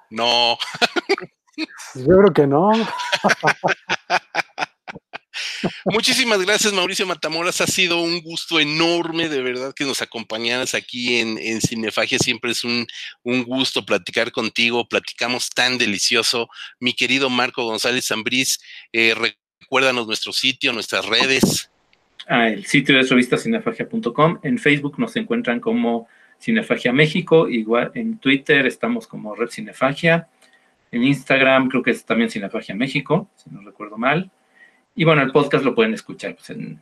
[0.10, 0.58] no.
[1.96, 2.72] Yo creo que no.
[5.86, 7.62] Muchísimas gracias, Mauricio Matamoras.
[7.62, 12.20] Ha sido un gusto enorme, de verdad, que nos acompañaras aquí en, Cinefagia.
[12.20, 12.88] Siempre es un,
[13.24, 14.88] gusto platicar contigo.
[14.88, 16.50] Platicamos tan delicioso.
[16.80, 18.60] Mi querido Marco González Zambriz,
[18.94, 19.16] eh,
[19.60, 21.70] recuérdanos nuestro sitio, nuestras redes.
[22.28, 24.40] Ah, el sitio es revistacinefagia.com.
[24.44, 26.08] En Facebook nos encuentran como
[26.40, 27.48] Cinefagia México.
[27.50, 30.28] Igual en Twitter estamos como Red Cinefagia.
[30.92, 34.32] En Instagram creo que es también Cinefagia México, si no recuerdo mal.
[34.96, 36.82] Y bueno, el podcast lo pueden escuchar pues, en,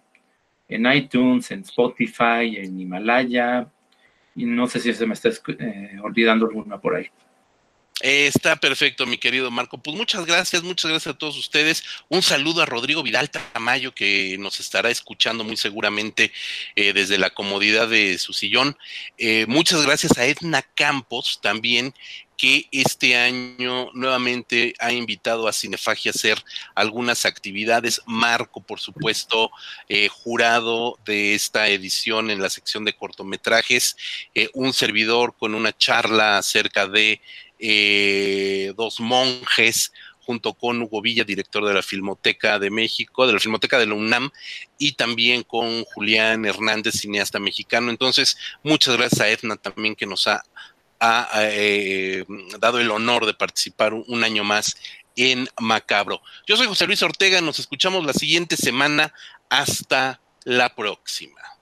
[0.93, 3.67] iTunes, en Spotify, en Himalaya.
[4.35, 7.07] Y no sé si se me está eh, olvidando alguna por ahí.
[8.01, 9.77] Está perfecto, mi querido Marco.
[9.77, 11.83] Pues muchas gracias, muchas gracias a todos ustedes.
[12.09, 16.31] Un saludo a Rodrigo Vidal Tamayo, que nos estará escuchando muy seguramente
[16.75, 18.77] eh, desde la comodidad de su sillón.
[19.17, 21.93] Eh, muchas gracias a Edna Campos también,
[22.35, 26.43] que este año nuevamente ha invitado a Cinefagia a hacer
[26.75, 28.01] algunas actividades.
[28.05, 29.51] Marco, por supuesto,
[29.87, 33.95] eh, jurado de esta edición en la sección de cortometrajes,
[34.53, 37.21] un servidor con una charla acerca de
[37.65, 43.39] eh, dos monjes, junto con Hugo Villa, director de la Filmoteca de México, de la
[43.39, 44.31] Filmoteca de la UNAM,
[44.77, 47.89] y también con Julián Hernández, cineasta mexicano.
[47.89, 50.43] Entonces, muchas gracias a Edna también que nos ha,
[51.35, 52.25] eh,
[52.59, 54.75] dado el honor de participar un año más
[55.15, 56.21] en Macabro.
[56.45, 59.13] Yo soy José Luis Ortega, nos escuchamos la siguiente semana.
[59.49, 61.52] Hasta la próxima.